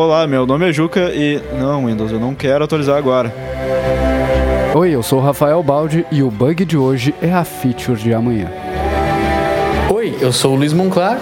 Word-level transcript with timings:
Olá, 0.00 0.28
meu 0.28 0.46
nome 0.46 0.68
é 0.68 0.72
Juca 0.72 1.10
e. 1.12 1.42
Não, 1.58 1.86
Windows, 1.86 2.12
eu 2.12 2.20
não 2.20 2.32
quero 2.32 2.62
atualizar 2.62 2.96
agora. 2.96 3.34
Oi, 4.72 4.90
eu 4.94 5.02
sou 5.02 5.18
o 5.18 5.22
Rafael 5.22 5.60
Baldi 5.60 6.06
e 6.12 6.22
o 6.22 6.30
bug 6.30 6.64
de 6.64 6.76
hoje 6.76 7.12
é 7.20 7.32
a 7.32 7.42
feature 7.42 8.00
de 8.00 8.14
amanhã. 8.14 8.48
Oi, 9.92 10.16
eu 10.20 10.32
sou 10.32 10.54
o 10.54 10.56
Luiz 10.56 10.72
Monclar 10.72 11.18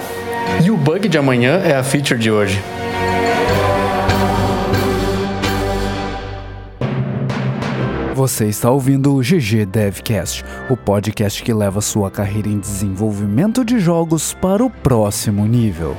e 0.63 0.69
o 0.69 0.77
bug 0.77 1.09
de 1.09 1.17
amanhã 1.17 1.59
é 1.65 1.75
a 1.75 1.83
feature 1.83 2.19
de 2.19 2.29
hoje. 2.29 2.61
Você 8.13 8.45
está 8.45 8.69
ouvindo 8.69 9.15
o 9.15 9.21
GG 9.21 9.65
Devcast, 9.65 10.45
o 10.69 10.77
podcast 10.77 11.41
que 11.41 11.51
leva 11.51 11.81
sua 11.81 12.11
carreira 12.11 12.47
em 12.47 12.59
desenvolvimento 12.59 13.65
de 13.65 13.79
jogos 13.79 14.33
para 14.33 14.63
o 14.63 14.69
próximo 14.69 15.47
nível. 15.47 15.97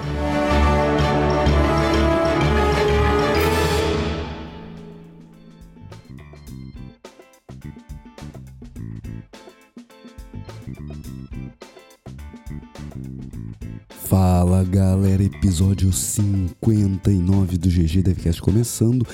Galera, 14.79 15.25
episódio 15.25 15.93
59 15.93 17.59
do 17.59 17.69
GG 17.69 18.01
Devcast 18.01 18.41
começando. 18.41 19.05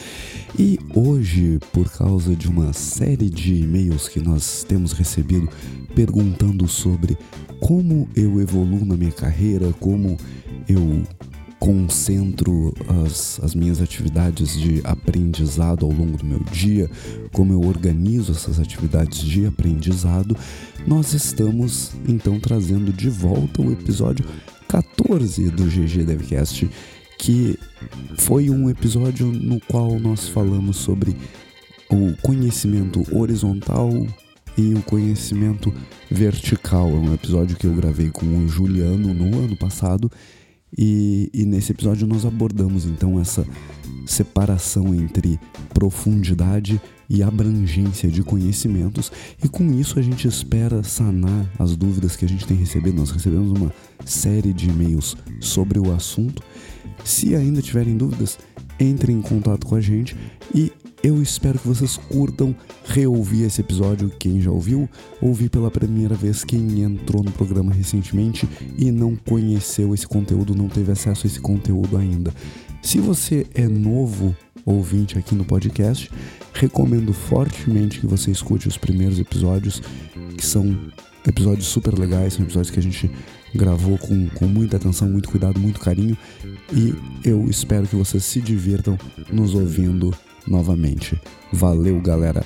E 0.59 0.79
hoje, 0.95 1.59
por 1.73 1.91
causa 1.91 2.37
de 2.37 2.49
uma 2.49 2.75
série 2.75 3.31
de 3.31 3.63
e-mails 3.63 4.07
que 4.07 4.21
nós 4.21 4.63
temos 4.63 4.93
recebido 4.93 5.49
perguntando 5.95 6.69
sobre 6.69 7.17
como 7.61 8.07
eu 8.15 8.43
evoluo 8.43 8.85
na 8.85 8.95
minha 8.95 9.11
carreira, 9.11 9.73
como 9.81 10.19
eu 10.69 11.03
concentro 11.59 12.75
as, 13.07 13.41
as 13.43 13.55
minhas 13.55 13.81
atividades 13.81 14.61
de 14.61 14.83
aprendizado 14.85 15.87
ao 15.87 15.93
longo 15.93 16.19
do 16.19 16.27
meu 16.27 16.41
dia, 16.53 16.91
como 17.33 17.55
eu 17.55 17.67
organizo 17.67 18.33
essas 18.33 18.61
atividades 18.61 19.21
de 19.21 19.47
aprendizado, 19.47 20.37
nós 20.87 21.15
estamos 21.15 21.93
então 22.07 22.39
trazendo 22.39 22.93
de 22.93 23.09
volta 23.09 23.63
o 23.63 23.73
episódio 23.73 24.27
14 24.75 25.51
do 25.51 25.67
GG 25.67 26.05
Devcast, 26.05 26.69
que 27.17 27.57
foi 28.19 28.51
um 28.51 28.69
episódio 28.69 29.27
no 29.29 29.61
qual 29.61 30.01
nós 30.01 30.29
falamos 30.29 30.79
sobre 30.79 31.17
o 31.89 32.13
conhecimento 32.23 33.05
horizontal 33.17 33.91
e 34.59 34.75
o 34.75 34.83
conhecimento 34.83 35.73
vertical. 36.11 36.89
É 36.89 36.95
um 36.95 37.15
episódio 37.15 37.57
que 37.57 37.69
eu 37.69 37.73
gravei 37.73 38.11
com 38.11 38.27
o 38.27 38.49
Juliano 38.49 39.15
no 39.15 39.39
ano 39.39 39.57
passado. 39.57 40.11
E, 40.77 41.31
e 41.33 41.45
nesse 41.45 41.71
episódio 41.71 42.05
nós 42.05 42.27
abordamos 42.27 42.85
então 42.85 43.21
essa 43.21 43.47
separação 44.05 44.93
entre 44.93 45.39
profundidade 45.73 46.81
e 47.09 47.23
abrangência 47.23 48.09
de 48.09 48.23
conhecimentos, 48.23 49.11
e 49.43 49.49
com 49.49 49.73
isso 49.73 49.99
a 49.99 50.03
gente 50.03 50.27
espera 50.27 50.83
sanar 50.83 51.51
as 51.59 51.77
dúvidas 51.77 52.17
que 52.17 52.25
a 52.25 52.29
gente 52.29 52.47
tem 52.47 52.57
recebido. 52.57 52.97
Nós 52.97 53.11
recebemos 53.11 53.51
uma 53.51 53.73
série 54.05 54.53
de 54.53 54.69
e-mails 54.69 55.17
sobre 55.41 55.79
o 55.79 55.93
assunto. 55.93 56.43
Se 57.05 57.35
ainda 57.35 57.61
tiverem 57.61 57.97
dúvidas, 57.97 58.39
entrem 58.79 59.19
em 59.19 59.23
contato 59.23 59.67
com 59.67 59.75
a 59.75 59.81
gente 59.81 60.17
e 60.55 60.73
eu 61.05 61.21
espero 61.21 61.59
que 61.59 61.69
vocês 61.69 61.99
curtam 61.99 62.57
reouvir 62.87 63.43
esse 63.43 63.61
episódio. 63.61 64.11
Quem 64.19 64.41
já 64.41 64.51
ouviu, 64.51 64.89
ouvir 65.21 65.51
pela 65.51 65.71
primeira 65.71 66.15
vez. 66.15 66.45
Quem 66.45 66.81
entrou 66.81 67.23
no 67.23 67.31
programa 67.31 67.75
recentemente 67.75 68.49
e 68.79 68.91
não 68.91 69.15
conheceu 69.15 69.93
esse 69.93 70.07
conteúdo, 70.07 70.55
não 70.55 70.67
teve 70.67 70.91
acesso 70.91 71.27
a 71.27 71.29
esse 71.29 71.41
conteúdo 71.41 71.99
ainda. 71.99 72.33
Se 72.81 73.01
você 73.01 73.47
é 73.55 73.69
novo 73.69 74.35
ouvinte 74.65 75.19
aqui 75.19 75.35
no 75.35 75.45
podcast, 75.45 76.11
recomendo 76.53 77.13
fortemente 77.13 78.01
que 78.01 78.07
você 78.07 78.31
escute 78.31 78.69
os 78.69 78.77
primeiros 78.77 79.19
episódios, 79.19 79.83
que 80.37 80.45
são 80.45 80.91
episódios 81.27 81.67
super 81.67 81.99
legais, 81.99 82.35
são 82.35 82.45
episódios 82.45 82.71
que 82.71 82.79
a 82.79 82.83
gente 82.83 83.11
gravou 83.55 83.99
com, 83.99 84.29
com 84.31 84.47
muita 84.47 84.77
atenção, 84.77 85.09
muito 85.09 85.29
cuidado, 85.29 85.61
muito 85.61 85.81
carinho, 85.81 86.17
e 86.73 86.95
eu 87.25 87.49
espero 87.49 87.87
que 87.87 87.97
vocês 87.97 88.25
se 88.25 88.41
divirtam 88.41 88.99
nos 89.33 89.55
ouvindo 89.55 90.15
novamente. 90.47 91.21
Valeu, 91.53 92.01
galera! 92.01 92.45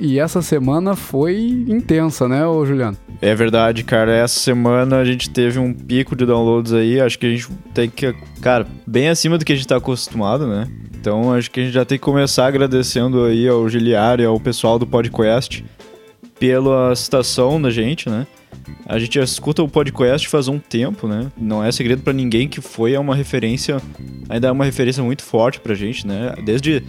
E 0.00 0.18
essa 0.18 0.42
semana 0.42 0.96
foi 0.96 1.36
intensa, 1.68 2.26
né, 2.26 2.44
ô 2.46 2.66
Juliano? 2.66 2.96
É 3.20 3.34
verdade, 3.34 3.84
cara. 3.84 4.12
Essa 4.12 4.40
semana 4.40 4.96
a 4.96 5.04
gente 5.04 5.30
teve 5.30 5.60
um 5.60 5.72
pico 5.72 6.16
de 6.16 6.26
downloads 6.26 6.72
aí. 6.72 7.00
Acho 7.00 7.18
que 7.18 7.26
a 7.26 7.30
gente 7.30 7.48
tem 7.72 7.88
que, 7.88 8.12
cara, 8.40 8.66
bem 8.84 9.08
acima 9.08 9.38
do 9.38 9.44
que 9.44 9.52
a 9.52 9.56
gente 9.56 9.68
tá 9.68 9.76
acostumado, 9.76 10.46
né? 10.48 10.66
Então 10.98 11.32
acho 11.32 11.50
que 11.50 11.60
a 11.60 11.64
gente 11.64 11.72
já 11.72 11.84
tem 11.84 11.98
que 11.98 12.04
começar 12.04 12.46
agradecendo 12.46 13.24
aí 13.24 13.46
ao 13.46 13.68
Giliário 13.68 14.24
e 14.24 14.26
ao 14.26 14.40
pessoal 14.40 14.78
do 14.78 14.86
podcast 14.86 15.64
pela 16.38 16.94
citação 16.96 17.62
da 17.62 17.70
gente, 17.70 18.08
né? 18.08 18.26
A 18.86 18.98
gente 18.98 19.14
já 19.14 19.24
escuta 19.24 19.62
o 19.62 19.68
podcast 19.68 20.28
faz 20.28 20.48
um 20.48 20.58
tempo, 20.58 21.06
né? 21.06 21.30
Não 21.36 21.64
é 21.64 21.70
segredo 21.72 22.02
para 22.02 22.12
ninguém 22.12 22.48
que 22.48 22.60
foi 22.60 22.94
é 22.94 23.00
uma 23.00 23.14
referência, 23.14 23.80
ainda 24.28 24.48
é 24.48 24.52
uma 24.52 24.64
referência 24.64 25.02
muito 25.02 25.22
forte 25.22 25.60
pra 25.60 25.74
gente, 25.74 26.06
né? 26.06 26.34
Desde 26.44 26.82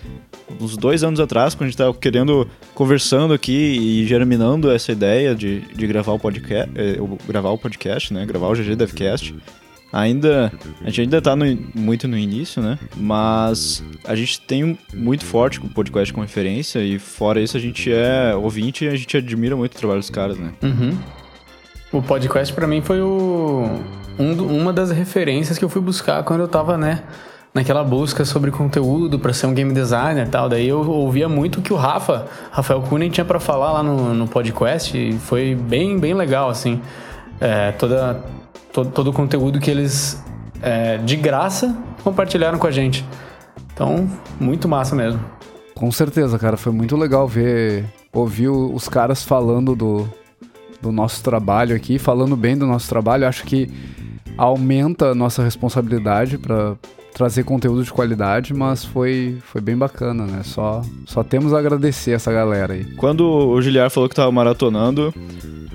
uns 0.59 0.78
dois 0.78 1.03
anos 1.03 1.19
atrás, 1.19 1.56
quando 1.56 1.63
a 1.63 1.66
gente 1.67 1.75
estava 1.75 1.94
querendo, 1.94 2.47
conversando 2.73 3.33
aqui 3.33 3.51
e 3.51 4.06
germinando 4.06 4.72
essa 4.72 4.91
ideia 4.91 5.35
de, 5.35 5.62
de 5.62 5.88
gravar 5.88 6.13
o 6.13 6.19
podcast, 6.19 6.72
eh, 6.75 6.97
gravar 7.28 7.50
o 7.51 7.57
podcast, 7.57 8.13
né? 8.13 8.25
Gravar 8.25 8.47
o 8.47 8.53
GG 8.53 8.75
Devcast. 8.75 9.35
Ainda, 9.94 10.51
a 10.81 10.85
gente 10.85 11.01
ainda 11.01 11.19
está 11.19 11.35
muito 11.75 12.07
no 12.07 12.17
início, 12.17 12.63
né? 12.63 12.79
Mas 12.97 13.83
a 14.03 14.16
gente 14.16 14.41
tem 14.41 14.75
muito 14.91 15.23
forte 15.23 15.59
o 15.59 15.69
podcast 15.69 16.12
como 16.12 16.25
referência 16.25 16.79
e 16.79 16.97
fora 16.97 17.39
isso 17.39 17.56
a 17.56 17.59
gente 17.59 17.91
é 17.91 18.35
ouvinte 18.35 18.85
e 18.85 18.88
a 18.88 18.95
gente 18.95 19.16
admira 19.16 19.56
muito 19.56 19.75
o 19.75 19.78
trabalho 19.78 20.00
dos 20.00 20.09
caras, 20.09 20.39
né? 20.39 20.51
Uhum. 20.63 20.97
O 21.94 22.02
podcast 22.02 22.52
para 22.54 22.66
mim 22.66 22.81
foi 22.81 23.02
o, 23.02 23.70
um, 24.18 24.34
uma 24.59 24.74
das 24.74 24.92
referências 24.92 25.58
que 25.58 25.64
eu 25.64 25.70
fui 25.70 25.81
buscar 25.81 26.24
quando 26.24 26.42
eu 26.42 26.48
tava, 26.48 26.76
né? 26.76 27.04
naquela 27.54 27.84
busca 27.84 28.26
sobre 28.26 28.50
conteúdo 28.50 29.20
para 29.20 29.31
ser 29.31 29.46
um 29.46 29.54
game 29.54 29.72
designer 29.74 30.26
e 30.26 30.30
tal. 30.30 30.50
Daí 30.50 30.68
eu 30.68 30.80
ouvia 30.90 31.30
muito 31.30 31.59
o 31.59 31.62
que 31.62 31.72
o 31.72 31.76
Rafa, 31.76 32.26
Rafael 32.52 32.81
Kunen, 32.81 33.12
tinha 33.12 33.24
para 33.24 33.40
falar 33.40 33.72
lá 33.74 33.84
no, 33.84 34.14
no 34.14 34.28
podcast 34.28 34.98
e 34.98 35.14
foi 35.20 35.54
bem, 35.54 36.00
bem 36.00 36.16
legal, 36.16 36.50
assim. 36.50 36.81
É, 37.40 37.72
toda, 37.74 38.24
todo, 38.72 38.90
todo 38.90 39.10
o 39.10 39.14
conteúdo 39.14 39.60
que 39.60 39.70
eles, 39.70 40.20
é, 40.62 40.98
de 40.98 41.16
graça, 41.16 41.78
compartilharam 42.04 42.58
com 42.58 42.66
a 42.66 42.72
gente. 42.72 43.06
Então, 43.72 44.10
muito 44.40 44.68
massa 44.68 44.96
mesmo. 44.96 45.20
Com 45.75 45.92
certeza, 45.92 46.40
cara. 46.40 46.58
Foi 46.58 46.72
muito 46.72 46.96
legal 46.98 47.28
ver, 47.28 47.86
ouvir 48.12 48.50
os 48.50 48.88
caras 48.90 49.24
falando 49.24 49.75
do, 49.75 50.10
do 50.83 50.91
nosso 50.91 51.23
trabalho 51.23 51.75
aqui, 51.75 51.97
falando 51.97 52.35
bem 52.35 52.57
do 52.57 52.67
nosso 52.67 52.89
trabalho. 52.89 53.25
Acho 53.25 53.45
que 53.45 53.69
aumenta 54.38 55.11
a 55.11 55.16
nossa 55.16 55.41
responsabilidade 55.41 56.38
para 56.38 56.75
trazer 57.13 57.44
conteúdo 57.44 57.83
de 57.83 57.94
qualidade, 57.94 58.53
mas 58.53 58.83
foi, 58.83 59.38
foi 59.45 59.61
bem 59.61 59.77
bacana, 59.77 60.25
né? 60.25 60.41
Só, 60.44 60.81
só 61.05 61.23
temos 61.23 61.53
a 61.53 61.59
agradecer 61.59 62.11
essa 62.11 62.31
galera 62.33 62.73
aí. 62.73 62.83
Quando 62.95 63.25
o 63.25 63.61
Giliar 63.61 63.89
falou 63.89 64.09
que 64.09 64.16
tava 64.16 64.31
maratonando, 64.31 65.13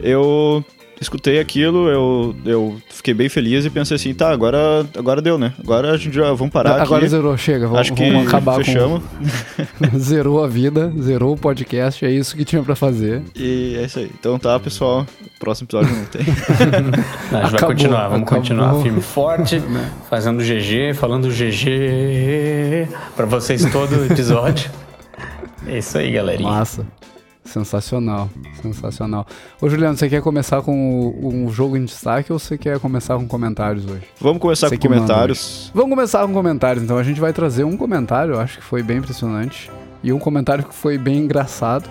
eu 0.03 0.63
escutei 1.01 1.39
aquilo, 1.39 1.89
eu, 1.89 2.37
eu 2.45 2.77
fiquei 2.91 3.15
bem 3.15 3.29
feliz 3.29 3.65
e 3.65 3.71
pensei 3.71 3.95
assim, 3.97 4.15
tá, 4.15 4.31
agora, 4.31 4.87
agora 4.97 5.23
deu, 5.23 5.39
né? 5.39 5.53
Agora 5.59 5.93
a 5.93 5.97
gente 5.97 6.15
já 6.15 6.33
vamos 6.33 6.53
parar 6.53 6.81
Agora 6.81 7.01
aqui. 7.03 7.09
zerou, 7.09 7.37
chega, 7.37 7.67
vamos, 7.67 7.81
Acho 7.81 7.95
que 7.95 8.11
vamos 8.11 8.27
acabar 8.29 8.57
fechamos. 8.57 9.03
com... 9.03 9.99
zerou 9.99 10.43
a 10.43 10.49
vida, 10.49 10.93
zerou 11.01 11.35
o 11.35 11.37
podcast, 11.37 12.05
é 12.05 12.11
isso 12.11 12.37
que 12.37 12.45
tinha 12.45 12.63
para 12.63 12.75
fazer. 12.75 13.23
E 13.35 13.77
é 13.79 13.85
isso 13.85 13.99
aí. 13.99 14.11
Então 14.19 14.39
tá, 14.39 14.59
pessoal, 14.59 15.07
próximo 15.39 15.67
episódio 15.67 15.95
não 15.97 16.05
tem. 16.07 16.25
não, 17.31 17.39
a 17.41 17.45
gente 17.45 17.55
Acabou, 17.55 17.61
vai 17.61 17.61
continuar, 17.61 18.09
vamos 18.09 18.23
acabou. 18.23 18.41
continuar 18.41 18.83
firme 18.83 19.01
forte, 19.01 19.63
fazendo 20.11 20.43
GG, 20.43 20.95
falando 20.95 21.29
GG 21.29 22.89
para 23.17 23.27
vocês 23.27 23.65
todo 23.71 24.05
episódio. 24.11 24.71
É 25.67 25.79
isso 25.79 25.99
aí, 25.99 26.11
galerinha. 26.13 26.49
Massa. 26.51 26.87
Sensacional, 27.49 28.29
sensacional. 28.61 29.27
Ô 29.59 29.71
Juliano, 29.71 29.97
você 29.97 30.07
quer 30.07 30.21
começar 30.21 30.61
com 30.61 31.15
um 31.23 31.51
jogo 31.51 31.79
em 31.79 31.85
destaque 31.85 32.31
ou 32.31 32.39
você 32.39 32.59
quer 32.59 32.79
começar 32.79 33.17
com 33.17 33.27
comentários 33.27 33.87
hoje? 33.87 34.03
Vamos 34.21 34.39
começar 34.39 34.69
Você 34.69 34.77
com 34.77 34.89
comentários. 34.89 35.71
Vamos 35.75 35.91
começar 35.91 36.27
com 36.27 36.33
comentários, 36.35 36.85
então. 36.85 36.99
A 36.99 37.03
gente 37.03 37.19
vai 37.19 37.33
trazer 37.33 37.65
um 37.65 37.75
comentário, 37.75 38.35
eu 38.35 38.41
acho 38.41 38.59
que 38.59 38.65
foi 38.65 38.83
bem 38.83 38.99
impressionante. 38.99 39.71
E 40.03 40.13
um 40.13 40.19
comentário 40.19 40.63
que 40.63 40.75
foi 40.75 40.99
bem 40.99 41.21
engraçado. 41.21 41.89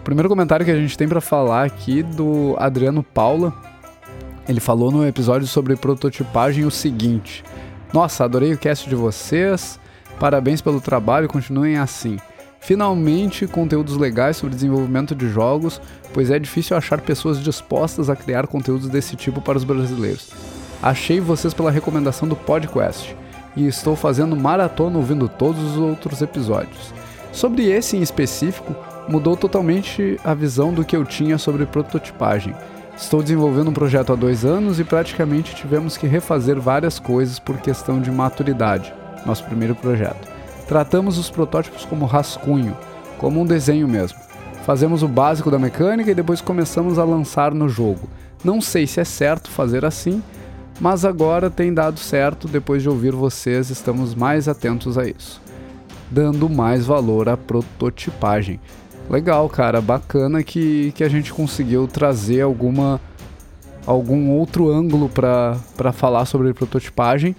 O 0.00 0.04
primeiro 0.04 0.28
comentário 0.28 0.64
que 0.64 0.70
a 0.70 0.76
gente 0.76 0.96
tem 0.96 1.08
pra 1.08 1.20
falar 1.20 1.64
aqui 1.64 2.04
do 2.04 2.54
Adriano 2.58 3.02
Paula. 3.02 3.52
Ele 4.48 4.60
falou 4.60 4.92
no 4.92 5.06
episódio 5.06 5.48
sobre 5.48 5.74
prototipagem 5.74 6.64
o 6.64 6.70
seguinte: 6.70 7.42
Nossa, 7.92 8.24
adorei 8.24 8.52
o 8.52 8.58
cast 8.58 8.88
de 8.88 8.94
vocês. 8.94 9.80
Parabéns 10.20 10.60
pelo 10.60 10.80
trabalho, 10.80 11.28
continuem 11.28 11.76
assim. 11.76 12.18
Finalmente, 12.62 13.48
conteúdos 13.48 13.96
legais 13.96 14.36
sobre 14.36 14.54
desenvolvimento 14.54 15.16
de 15.16 15.28
jogos, 15.28 15.80
pois 16.14 16.30
é 16.30 16.38
difícil 16.38 16.76
achar 16.76 17.00
pessoas 17.00 17.42
dispostas 17.42 18.08
a 18.08 18.14
criar 18.14 18.46
conteúdos 18.46 18.88
desse 18.88 19.16
tipo 19.16 19.40
para 19.40 19.58
os 19.58 19.64
brasileiros. 19.64 20.30
Achei 20.80 21.18
vocês 21.18 21.52
pela 21.52 21.72
recomendação 21.72 22.28
do 22.28 22.36
podcast 22.36 23.16
e 23.56 23.66
estou 23.66 23.96
fazendo 23.96 24.36
maratona 24.36 24.96
ouvindo 24.96 25.28
todos 25.28 25.60
os 25.60 25.76
outros 25.76 26.22
episódios. 26.22 26.94
Sobre 27.32 27.68
esse 27.68 27.96
em 27.96 28.00
específico, 28.00 28.76
mudou 29.08 29.36
totalmente 29.36 30.16
a 30.22 30.32
visão 30.32 30.72
do 30.72 30.84
que 30.84 30.96
eu 30.96 31.04
tinha 31.04 31.38
sobre 31.38 31.66
prototipagem. 31.66 32.54
Estou 32.96 33.22
desenvolvendo 33.22 33.70
um 33.70 33.74
projeto 33.74 34.12
há 34.12 34.16
dois 34.16 34.44
anos 34.44 34.78
e 34.78 34.84
praticamente 34.84 35.56
tivemos 35.56 35.96
que 35.96 36.06
refazer 36.06 36.60
várias 36.60 37.00
coisas 37.00 37.40
por 37.40 37.56
questão 37.58 38.00
de 38.00 38.12
maturidade. 38.12 38.94
Nosso 39.26 39.44
primeiro 39.44 39.74
projeto. 39.74 40.31
Tratamos 40.72 41.18
os 41.18 41.28
protótipos 41.28 41.84
como 41.84 42.06
rascunho, 42.06 42.74
como 43.18 43.42
um 43.42 43.44
desenho 43.44 43.86
mesmo. 43.86 44.18
Fazemos 44.64 45.02
o 45.02 45.06
básico 45.06 45.50
da 45.50 45.58
mecânica 45.58 46.10
e 46.10 46.14
depois 46.14 46.40
começamos 46.40 46.98
a 46.98 47.04
lançar 47.04 47.52
no 47.52 47.68
jogo. 47.68 48.08
Não 48.42 48.58
sei 48.58 48.86
se 48.86 48.98
é 48.98 49.04
certo 49.04 49.50
fazer 49.50 49.84
assim, 49.84 50.22
mas 50.80 51.04
agora 51.04 51.50
tem 51.50 51.74
dado 51.74 52.00
certo. 52.00 52.48
Depois 52.48 52.80
de 52.80 52.88
ouvir 52.88 53.12
vocês, 53.12 53.68
estamos 53.68 54.14
mais 54.14 54.48
atentos 54.48 54.96
a 54.96 55.06
isso, 55.06 55.42
dando 56.10 56.48
mais 56.48 56.86
valor 56.86 57.28
à 57.28 57.36
prototipagem. 57.36 58.58
Legal, 59.10 59.46
cara, 59.50 59.78
bacana 59.78 60.42
que, 60.42 60.90
que 60.92 61.04
a 61.04 61.08
gente 61.10 61.34
conseguiu 61.34 61.86
trazer 61.86 62.40
alguma 62.40 62.98
algum 63.86 64.30
outro 64.30 64.70
ângulo 64.70 65.10
para 65.10 65.92
falar 65.92 66.24
sobre 66.24 66.54
prototipagem. 66.54 67.36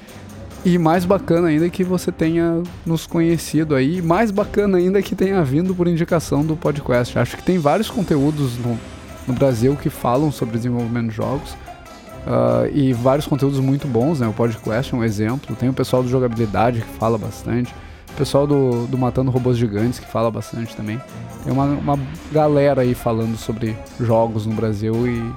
E 0.66 0.78
mais 0.78 1.04
bacana 1.04 1.50
ainda 1.50 1.70
que 1.70 1.84
você 1.84 2.10
tenha 2.10 2.64
nos 2.86 3.06
conhecido 3.06 3.76
aí, 3.76 4.02
mais 4.02 4.32
bacana 4.32 4.78
ainda 4.78 5.02
que 5.02 5.14
tenha 5.14 5.44
vindo 5.44 5.76
por 5.76 5.90
indicação 5.90 6.46
do 6.46 6.56
podcast. 6.56 7.20
Acho 7.20 7.36
que 7.36 7.44
tem 7.44 7.60
vários 7.60 7.90
conteúdos 7.90 8.58
no, 8.58 8.80
no 9.28 9.34
Brasil 9.34 9.76
que 9.76 9.90
falam 9.90 10.32
sobre 10.32 10.56
desenvolvimento 10.56 11.10
de 11.10 11.16
jogos 11.16 11.52
uh, 11.52 12.70
e 12.74 12.94
vários 12.94 13.28
conteúdos 13.28 13.60
muito 13.60 13.90
bons, 13.90 14.22
né? 14.22 14.28
O 14.28 14.32
podcast 14.32 14.94
é 14.94 14.98
um 14.98 15.04
exemplo. 15.04 15.54
Tem 15.54 15.68
o 15.68 15.74
pessoal 15.74 16.02
do 16.02 16.08
Jogabilidade 16.08 16.80
que 16.80 16.98
fala 16.98 17.18
bastante, 17.18 17.76
o 18.14 18.16
pessoal 18.16 18.48
do, 18.48 18.88
do 18.88 18.98
Matando 18.98 19.32
Robôs 19.32 19.58
Gigantes 19.58 20.00
que 20.00 20.08
fala 20.08 20.32
bastante 20.32 20.74
também. 20.78 20.98
Tem 21.44 21.52
uma, 21.52 21.66
uma 21.66 22.00
galera 22.32 22.84
aí 22.84 22.96
falando 22.96 23.36
sobre 23.36 23.76
jogos 24.00 24.46
no 24.46 24.54
Brasil 24.54 24.94
e, 25.06 25.34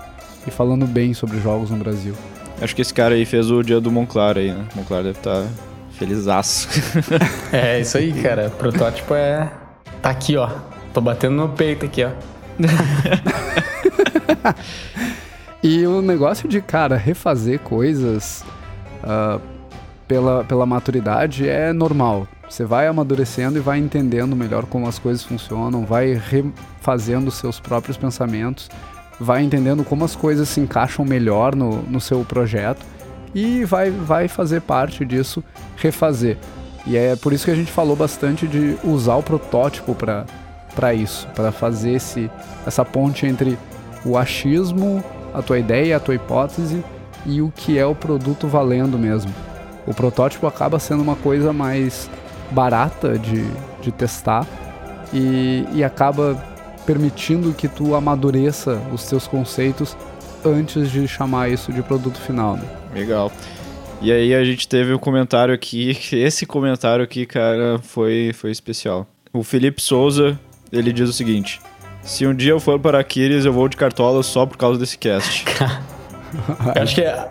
e 0.46 0.50
falando 0.52 0.86
bem 0.86 1.14
sobre 1.14 1.40
jogos 1.40 1.70
no 1.70 1.78
Brasil. 1.78 2.14
Acho 2.60 2.74
que 2.74 2.82
esse 2.82 2.94
cara 2.94 3.14
aí 3.14 3.24
fez 3.24 3.50
o 3.50 3.62
dia 3.62 3.80
do 3.80 3.90
Monclar 3.90 4.38
aí, 4.38 4.52
né? 4.52 4.64
Monclar 4.74 5.02
deve 5.02 5.18
estar 5.18 5.42
tá 5.42 5.48
felizaço. 5.92 6.68
é, 7.52 7.80
isso 7.80 7.98
aí, 7.98 8.12
cara. 8.22 8.50
Protótipo 8.50 9.14
é. 9.14 9.50
Tá 10.00 10.10
aqui, 10.10 10.36
ó. 10.36 10.48
Tô 10.94 11.00
batendo 11.00 11.36
no 11.36 11.48
peito 11.50 11.84
aqui, 11.84 12.04
ó. 12.04 12.10
e 15.62 15.86
o 15.86 16.00
negócio 16.00 16.48
de, 16.48 16.60
cara, 16.62 16.96
refazer 16.96 17.60
coisas 17.60 18.42
uh, 19.04 19.40
pela, 20.08 20.44
pela 20.44 20.64
maturidade 20.64 21.48
é 21.48 21.72
normal. 21.72 22.26
Você 22.48 22.64
vai 22.64 22.86
amadurecendo 22.86 23.58
e 23.58 23.60
vai 23.60 23.78
entendendo 23.78 24.36
melhor 24.36 24.64
como 24.64 24.86
as 24.86 24.98
coisas 24.98 25.24
funcionam, 25.24 25.84
vai 25.84 26.14
refazendo 26.14 27.30
seus 27.30 27.58
próprios 27.60 27.96
pensamentos 27.96 28.70
vai 29.20 29.42
entendendo 29.42 29.84
como 29.84 30.04
as 30.04 30.14
coisas 30.14 30.48
se 30.48 30.60
encaixam 30.60 31.04
melhor 31.04 31.54
no, 31.54 31.82
no 31.82 32.00
seu 32.00 32.24
projeto 32.24 32.84
e 33.34 33.64
vai, 33.64 33.90
vai 33.90 34.28
fazer 34.28 34.60
parte 34.62 35.04
disso 35.04 35.42
refazer. 35.76 36.38
E 36.86 36.96
é 36.96 37.16
por 37.16 37.32
isso 37.32 37.44
que 37.44 37.50
a 37.50 37.54
gente 37.54 37.72
falou 37.72 37.96
bastante 37.96 38.46
de 38.46 38.76
usar 38.84 39.16
o 39.16 39.22
protótipo 39.22 39.94
para 39.94 40.94
isso, 40.94 41.26
para 41.34 41.50
fazer 41.50 41.92
esse, 41.92 42.30
essa 42.64 42.84
ponte 42.84 43.26
entre 43.26 43.58
o 44.04 44.16
achismo, 44.16 45.02
a 45.34 45.42
tua 45.42 45.58
ideia, 45.58 45.96
a 45.96 46.00
tua 46.00 46.14
hipótese 46.14 46.84
e 47.26 47.42
o 47.42 47.52
que 47.54 47.76
é 47.76 47.84
o 47.84 47.94
produto 47.94 48.46
valendo 48.46 48.98
mesmo. 48.98 49.32
O 49.86 49.92
protótipo 49.92 50.46
acaba 50.46 50.78
sendo 50.78 51.02
uma 51.02 51.16
coisa 51.16 51.52
mais 51.52 52.08
barata 52.50 53.18
de, 53.18 53.44
de 53.82 53.90
testar 53.90 54.46
e, 55.12 55.66
e 55.72 55.82
acaba 55.82 56.36
permitindo 56.86 57.52
que 57.52 57.66
tu 57.66 57.94
amadureça 57.94 58.80
os 58.92 59.04
teus 59.04 59.26
conceitos 59.26 59.96
antes 60.44 60.90
de 60.90 61.06
chamar 61.08 61.50
isso 61.50 61.72
de 61.72 61.82
produto 61.82 62.18
final. 62.20 62.56
Né? 62.56 62.62
Legal. 62.94 63.32
E 64.00 64.12
aí 64.12 64.34
a 64.34 64.44
gente 64.44 64.68
teve 64.68 64.94
um 64.94 64.98
comentário 64.98 65.52
aqui, 65.52 65.98
esse 66.12 66.46
comentário 66.46 67.04
aqui, 67.04 67.26
cara, 67.26 67.78
foi, 67.82 68.32
foi 68.34 68.50
especial. 68.50 69.06
O 69.32 69.42
Felipe 69.42 69.82
Souza, 69.82 70.38
ele 70.70 70.92
diz 70.92 71.08
o 71.08 71.12
seguinte: 71.12 71.60
Se 72.02 72.26
um 72.26 72.34
dia 72.34 72.52
eu 72.52 72.60
for 72.60 72.78
para 72.78 73.00
Aquiles, 73.00 73.44
eu 73.44 73.52
vou 73.52 73.68
de 73.68 73.76
cartola 73.76 74.22
só 74.22 74.46
por 74.46 74.56
causa 74.56 74.78
desse 74.78 74.96
cast. 74.96 75.44
eu 76.74 76.82
acho 76.82 76.94
que 76.94 77.00
é, 77.00 77.28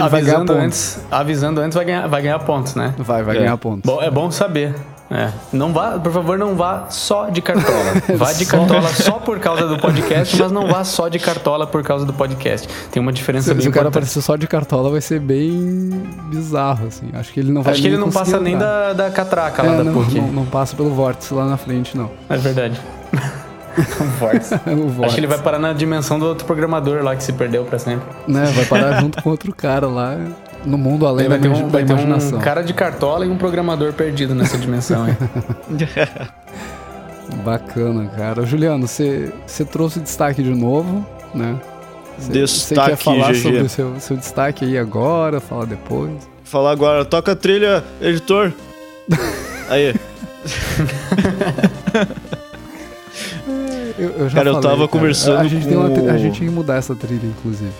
avisando 0.00 0.52
antes, 0.52 1.00
avisando 1.10 1.60
antes 1.60 1.74
vai 1.74 1.84
ganhar, 1.84 2.06
vai 2.06 2.22
ganhar 2.22 2.38
pontos, 2.40 2.74
né? 2.74 2.94
Vai, 2.98 3.22
vai 3.22 3.36
é. 3.36 3.40
ganhar 3.40 3.56
pontos. 3.58 3.82
Bom, 3.84 4.02
é 4.02 4.10
bom 4.10 4.30
saber. 4.30 4.74
É. 5.10 5.30
Não 5.52 5.72
vá, 5.72 5.98
por 5.98 6.12
favor, 6.12 6.36
não 6.36 6.54
vá 6.54 6.86
só 6.90 7.30
de 7.30 7.40
cartola. 7.40 7.78
Vá 8.16 8.32
de 8.32 8.44
cartola 8.44 8.88
só 8.88 9.12
por 9.12 9.38
causa 9.38 9.66
do 9.66 9.78
podcast, 9.78 10.36
mas 10.38 10.52
não 10.52 10.66
vá 10.66 10.84
só 10.84 11.08
de 11.08 11.18
cartola 11.18 11.66
por 11.66 11.82
causa 11.82 12.04
do 12.04 12.12
podcast. 12.12 12.68
Tem 12.90 13.00
uma 13.00 13.12
diferença 13.12 13.48
se, 13.48 13.54
bem 13.54 13.62
Se 13.62 13.68
o 13.68 13.72
cara 13.72 13.88
aparecer 13.88 14.20
só 14.20 14.36
de 14.36 14.46
cartola, 14.46 14.90
vai 14.90 15.00
ser 15.00 15.20
bem 15.20 16.02
bizarro, 16.30 16.88
assim. 16.88 17.08
Acho 17.14 17.32
que 17.32 17.40
ele 17.40 17.50
não 17.50 17.62
vai 17.62 17.72
Acho 17.72 17.82
que 17.82 17.88
ele 17.88 17.96
não 17.96 18.10
passa 18.10 18.32
entrar. 18.32 18.40
nem 18.40 18.58
da, 18.58 18.92
da 18.92 19.10
catraca 19.10 19.62
é, 19.62 19.70
lá 19.70 19.76
da 19.76 19.84
não, 19.84 19.94
PUC. 19.94 20.20
Não, 20.20 20.28
não 20.28 20.46
passa 20.46 20.76
pelo 20.76 20.90
vórtice 20.90 21.32
lá 21.32 21.46
na 21.46 21.56
frente, 21.56 21.96
não. 21.96 22.10
É 22.28 22.36
verdade. 22.36 22.78
o 23.78 24.04
vórtice. 24.18 24.54
o 24.66 24.88
vórtice. 24.88 25.04
Acho 25.04 25.14
que 25.14 25.20
ele 25.20 25.26
vai 25.26 25.38
parar 25.38 25.58
na 25.58 25.72
dimensão 25.72 26.18
do 26.18 26.26
outro 26.26 26.44
programador 26.44 27.02
lá 27.02 27.16
que 27.16 27.22
se 27.22 27.32
perdeu 27.32 27.64
pra 27.64 27.78
sempre. 27.78 28.06
Né, 28.26 28.44
vai 28.54 28.64
parar 28.66 29.00
junto 29.00 29.22
com 29.22 29.30
outro 29.30 29.54
cara 29.54 29.86
lá 29.86 30.16
no 30.68 30.78
mundo 30.78 31.06
além 31.06 31.28
vai 31.28 31.38
da, 31.38 31.42
ter 31.42 31.48
um, 31.48 31.68
vai 31.68 31.82
imaginação. 31.82 32.32
Ter 32.32 32.36
um 32.36 32.40
cara 32.40 32.62
de 32.62 32.74
cartola 32.74 33.24
e 33.24 33.28
um 33.28 33.36
programador 33.36 33.92
perdido 33.92 34.34
nessa 34.34 34.58
dimensão 34.58 35.04
aí. 35.04 35.16
Bacana, 37.44 38.10
cara. 38.16 38.44
Juliano, 38.44 38.86
você 38.86 39.32
trouxe 39.70 40.00
destaque 40.00 40.42
de 40.42 40.54
novo, 40.54 41.06
né? 41.34 41.56
Você 42.18 42.74
quer 42.74 42.96
falar 42.96 43.32
GG. 43.32 43.42
sobre 43.42 43.60
o 43.60 43.68
seu, 43.68 44.00
seu 44.00 44.16
destaque 44.16 44.64
aí 44.64 44.76
agora, 44.76 45.40
falar 45.40 45.66
depois? 45.66 46.28
Falar 46.42 46.72
agora. 46.72 47.04
Toca 47.04 47.32
a 47.32 47.36
trilha, 47.36 47.84
editor. 48.00 48.52
aí. 49.68 49.94
eu, 53.98 54.10
eu 54.10 54.18
cara, 54.18 54.30
falei, 54.30 54.52
eu 54.52 54.60
tava 54.60 54.76
cara. 54.76 54.88
conversando 54.88 55.40
a 55.40 55.44
gente 55.44 55.64
com... 55.64 55.68
Tem 55.68 55.78
uma, 55.78 56.12
a 56.12 56.18
gente 56.18 56.42
ia 56.42 56.50
mudar 56.50 56.76
essa 56.76 56.94
trilha, 56.94 57.26
inclusive. 57.26 57.70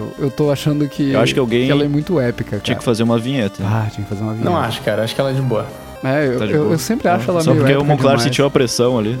Eu, 0.00 0.14
eu 0.18 0.30
tô 0.30 0.50
achando 0.50 0.88
que, 0.88 1.12
eu 1.12 1.20
acho 1.20 1.34
que, 1.34 1.40
alguém 1.40 1.66
que 1.66 1.72
ela 1.72 1.84
é 1.84 1.88
muito 1.88 2.18
épica, 2.18 2.52
cara. 2.52 2.62
Tinha 2.62 2.78
que 2.78 2.84
fazer 2.84 3.02
uma 3.02 3.18
vinheta. 3.18 3.62
Ah, 3.62 3.86
tinha 3.92 4.02
que 4.02 4.08
fazer 4.08 4.22
uma 4.22 4.32
vinheta. 4.32 4.50
Não 4.50 4.56
acho, 4.56 4.80
cara. 4.80 5.04
Acho 5.04 5.14
que 5.14 5.20
ela 5.20 5.30
é 5.30 5.34
de 5.34 5.42
boa. 5.42 5.66
É, 6.02 6.26
eu, 6.26 6.38
tá 6.38 6.46
eu, 6.46 6.62
boa. 6.62 6.72
eu, 6.72 6.78
sempre 6.78 7.08
acho 7.08 7.30
ela 7.30 7.42
Só 7.42 7.52
meio 7.52 7.62
porque 7.62 7.76
o 7.76 7.84
Monclar 7.84 8.18
sentiu 8.18 8.46
a 8.46 8.50
pressão 8.50 8.98
ali. 8.98 9.18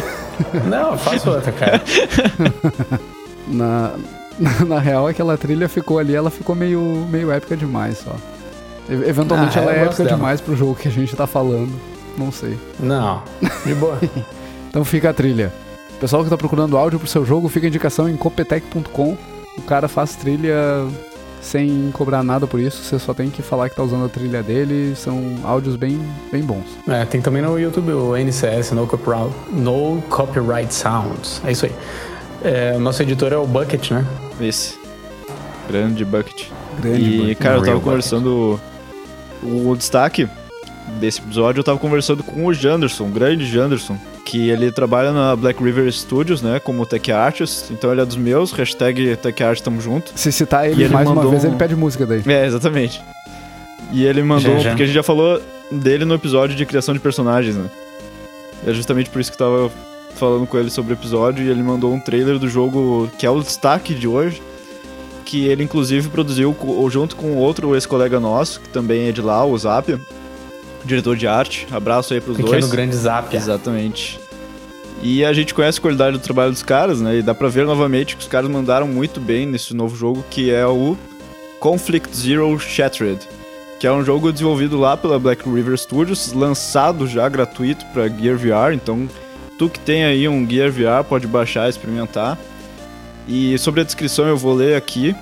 Não, 0.68 0.96
faço 0.98 1.30
outra, 1.30 1.52
cara. 1.52 1.82
na, 3.48 3.92
na, 4.38 4.64
na, 4.66 4.78
real, 4.78 5.06
aquela 5.06 5.38
trilha 5.38 5.68
ficou 5.68 5.98
ali, 5.98 6.14
ela 6.14 6.30
ficou 6.30 6.54
meio, 6.54 7.06
meio 7.10 7.30
épica 7.30 7.56
demais 7.56 7.98
só. 7.98 8.14
Eventualmente 8.88 9.58
ah, 9.58 9.62
ela 9.62 9.72
é 9.72 9.84
épica 9.84 10.04
dela. 10.04 10.16
demais 10.16 10.40
pro 10.40 10.56
jogo 10.56 10.74
que 10.74 10.88
a 10.88 10.90
gente 10.90 11.16
tá 11.16 11.26
falando. 11.26 11.72
Não 12.18 12.30
sei. 12.30 12.58
Não, 12.78 13.22
de 13.64 13.74
boa. 13.74 13.98
então 14.68 14.84
fica 14.84 15.10
a 15.10 15.14
trilha. 15.14 15.52
Pessoal 15.98 16.24
que 16.24 16.30
tá 16.30 16.36
procurando 16.36 16.76
áudio 16.76 16.98
pro 16.98 17.08
seu 17.08 17.24
jogo, 17.24 17.48
fica 17.48 17.66
a 17.66 17.68
indicação 17.68 18.08
em 18.08 18.16
copetec.com 18.16 19.16
o 19.56 19.62
cara 19.62 19.88
faz 19.88 20.16
trilha 20.16 20.54
sem 21.40 21.90
cobrar 21.92 22.22
nada 22.22 22.46
por 22.46 22.60
isso, 22.60 22.82
você 22.82 22.98
só 22.98 23.14
tem 23.14 23.30
que 23.30 23.42
falar 23.42 23.70
que 23.70 23.76
tá 23.76 23.82
usando 23.82 24.04
a 24.04 24.08
trilha 24.08 24.42
dele, 24.42 24.94
são 24.94 25.36
áudios 25.42 25.74
bem, 25.76 25.98
bem 26.30 26.42
bons. 26.42 26.66
É, 26.86 27.04
tem 27.04 27.20
também 27.20 27.42
no 27.42 27.58
YouTube 27.58 27.92
o 27.92 28.16
NCS, 28.16 28.72
No 28.72 28.86
Copyright, 28.86 29.34
no 29.50 30.02
Copyright 30.10 30.72
Sounds. 30.72 31.40
É 31.44 31.52
isso 31.52 31.66
aí. 31.66 31.72
É, 32.42 32.74
o 32.76 32.80
nosso 32.80 33.02
editor 33.02 33.32
é 33.32 33.36
o 33.36 33.46
Bucket, 33.46 33.90
né? 33.90 34.06
Esse. 34.40 34.78
Grande 35.68 36.04
Bucket. 36.04 36.48
Grande 36.80 37.02
e, 37.02 37.18
bucket. 37.18 37.38
cara, 37.38 37.58
eu 37.58 37.64
tava 37.64 37.80
conversando. 37.80 38.60
O, 39.42 39.70
o 39.70 39.76
destaque 39.76 40.28
desse 40.98 41.20
episódio, 41.20 41.60
eu 41.60 41.64
tava 41.64 41.78
conversando 41.78 42.22
com 42.22 42.44
o 42.44 42.52
Janderson, 42.52 43.04
o 43.04 43.08
grande 43.08 43.46
Janderson 43.46 43.96
que 44.30 44.48
ele 44.48 44.70
trabalha 44.70 45.10
na 45.10 45.34
Black 45.34 45.60
River 45.60 45.92
Studios, 45.92 46.40
né, 46.40 46.60
como 46.60 46.86
tech 46.86 47.10
artist, 47.10 47.72
então 47.72 47.90
ele 47.90 48.00
é 48.00 48.04
dos 48.04 48.14
meus, 48.14 48.52
hashtag 48.52 49.16
tech 49.16 49.42
art 49.42 49.60
tamo 49.60 49.80
junto. 49.80 50.12
Se 50.14 50.30
citar 50.30 50.70
ele, 50.70 50.84
ele 50.84 50.94
mais 50.94 51.08
uma 51.10 51.28
vez, 51.28 51.42
um... 51.42 51.48
ele 51.48 51.56
pede 51.56 51.74
música 51.74 52.06
daí. 52.06 52.22
É, 52.24 52.46
exatamente. 52.46 53.02
E 53.90 54.04
ele 54.04 54.22
mandou, 54.22 54.54
já, 54.54 54.60
já. 54.60 54.70
porque 54.70 54.84
a 54.84 54.86
gente 54.86 54.94
já 54.94 55.02
falou 55.02 55.42
dele 55.68 56.04
no 56.04 56.14
episódio 56.14 56.54
de 56.54 56.64
criação 56.64 56.94
de 56.94 57.00
personagens, 57.00 57.56
né. 57.56 57.68
É 58.64 58.72
justamente 58.72 59.10
por 59.10 59.20
isso 59.20 59.32
que 59.32 59.42
eu 59.42 59.46
tava 59.48 59.72
falando 60.14 60.46
com 60.46 60.56
ele 60.56 60.70
sobre 60.70 60.92
o 60.92 60.94
episódio, 60.94 61.44
e 61.44 61.48
ele 61.48 61.62
mandou 61.62 61.92
um 61.92 61.98
trailer 61.98 62.38
do 62.38 62.48
jogo 62.48 63.10
que 63.18 63.26
é 63.26 63.30
o 63.30 63.40
destaque 63.40 63.94
de 63.94 64.06
hoje, 64.06 64.40
que 65.24 65.48
ele 65.48 65.64
inclusive 65.64 66.08
produziu 66.08 66.56
junto 66.88 67.16
com 67.16 67.34
outro 67.34 67.74
ex-colega 67.74 68.20
nosso, 68.20 68.60
que 68.60 68.68
também 68.68 69.08
é 69.08 69.12
de 69.12 69.22
lá, 69.22 69.44
o 69.44 69.58
Zap, 69.58 69.98
diretor 70.84 71.16
de 71.16 71.26
arte. 71.26 71.66
Abraço 71.72 72.14
aí 72.14 72.20
pros 72.20 72.36
Pequeno 72.36 72.60
dois. 72.60 72.70
grande 72.70 72.94
zap. 72.94 73.34
Exatamente. 73.34 74.19
E 75.02 75.24
a 75.24 75.32
gente 75.32 75.54
conhece 75.54 75.78
a 75.78 75.82
qualidade 75.82 76.18
do 76.18 76.22
trabalho 76.22 76.52
dos 76.52 76.62
caras, 76.62 77.00
né? 77.00 77.18
E 77.18 77.22
dá 77.22 77.34
pra 77.34 77.48
ver 77.48 77.64
novamente 77.64 78.16
que 78.16 78.22
os 78.22 78.28
caras 78.28 78.50
mandaram 78.50 78.86
muito 78.86 79.18
bem 79.18 79.46
nesse 79.46 79.74
novo 79.74 79.96
jogo, 79.96 80.24
que 80.30 80.50
é 80.50 80.66
o 80.66 80.96
Conflict 81.58 82.14
Zero 82.14 82.58
Shattered. 82.58 83.20
Que 83.78 83.86
é 83.86 83.92
um 83.92 84.04
jogo 84.04 84.30
desenvolvido 84.30 84.78
lá 84.78 84.96
pela 84.98 85.18
Black 85.18 85.48
River 85.48 85.78
Studios, 85.78 86.34
lançado 86.34 87.06
já 87.06 87.26
gratuito 87.30 87.86
pra 87.94 88.08
Gear 88.08 88.36
VR. 88.36 88.74
Então, 88.74 89.08
tu 89.58 89.70
que 89.70 89.80
tem 89.80 90.04
aí 90.04 90.28
um 90.28 90.46
Gear 90.48 90.70
VR 90.70 91.02
pode 91.08 91.26
baixar 91.26 91.66
e 91.66 91.70
experimentar. 91.70 92.38
E 93.26 93.56
sobre 93.56 93.80
a 93.80 93.84
descrição 93.84 94.26
eu 94.26 94.36
vou 94.36 94.52
ler 94.52 94.76
aqui. 94.76 95.16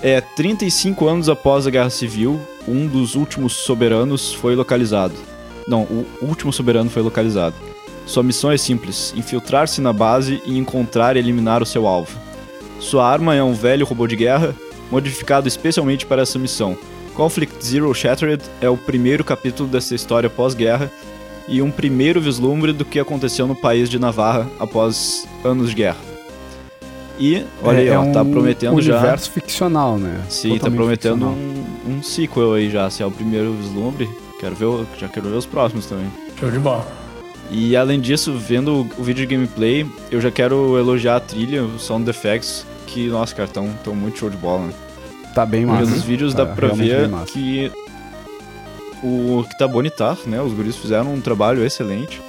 É 0.00 0.20
35 0.20 1.06
anos 1.06 1.28
após 1.28 1.66
a 1.66 1.70
Guerra 1.70 1.90
Civil, 1.90 2.40
um 2.66 2.86
dos 2.86 3.14
últimos 3.14 3.52
soberanos 3.52 4.32
foi 4.32 4.54
localizado. 4.54 5.14
Não, 5.68 5.82
o 5.82 6.06
último 6.22 6.52
soberano 6.52 6.88
foi 6.88 7.02
localizado. 7.02 7.54
Sua 8.06 8.22
missão 8.22 8.50
é 8.50 8.56
simples: 8.56 9.12
infiltrar-se 9.16 9.80
na 9.80 9.92
base 9.92 10.42
e 10.44 10.58
encontrar 10.58 11.16
e 11.16 11.18
eliminar 11.18 11.62
o 11.62 11.66
seu 11.66 11.86
alvo. 11.86 12.18
Sua 12.80 13.08
arma 13.08 13.34
é 13.34 13.42
um 13.42 13.54
velho 13.54 13.86
robô 13.86 14.06
de 14.06 14.16
guerra, 14.16 14.54
modificado 14.90 15.48
especialmente 15.48 16.04
para 16.04 16.22
essa 16.22 16.38
missão. 16.38 16.76
Conflict 17.14 17.64
Zero 17.64 17.94
Shattered 17.94 18.42
é 18.60 18.68
o 18.68 18.76
primeiro 18.76 19.24
capítulo 19.24 19.68
dessa 19.68 19.94
história 19.94 20.28
pós-guerra 20.28 20.90
e 21.46 21.62
um 21.62 21.70
primeiro 21.70 22.20
vislumbre 22.20 22.72
do 22.72 22.84
que 22.84 22.98
aconteceu 22.98 23.46
no 23.46 23.54
país 23.54 23.88
de 23.88 23.98
Navarra 23.98 24.48
após 24.58 25.26
anos 25.44 25.70
de 25.70 25.76
guerra. 25.76 26.14
E, 27.18 27.44
olha 27.62 27.78
aí, 27.78 27.88
é, 27.88 27.96
ó, 27.96 28.02
um 28.02 28.12
tá 28.12 28.24
prometendo 28.24 28.80
já. 28.82 28.96
universo 28.96 29.30
ficcional, 29.30 29.96
né? 29.98 30.20
Sim, 30.28 30.58
tá 30.58 30.68
Totalmente 30.68 30.76
prometendo 30.76 31.28
ficcional. 31.28 31.34
um, 31.86 31.98
um 31.98 32.02
sequel 32.02 32.54
aí 32.54 32.68
já, 32.68 32.90
se 32.90 33.02
é 33.02 33.06
o 33.06 33.10
primeiro 33.10 33.52
vislumbre. 33.52 34.10
Quero 34.40 34.56
ver, 34.56 34.86
já 34.98 35.08
quero 35.08 35.28
ver 35.28 35.36
os 35.36 35.46
próximos 35.46 35.86
também. 35.86 36.10
Show 36.38 36.50
de 36.50 36.58
bola. 36.58 37.03
E 37.56 37.76
além 37.76 38.00
disso, 38.00 38.32
vendo 38.36 38.88
o 38.98 39.02
vídeo 39.04 39.24
de 39.26 39.32
gameplay, 39.34 39.86
eu 40.10 40.20
já 40.20 40.28
quero 40.30 40.76
elogiar 40.76 41.16
a 41.16 41.20
trilha, 41.20 41.62
os 41.62 41.82
sound 41.84 42.10
effects, 42.10 42.66
que, 42.84 43.06
nossa, 43.06 43.32
cara, 43.32 43.48
tão, 43.48 43.70
tão 43.84 43.94
muito 43.94 44.18
show 44.18 44.28
de 44.28 44.36
bola, 44.36 44.66
né? 44.66 44.72
Tá 45.34 45.46
bem 45.46 45.64
massa. 45.64 45.88
nos 45.88 46.02
vídeos 46.02 46.34
Tá 46.34 46.42
dá 46.44 46.52
pra 46.52 46.68
ver 46.68 47.08
que 47.26 47.70
o 49.02 49.44
que 49.48 49.56
tá 49.58 49.68
bonitar, 49.68 50.16
né? 50.26 50.40
Os 50.42 50.52
guris 50.52 50.76
fizeram 50.76 51.14
um 51.14 51.20
trabalho 51.20 51.64
excelente. 51.64 52.20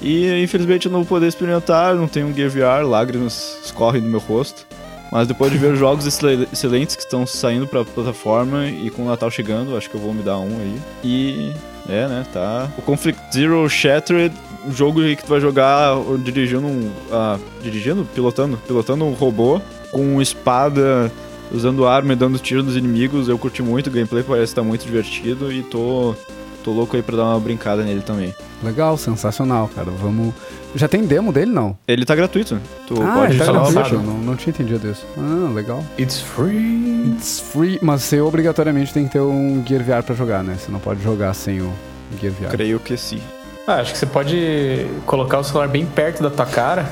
E 0.00 0.40
infelizmente 0.42 0.86
eu 0.86 0.92
não 0.92 1.00
vou 1.00 1.06
poder 1.08 1.26
experimentar, 1.26 1.94
não 1.96 2.06
tenho 2.06 2.28
um 2.28 2.34
Gear 2.34 2.50
VR, 2.50 2.86
lágrimas 2.86 3.58
escorrem 3.64 4.00
do 4.02 4.08
meu 4.08 4.20
rosto. 4.20 4.66
Mas 5.10 5.26
depois 5.26 5.50
de 5.50 5.58
ver 5.58 5.74
jogos 5.76 6.06
excel- 6.06 6.46
excelentes 6.52 6.94
que 6.94 7.02
estão 7.02 7.26
saindo 7.26 7.66
pra 7.66 7.84
plataforma 7.84 8.66
e 8.66 8.90
com 8.90 9.02
o 9.02 9.06
Natal 9.06 9.30
chegando, 9.30 9.76
acho 9.76 9.88
que 9.90 9.96
eu 9.96 10.00
vou 10.00 10.12
me 10.14 10.22
dar 10.22 10.38
um 10.38 10.58
aí. 10.60 10.78
E 11.02 11.52
é, 11.88 12.06
né, 12.06 12.26
tá. 12.32 12.70
O 12.76 12.82
Conflict 12.82 13.20
Zero 13.32 13.68
Shattered, 13.68 14.34
um 14.66 14.72
jogo 14.72 15.00
que 15.00 15.22
tu 15.22 15.28
vai 15.28 15.40
jogar 15.40 15.94
dirigindo 16.22 16.66
um. 16.66 16.90
ah, 17.10 17.38
dirigindo? 17.62 18.04
Pilotando? 18.14 18.58
Pilotando 18.66 19.04
um 19.04 19.12
robô 19.12 19.60
com 19.90 20.20
espada, 20.20 21.10
usando 21.50 21.86
arma 21.86 22.12
e 22.12 22.16
dando 22.16 22.38
tiro 22.38 22.62
nos 22.62 22.76
inimigos. 22.76 23.28
Eu 23.28 23.38
curti 23.38 23.62
muito, 23.62 23.86
o 23.88 23.90
gameplay 23.90 24.22
parece 24.22 24.52
estar 24.52 24.62
muito 24.62 24.84
divertido 24.84 25.50
e 25.50 25.62
tô. 25.62 26.14
tô 26.62 26.72
louco 26.72 26.94
aí 26.94 27.02
pra 27.02 27.16
dar 27.16 27.24
uma 27.24 27.40
brincada 27.40 27.82
nele 27.82 28.02
também. 28.02 28.34
Legal, 28.62 28.96
sensacional, 28.98 29.70
cara. 29.74 29.90
Vamos. 29.90 30.34
Já 30.78 30.88
tem 30.88 31.02
demo 31.04 31.32
dele, 31.32 31.50
não? 31.50 31.76
Ele 31.86 32.04
tá 32.04 32.14
gratuito. 32.14 32.58
Tu 32.86 32.94
ah, 33.02 33.14
pode 33.14 33.32
ele 33.32 33.44
tá 33.44 33.52
gratuito. 33.52 33.96
Não, 33.96 34.18
não 34.18 34.36
tinha 34.36 34.52
entendido 34.52 34.88
isso. 34.88 35.04
Ah, 35.16 35.52
legal. 35.52 35.84
It's 35.98 36.20
free. 36.20 37.12
It's 37.16 37.40
free, 37.40 37.78
mas 37.82 38.02
você 38.02 38.20
obrigatoriamente 38.20 38.92
tem 38.94 39.06
que 39.06 39.12
ter 39.12 39.20
um 39.20 39.64
Gear 39.66 39.82
VR 39.82 40.04
pra 40.04 40.14
jogar, 40.14 40.44
né? 40.44 40.56
Você 40.58 40.70
não 40.70 40.78
pode 40.78 41.02
jogar 41.02 41.34
sem 41.34 41.60
o 41.60 41.72
Gear 42.20 42.32
VR. 42.32 42.50
Creio 42.50 42.78
que 42.78 42.96
sim. 42.96 43.20
Ah, 43.66 43.80
acho 43.80 43.92
que 43.92 43.98
você 43.98 44.06
pode 44.06 44.86
colocar 45.04 45.38
o 45.38 45.44
celular 45.44 45.68
bem 45.68 45.84
perto 45.84 46.22
da 46.22 46.30
tua 46.30 46.46
cara. 46.46 46.86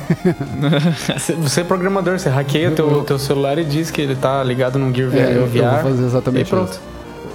Você- 1.43 1.63
é 1.63 1.65
programador, 1.65 2.19
você 2.19 2.29
hackeia 2.29 2.69
o 2.69 2.75
teu, 2.75 3.03
teu 3.03 3.19
celular 3.19 3.57
e 3.57 3.65
diz 3.65 3.91
que 3.91 4.03
ele 4.03 4.15
tá 4.15 4.45
ligado 4.45 4.79
num 4.79 4.95
Gear 4.95 5.09
VR. 5.09 5.17
É, 5.17 5.31
eu, 5.31 5.37
eu 5.37 5.47
VR 5.47 5.83
vou 5.83 5.93
fazer 5.93 6.03
e 6.03 6.07
exatamente 6.07 6.51
pronto. 6.51 6.73
isso. 6.73 6.81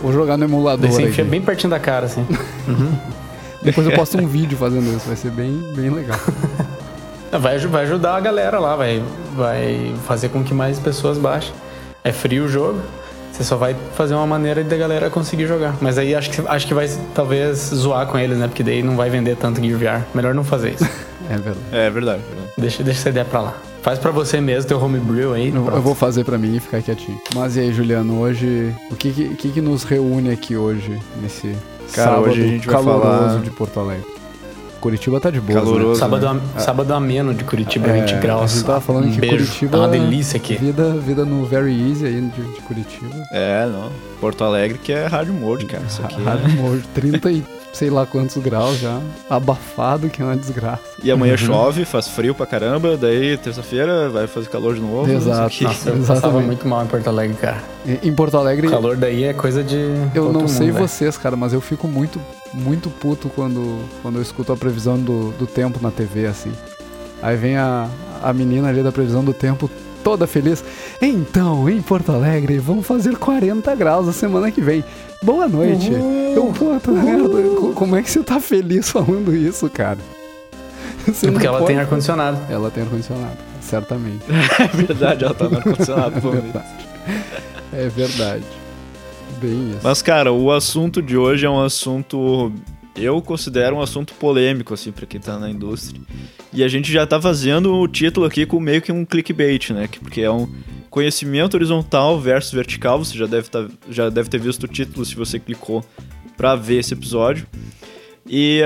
Vou 0.03 0.13
jogar 0.13 0.37
no 0.37 0.43
emulador 0.43 0.81
Daí 0.81 0.91
você 0.91 1.03
enfia 1.09 1.25
bem 1.25 1.41
pertinho 1.41 1.71
da 1.71 1.79
cara, 1.79 2.05
assim. 2.05 2.23
Depois 3.61 3.85
eu 3.85 3.93
posto 3.93 4.17
um 4.17 4.27
vídeo 4.27 4.57
fazendo 4.57 4.95
isso, 4.95 5.07
vai 5.07 5.15
ser 5.15 5.31
bem, 5.31 5.53
bem 5.75 5.89
legal. 5.89 6.19
Vai, 7.39 7.57
vai 7.59 7.83
ajudar 7.83 8.17
a 8.17 8.19
galera 8.19 8.59
lá, 8.59 8.75
vai, 8.75 9.01
vai 9.37 9.95
fazer 10.05 10.27
com 10.27 10.43
que 10.43 10.53
mais 10.53 10.77
pessoas 10.79 11.17
baixem. 11.17 11.53
É 12.03 12.11
frio 12.11 12.43
o 12.43 12.47
jogo, 12.49 12.81
você 13.31 13.43
só 13.43 13.55
vai 13.55 13.75
fazer 13.95 14.13
uma 14.13 14.27
maneira 14.27 14.63
da 14.63 14.75
galera 14.75 15.09
conseguir 15.09 15.47
jogar. 15.47 15.77
Mas 15.79 15.97
aí 15.97 16.13
acho 16.13 16.29
que, 16.29 16.41
acho 16.45 16.67
que 16.67 16.73
vai 16.73 16.89
talvez 17.15 17.57
zoar 17.73 18.05
com 18.07 18.17
eles, 18.17 18.37
né? 18.37 18.47
Porque 18.47 18.63
daí 18.63 18.83
não 18.83 18.95
vai 18.97 19.09
vender 19.09 19.37
tanto 19.37 19.61
Gear 19.63 19.79
VR. 20.01 20.05
Melhor 20.13 20.33
não 20.33 20.43
fazer 20.43 20.73
isso. 20.73 20.87
É 21.29 21.35
verdade. 21.35 21.59
É 21.71 21.89
verdade. 21.89 22.21
verdade. 22.27 22.51
deixa, 22.57 22.83
deixa 22.83 22.99
essa 22.99 23.09
ideia 23.09 23.23
pra 23.23 23.39
lá. 23.39 23.53
Faz 23.81 23.97
pra 23.97 24.11
você 24.11 24.41
mesmo, 24.41 24.67
teu 24.67 24.83
homebrew 24.83 25.33
aí. 25.33 25.47
Eu, 25.47 25.65
eu 25.65 25.81
vou 25.81 25.95
fazer 25.95 26.25
pra 26.25 26.37
mim 26.37 26.57
e 26.57 26.59
ficar 26.59 26.81
quietinho. 26.81 27.21
Mas 27.33 27.55
e 27.55 27.61
aí, 27.61 27.71
Juliano, 27.71 28.19
hoje. 28.19 28.75
O 28.89 28.97
que 28.97 29.13
que, 29.13 29.29
que 29.35 29.51
que 29.51 29.61
nos 29.61 29.83
reúne 29.83 30.29
aqui 30.29 30.57
hoje, 30.57 30.99
nesse 31.21 31.55
Cara, 31.93 32.11
sábado 32.11 32.29
hoje 32.31 32.41
a 32.41 32.47
gente 32.47 32.65
vai 32.67 32.75
caloroso 32.75 33.01
falar- 33.29 33.39
de 33.41 33.49
Porto 33.51 33.79
Alegre? 33.79 34.05
Curitiba 34.79 35.19
tá 35.19 35.29
de 35.29 35.39
boa. 35.39 35.59
Caloroso. 35.59 35.99
Sábado, 35.99 36.27
am- 36.27 36.41
sábado 36.57 36.91
ameno 36.93 37.35
de 37.35 37.43
Curitiba, 37.43 37.87
É, 37.89 38.01
20 38.01 38.15
a 38.15 38.19
graus. 38.19 38.51
gente 38.53 38.65
tava 38.65 38.81
falando 38.81 39.07
um 39.09 39.11
que 39.11 39.19
beijo. 39.21 39.37
Curitiba- 39.45 39.71
Tá 39.73 39.77
uma 39.77 39.87
delícia 39.89 40.37
aqui. 40.37 40.55
Vida, 40.55 40.93
vida 40.95 41.23
no 41.23 41.45
Very 41.45 41.71
Easy 41.89 42.05
aí 42.07 42.19
de, 42.19 42.41
de 42.55 42.61
Curitiba. 42.61 43.13
É, 43.31 43.67
não. 43.67 43.91
Porto 44.19 44.43
Alegre 44.43 44.79
que 44.79 44.91
é 44.91 45.05
hard 45.05 45.29
mode, 45.29 45.65
cara. 45.67 45.83
Isso 45.87 46.01
aqui. 46.03 46.19
Hard 46.23 46.55
mode, 46.55 46.81
30 46.95 47.29
e 47.31 47.43
sei 47.73 47.89
lá 47.89 48.05
quantos 48.05 48.37
graus 48.37 48.79
já. 48.79 48.99
Abafado, 49.29 50.09
que 50.09 50.21
é 50.21 50.25
uma 50.25 50.35
desgraça. 50.35 50.81
E 51.03 51.11
amanhã 51.11 51.37
chove, 51.37 51.85
faz 51.85 52.07
frio 52.07 52.35
pra 52.35 52.45
caramba, 52.45 52.97
daí 52.97 53.37
terça-feira 53.37 54.09
vai 54.09 54.27
fazer 54.27 54.49
calor 54.49 54.75
de 54.75 54.81
novo. 54.81 55.11
Exato. 55.11 55.53
isso 55.53 55.63
aqui. 55.63 55.63
Nossa, 55.63 55.89
eu 55.89 56.03
passava 56.03 56.39
muito 56.41 56.67
mal 56.67 56.83
em 56.83 56.87
Porto 56.87 57.07
Alegre, 57.07 57.37
cara. 57.37 57.63
Em 58.03 58.13
Porto 58.13 58.37
Alegre, 58.37 58.67
O 58.67 58.69
calor 58.71 58.95
daí 58.97 59.23
é 59.23 59.33
coisa 59.33 59.63
de. 59.63 59.75
eu 60.13 60.31
não 60.31 60.47
sei 60.47 60.67
mundo, 60.67 60.75
velho. 60.75 60.87
vocês, 60.87 61.17
cara, 61.17 61.35
mas 61.35 61.53
eu 61.53 61.61
fico 61.61 61.87
muito, 61.87 62.19
muito 62.53 62.89
puto 62.89 63.29
quando, 63.29 63.79
quando 64.01 64.17
eu 64.17 64.21
escuto 64.21 64.51
a 64.51 64.57
previsão 64.57 64.99
do, 64.99 65.31
do 65.31 65.47
tempo 65.47 65.79
na 65.81 65.91
TV, 65.91 66.27
assim. 66.27 66.51
Aí 67.21 67.35
vem 67.37 67.55
a, 67.55 67.87
a 68.21 68.33
menina 68.33 68.69
ali 68.69 68.81
da 68.81 68.91
previsão 68.91 69.23
do 69.23 69.33
tempo 69.33 69.69
toda 70.03 70.27
feliz. 70.27 70.63
Então, 71.01 71.69
em 71.69 71.81
Porto 71.81 72.11
Alegre, 72.11 72.57
vão 72.59 72.81
fazer 72.83 73.15
40 73.17 73.73
graus 73.75 74.07
a 74.07 74.13
semana 74.13 74.51
que 74.51 74.61
vem. 74.61 74.83
Boa 75.23 75.47
noite. 75.47 75.91
Eu, 76.35 76.45
puta 76.47 76.91
merda, 76.91 77.29
co- 77.29 77.73
como 77.73 77.95
é 77.95 78.01
que 78.01 78.09
você 78.09 78.23
tá 78.23 78.39
feliz 78.39 78.89
falando 78.89 79.35
isso, 79.35 79.69
cara? 79.69 79.99
Você 81.05 81.27
É 81.27 81.31
porque 81.31 81.45
não 81.47 81.53
ela 81.53 81.59
pode- 81.59 81.67
tem 81.73 81.79
ar-condicionado. 81.79 82.39
Ela 82.49 82.69
tem 82.71 82.83
ar-condicionado, 82.83 83.37
certamente. 83.61 84.23
É 84.59 84.67
verdade, 84.67 85.23
ela 85.25 85.33
tá 85.33 85.47
no 85.49 85.57
ar-condicionado. 85.57 86.15
É 86.27 86.29
verdade. 86.31 86.65
É 87.73 87.89
verdade. 87.89 88.43
Bem 89.41 89.69
isso. 89.71 89.79
Mas, 89.83 90.01
cara, 90.01 90.31
o 90.31 90.51
assunto 90.51 91.01
de 91.01 91.17
hoje 91.17 91.45
é 91.45 91.49
um 91.49 91.61
assunto. 91.63 92.51
Eu 92.95 93.21
considero 93.21 93.77
um 93.77 93.81
assunto 93.81 94.13
polêmico, 94.15 94.73
assim, 94.73 94.91
pra 94.91 95.05
quem 95.05 95.19
tá 95.19 95.39
na 95.39 95.49
indústria. 95.49 95.99
E 96.53 96.63
a 96.63 96.67
gente 96.67 96.91
já 96.91 97.05
tá 97.07 97.21
fazendo 97.21 97.73
o 97.73 97.87
título 97.87 98.25
aqui 98.25 98.45
com 98.45 98.59
meio 98.59 98.81
que 98.81 98.91
um 98.91 99.05
clickbait, 99.05 99.69
né? 99.71 99.87
que- 99.87 99.99
Porque 99.99 100.21
é 100.21 100.29
um 100.31 100.47
conhecimento 100.89 101.53
horizontal 101.55 102.19
versus 102.19 102.51
vertical. 102.51 102.99
Você 103.03 103.17
já 103.17 103.25
deve, 103.25 103.49
tá, 103.49 103.67
já 103.89 104.09
deve 104.09 104.29
ter 104.29 104.39
visto 104.39 104.63
o 104.63 104.67
título 104.67 105.05
se 105.05 105.15
você 105.15 105.39
clicou 105.39 105.83
pra 106.35 106.55
ver 106.55 106.79
esse 106.79 106.93
episódio. 106.93 107.47
E 108.33 108.61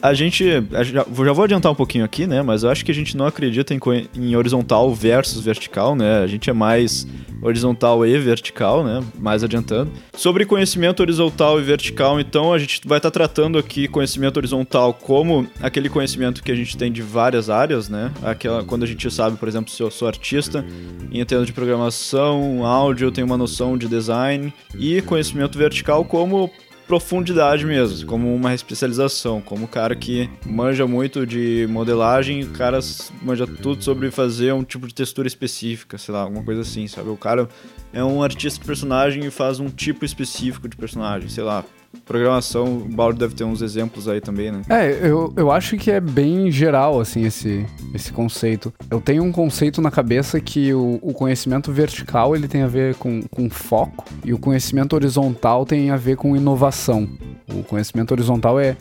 a 0.00 0.14
gente. 0.14 0.46
já, 0.82 1.04
vou 1.06 1.44
adiantar 1.44 1.70
um 1.70 1.74
pouquinho 1.74 2.06
aqui, 2.06 2.26
né? 2.26 2.40
Mas 2.40 2.62
eu 2.62 2.70
acho 2.70 2.82
que 2.82 2.90
a 2.90 2.94
gente 2.94 3.14
não 3.14 3.26
acredita 3.26 3.74
em, 3.74 3.80
em 4.16 4.34
horizontal 4.34 4.94
versus 4.94 5.44
vertical, 5.44 5.94
né? 5.94 6.22
A 6.22 6.26
gente 6.26 6.48
é 6.48 6.54
mais 6.54 7.06
horizontal 7.42 8.06
e 8.06 8.18
vertical, 8.18 8.82
né? 8.82 9.04
Mais 9.18 9.44
adiantando. 9.44 9.90
Sobre 10.14 10.46
conhecimento 10.46 11.00
horizontal 11.00 11.60
e 11.60 11.62
vertical, 11.62 12.18
então, 12.18 12.50
a 12.50 12.58
gente 12.58 12.80
vai 12.86 12.96
estar 12.96 13.10
tratando 13.10 13.58
aqui 13.58 13.86
conhecimento 13.86 14.38
horizontal 14.38 14.94
como 14.94 15.46
aquele 15.60 15.90
conhecimento 15.90 16.42
que 16.42 16.50
a 16.50 16.56
gente 16.56 16.74
tem 16.74 16.90
de 16.90 17.02
várias 17.02 17.50
áreas, 17.50 17.90
né? 17.90 18.10
Aquela, 18.22 18.64
quando 18.64 18.84
a 18.84 18.86
gente 18.86 19.10
sabe, 19.10 19.36
por 19.36 19.48
exemplo, 19.48 19.70
se 19.70 19.82
eu 19.82 19.90
sou 19.90 20.08
artista 20.08 20.64
entendo 21.12 21.44
de 21.44 21.52
programação, 21.52 22.64
áudio, 22.64 23.08
eu 23.08 23.12
tenho 23.12 23.26
uma 23.26 23.36
noção 23.36 23.76
de 23.76 23.86
design. 23.86 24.50
E 24.78 25.02
conhecimento 25.02 25.58
vertical 25.58 26.06
como 26.06 26.50
profundidade 26.90 27.64
mesmo, 27.64 28.04
como 28.04 28.34
uma 28.34 28.52
especialização, 28.52 29.40
como 29.40 29.66
o 29.66 29.68
cara 29.68 29.94
que 29.94 30.28
manja 30.44 30.88
muito 30.88 31.24
de 31.24 31.64
modelagem, 31.70 32.42
o 32.42 32.50
cara 32.50 32.80
manja 33.22 33.46
tudo 33.46 33.80
sobre 33.80 34.10
fazer 34.10 34.52
um 34.52 34.64
tipo 34.64 34.88
de 34.88 34.94
textura 34.94 35.28
específica, 35.28 35.96
sei 35.96 36.12
lá, 36.12 36.22
alguma 36.22 36.42
coisa 36.42 36.62
assim, 36.62 36.88
sabe? 36.88 37.08
O 37.08 37.16
cara 37.16 37.48
é 37.92 38.02
um 38.02 38.24
artista 38.24 38.58
de 38.58 38.66
personagem 38.66 39.24
e 39.24 39.30
faz 39.30 39.60
um 39.60 39.68
tipo 39.70 40.04
específico 40.04 40.68
de 40.68 40.76
personagem, 40.76 41.28
sei 41.28 41.44
lá. 41.44 41.64
Programação, 42.04 42.78
o 42.78 42.88
Baldo 42.88 43.18
deve 43.18 43.34
ter 43.34 43.44
uns 43.44 43.62
exemplos 43.62 44.08
aí 44.08 44.20
também, 44.20 44.52
né? 44.52 44.62
É, 44.68 44.90
eu, 45.02 45.32
eu 45.36 45.50
acho 45.50 45.76
que 45.76 45.90
é 45.90 46.00
bem 46.00 46.50
geral, 46.50 47.00
assim, 47.00 47.24
esse, 47.24 47.66
esse 47.94 48.12
conceito. 48.12 48.72
Eu 48.90 49.00
tenho 49.00 49.24
um 49.24 49.32
conceito 49.32 49.80
na 49.80 49.90
cabeça 49.90 50.40
que 50.40 50.72
o, 50.72 50.98
o 51.02 51.12
conhecimento 51.12 51.72
vertical, 51.72 52.34
ele 52.34 52.46
tem 52.46 52.62
a 52.62 52.68
ver 52.68 52.94
com, 52.94 53.22
com 53.22 53.50
foco, 53.50 54.04
e 54.24 54.32
o 54.32 54.38
conhecimento 54.38 54.94
horizontal 54.94 55.66
tem 55.66 55.90
a 55.90 55.96
ver 55.96 56.16
com 56.16 56.36
inovação. 56.36 57.08
O 57.52 57.64
conhecimento 57.64 58.12
horizontal 58.12 58.58
é, 58.58 58.76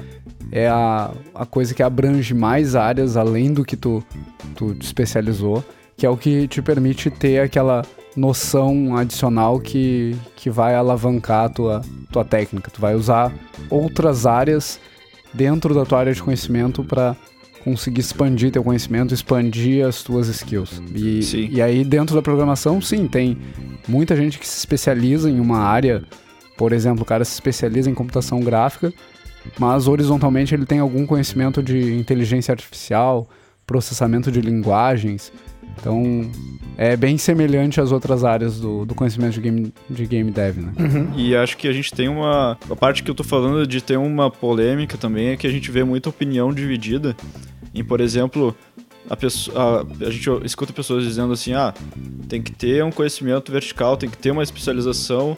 é 0.51 0.67
a, 0.67 1.11
a 1.33 1.45
coisa 1.45 1.73
que 1.73 1.81
abrange 1.81 2.33
mais 2.33 2.75
áreas 2.75 3.17
além 3.17 3.53
do 3.53 3.65
que 3.65 3.75
tu, 3.75 4.03
tu 4.55 4.75
te 4.75 4.85
especializou, 4.85 5.63
que 5.99 6.05
é 6.05 6.09
o 6.09 6.15
que 6.15 6.47
te 6.47 6.61
permite 6.61 7.11
ter 7.11 7.41
aquela 7.41 7.83
noção 8.15 8.95
adicional 8.95 9.59
que, 9.59 10.15
que 10.33 10.49
vai 10.49 10.73
alavancar 10.73 11.45
a 11.45 11.49
tua, 11.49 11.81
tua 12.09 12.23
técnica. 12.23 12.71
Tu 12.71 12.79
vai 12.79 12.95
usar 12.95 13.33
outras 13.69 14.25
áreas 14.25 14.79
dentro 15.33 15.75
da 15.75 15.85
tua 15.85 15.99
área 15.99 16.13
de 16.13 16.23
conhecimento 16.23 16.85
para 16.85 17.17
conseguir 17.65 17.99
expandir 17.99 18.49
teu 18.49 18.63
conhecimento, 18.63 19.13
expandir 19.13 19.85
as 19.85 20.01
tuas 20.01 20.29
skills. 20.29 20.81
E, 20.95 21.49
e 21.51 21.61
aí 21.61 21.83
dentro 21.83 22.15
da 22.15 22.21
programação, 22.21 22.81
sim, 22.81 23.05
tem 23.05 23.37
muita 23.85 24.15
gente 24.15 24.39
que 24.39 24.47
se 24.47 24.57
especializa 24.57 25.29
em 25.29 25.41
uma 25.41 25.59
área, 25.59 26.01
por 26.57 26.71
exemplo, 26.71 27.03
o 27.03 27.05
cara 27.05 27.25
se 27.25 27.33
especializa 27.33 27.89
em 27.89 27.93
computação 27.93 28.39
gráfica, 28.39 28.93
mas 29.59 29.85
horizontalmente 29.85 30.55
ele 30.55 30.65
tem 30.65 30.79
algum 30.79 31.05
conhecimento 31.05 31.61
de 31.61 31.93
inteligência 31.93 32.53
artificial, 32.53 33.27
processamento 33.67 34.31
de 34.31 34.39
linguagens. 34.39 35.31
Então, 35.77 36.29
é 36.77 36.95
bem 36.95 37.17
semelhante 37.17 37.81
às 37.81 37.91
outras 37.91 38.23
áreas 38.23 38.59
do, 38.59 38.85
do 38.85 38.95
conhecimento 38.95 39.33
de 39.33 39.41
game, 39.41 39.73
de 39.89 40.05
game 40.05 40.31
dev, 40.31 40.57
né? 40.57 40.73
Uhum. 40.79 41.13
E 41.17 41.35
acho 41.35 41.57
que 41.57 41.67
a 41.67 41.73
gente 41.73 41.93
tem 41.93 42.07
uma... 42.07 42.57
A 42.69 42.75
parte 42.75 43.03
que 43.03 43.11
eu 43.11 43.15
tô 43.15 43.23
falando 43.23 43.65
de 43.67 43.81
ter 43.81 43.97
uma 43.97 44.31
polêmica 44.31 44.97
também 44.97 45.29
é 45.29 45.37
que 45.37 45.47
a 45.47 45.49
gente 45.51 45.69
vê 45.71 45.83
muita 45.83 46.09
opinião 46.09 46.53
dividida 46.53 47.15
em, 47.73 47.83
por 47.83 48.01
exemplo, 48.01 48.55
a, 49.09 49.15
pessoa, 49.15 49.85
a, 50.01 50.05
a, 50.05 50.09
gente 50.09 50.29
escuta 50.45 50.71
pessoas 50.71 51.03
dizendo 51.03 51.33
assim, 51.33 51.53
ah, 51.53 51.73
tem 52.27 52.41
que 52.41 52.51
ter 52.51 52.83
um 52.83 52.91
conhecimento 52.91 53.51
vertical, 53.51 53.97
tem 53.97 54.09
que 54.09 54.17
ter 54.17 54.31
uma 54.31 54.43
especialização 54.43 55.37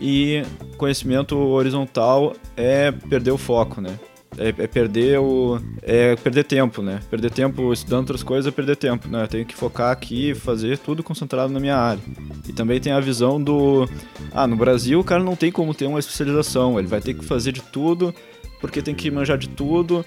e 0.00 0.42
conhecimento 0.76 1.36
horizontal 1.36 2.34
é 2.56 2.90
perder 2.90 3.30
o 3.30 3.38
foco, 3.38 3.80
né? 3.80 3.98
É, 4.38 4.48
é, 4.48 4.66
perder 4.66 5.18
o 5.18 5.60
é 5.82 6.14
perder 6.16 6.44
tempo, 6.44 6.82
né? 6.82 7.00
Perder 7.10 7.30
tempo 7.30 7.72
estudando 7.72 8.00
outras 8.00 8.22
coisas 8.22 8.46
é 8.46 8.54
perder 8.54 8.76
tempo, 8.76 9.08
né? 9.08 9.24
Eu 9.24 9.28
tenho 9.28 9.44
que 9.44 9.54
focar 9.54 9.90
aqui, 9.90 10.34
fazer 10.34 10.78
tudo 10.78 11.02
concentrado 11.02 11.52
na 11.52 11.58
minha 11.58 11.76
área. 11.76 12.00
E 12.48 12.52
também 12.52 12.80
tem 12.80 12.92
a 12.92 13.00
visão 13.00 13.42
do 13.42 13.88
ah, 14.32 14.46
no 14.46 14.56
Brasil 14.56 15.00
o 15.00 15.04
cara 15.04 15.22
não 15.22 15.34
tem 15.34 15.50
como 15.50 15.74
ter 15.74 15.86
uma 15.86 15.98
especialização, 15.98 16.78
ele 16.78 16.88
vai 16.88 17.00
ter 17.00 17.14
que 17.14 17.24
fazer 17.24 17.52
de 17.52 17.60
tudo 17.60 18.14
porque 18.60 18.82
tem 18.82 18.94
que 18.94 19.10
manjar 19.10 19.38
de 19.38 19.48
tudo 19.48 20.04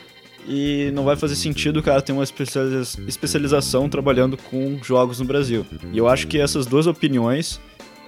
e 0.48 0.92
não 0.94 1.04
vai 1.04 1.16
fazer 1.16 1.36
sentido 1.36 1.78
o 1.78 1.84
cara 1.84 2.02
ter 2.02 2.12
uma 2.12 2.24
especialização 2.24 3.90
trabalhando 3.90 4.38
com 4.38 4.78
jogos 4.84 5.20
no 5.20 5.26
Brasil. 5.26 5.66
E 5.92 5.98
eu 5.98 6.08
acho 6.08 6.28
que 6.28 6.38
essas 6.38 6.66
duas 6.66 6.86
opiniões 6.86 7.60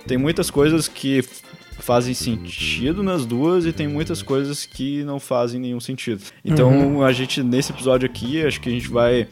tem 0.05 0.17
muitas 0.17 0.49
coisas 0.51 0.87
que 0.87 1.23
fazem 1.79 2.13
sentido 2.13 3.03
nas 3.03 3.25
duas 3.25 3.65
e 3.65 3.73
tem 3.73 3.87
muitas 3.87 4.21
coisas 4.21 4.65
que 4.65 5.03
não 5.03 5.19
fazem 5.19 5.59
nenhum 5.59 5.79
sentido. 5.79 6.23
Então, 6.43 6.69
uhum. 6.69 7.03
a 7.03 7.11
gente 7.11 7.43
nesse 7.43 7.71
episódio 7.71 8.05
aqui, 8.05 8.45
acho 8.45 8.59
que 8.61 8.69
a 8.69 8.71
gente 8.71 8.89
vai 8.89 9.27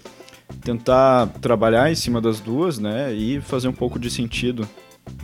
tentar 0.62 1.28
trabalhar 1.42 1.92
em 1.92 1.96
cima 1.96 2.22
das 2.22 2.40
duas, 2.40 2.80
né, 2.80 3.14
e 3.14 3.42
fazer 3.42 3.68
um 3.68 3.74
pouco 3.74 3.98
de 3.98 4.10
sentido 4.10 4.68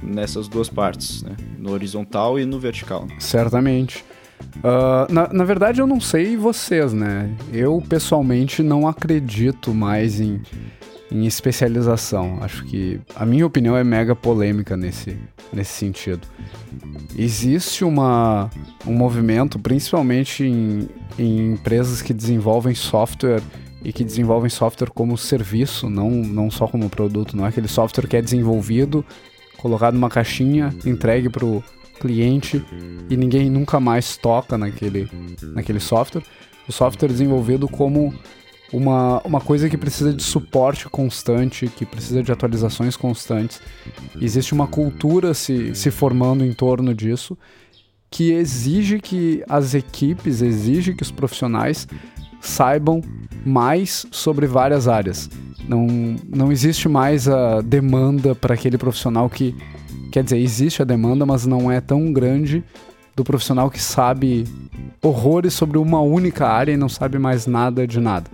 nessas 0.01 0.47
duas 0.47 0.69
partes, 0.69 1.23
né, 1.23 1.35
no 1.57 1.71
horizontal 1.71 2.39
e 2.39 2.45
no 2.45 2.59
vertical. 2.59 3.07
Certamente. 3.19 4.03
Uh, 4.57 5.11
na, 5.11 5.31
na 5.31 5.43
verdade, 5.43 5.81
eu 5.81 5.87
não 5.87 5.99
sei 5.99 6.37
vocês, 6.37 6.93
né? 6.93 7.29
Eu 7.51 7.83
pessoalmente 7.87 8.63
não 8.63 8.87
acredito 8.87 9.73
mais 9.73 10.21
em, 10.21 10.41
em 11.11 11.25
especialização. 11.25 12.37
Acho 12.41 12.63
que 12.65 12.99
a 13.15 13.25
minha 13.25 13.45
opinião 13.45 13.75
é 13.75 13.83
mega 13.83 14.15
polêmica 14.15 14.77
nesse, 14.77 15.17
nesse 15.51 15.71
sentido. 15.71 16.27
Existe 17.17 17.83
uma, 17.83 18.49
um 18.85 18.93
movimento, 18.93 19.57
principalmente 19.57 20.43
em, 20.43 20.87
em 21.17 21.53
empresas 21.53 22.01
que 22.01 22.13
desenvolvem 22.13 22.75
software 22.75 23.41
e 23.83 23.91
que 23.91 24.03
desenvolvem 24.03 24.49
software 24.49 24.91
como 24.93 25.17
serviço, 25.17 25.89
não, 25.89 26.09
não 26.11 26.51
só 26.51 26.67
como 26.67 26.89
produto. 26.89 27.35
Não 27.35 27.45
é 27.45 27.49
aquele 27.49 27.67
software 27.67 28.07
que 28.07 28.17
é 28.17 28.21
desenvolvido, 28.21 29.03
colocado 29.57 29.93
numa 29.93 30.09
caixinha, 30.09 30.73
entregue 30.85 31.29
para 31.29 31.45
o 31.45 31.63
cliente 31.99 32.63
e 33.09 33.17
ninguém 33.17 33.49
nunca 33.49 33.79
mais 33.79 34.15
toca 34.15 34.57
naquele, 34.57 35.09
naquele 35.53 35.79
software. 35.79 36.23
O 36.67 36.71
software 36.71 37.09
desenvolvido 37.09 37.67
como 37.67 38.13
uma, 38.71 39.21
uma 39.23 39.41
coisa 39.41 39.69
que 39.69 39.77
precisa 39.77 40.13
de 40.13 40.23
suporte 40.23 40.87
constante, 40.89 41.67
que 41.67 41.85
precisa 41.85 42.21
de 42.21 42.31
atualizações 42.31 42.95
constantes. 42.95 43.61
Existe 44.21 44.53
uma 44.53 44.67
cultura 44.67 45.33
se, 45.33 45.73
se 45.75 45.91
formando 45.91 46.45
em 46.45 46.53
torno 46.53 46.93
disso 46.93 47.37
que 48.11 48.31
exige 48.31 48.99
que 48.99 49.43
as 49.47 49.75
equipes, 49.75 50.41
exige 50.41 50.95
que 50.95 51.03
os 51.03 51.11
profissionais 51.11 51.87
saibam 52.41 53.01
mais 53.45 54.05
sobre 54.11 54.47
várias 54.47 54.87
áreas. 54.87 55.29
Não, 55.67 55.85
não 56.27 56.51
existe 56.51 56.89
mais 56.89 57.27
a 57.27 57.61
demanda 57.61 58.33
para 58.33 58.55
aquele 58.55 58.79
profissional 58.79 59.29
que 59.29 59.55
Quer 60.11 60.23
dizer, 60.23 60.39
existe 60.39 60.81
a 60.81 60.85
demanda, 60.85 61.25
mas 61.25 61.45
não 61.45 61.71
é 61.71 61.79
tão 61.79 62.11
grande 62.11 62.63
do 63.19 63.23
profissional 63.23 63.69
que 63.69 63.81
sabe 63.81 64.47
horrores 65.03 65.53
sobre 65.53 65.77
uma 65.77 65.99
única 65.99 66.47
área 66.47 66.71
e 66.71 66.77
não 66.77 66.87
sabe 66.87 67.19
mais 67.19 67.45
nada 67.45 67.85
de 67.85 67.99
nada. 67.99 68.31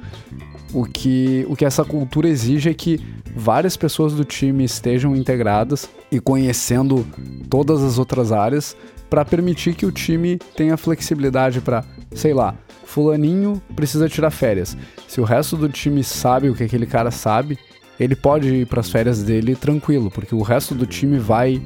O 0.72 0.86
que, 0.86 1.44
o 1.50 1.56
que 1.56 1.66
essa 1.66 1.84
cultura 1.84 2.30
exige 2.30 2.70
é 2.70 2.74
que 2.74 3.00
várias 3.36 3.76
pessoas 3.76 4.14
do 4.14 4.24
time 4.24 4.64
estejam 4.64 5.16
integradas 5.16 5.90
e 6.12 6.20
conhecendo 6.20 7.06
todas 7.50 7.82
as 7.82 7.98
outras 7.98 8.32
áreas 8.32 8.78
para 9.10 9.26
permitir 9.26 9.74
que 9.74 9.88
o 9.88 9.92
time 9.92 10.38
tenha 10.56 10.78
flexibilidade 10.78 11.62
para, 11.62 11.84
sei 12.14 12.34
lá, 12.34 12.54
fulaninho 12.84 13.60
precisa 13.76 14.08
tirar 14.08 14.30
férias. 14.30 14.78
Se 15.08 15.20
o 15.20 15.24
resto 15.24 15.58
do 15.58 15.68
time 15.68 16.04
sabe 16.04 16.48
o 16.48 16.56
que 16.56 16.64
aquele 16.64 16.86
cara 16.86 17.10
sabe, 17.10 17.58
ele 18.00 18.16
pode 18.16 18.54
ir 18.54 18.68
para 18.68 18.82
as 18.82 18.90
férias 18.92 19.24
dele 19.24 19.56
tranquilo, 19.56 20.12
porque 20.12 20.36
o 20.36 20.44
resto 20.44 20.76
do 20.76 20.86
time 20.86 21.18
vai 21.18 21.60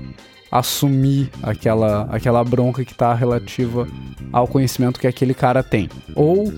assumir 0.51 1.29
aquela, 1.43 2.03
aquela 2.11 2.43
bronca 2.43 2.83
que 2.83 2.91
está 2.91 3.13
relativa 3.13 3.87
ao 4.31 4.47
conhecimento 4.47 4.99
que 4.99 5.07
aquele 5.07 5.33
cara 5.33 5.63
tem. 5.63 5.89
Ou, 6.15 6.51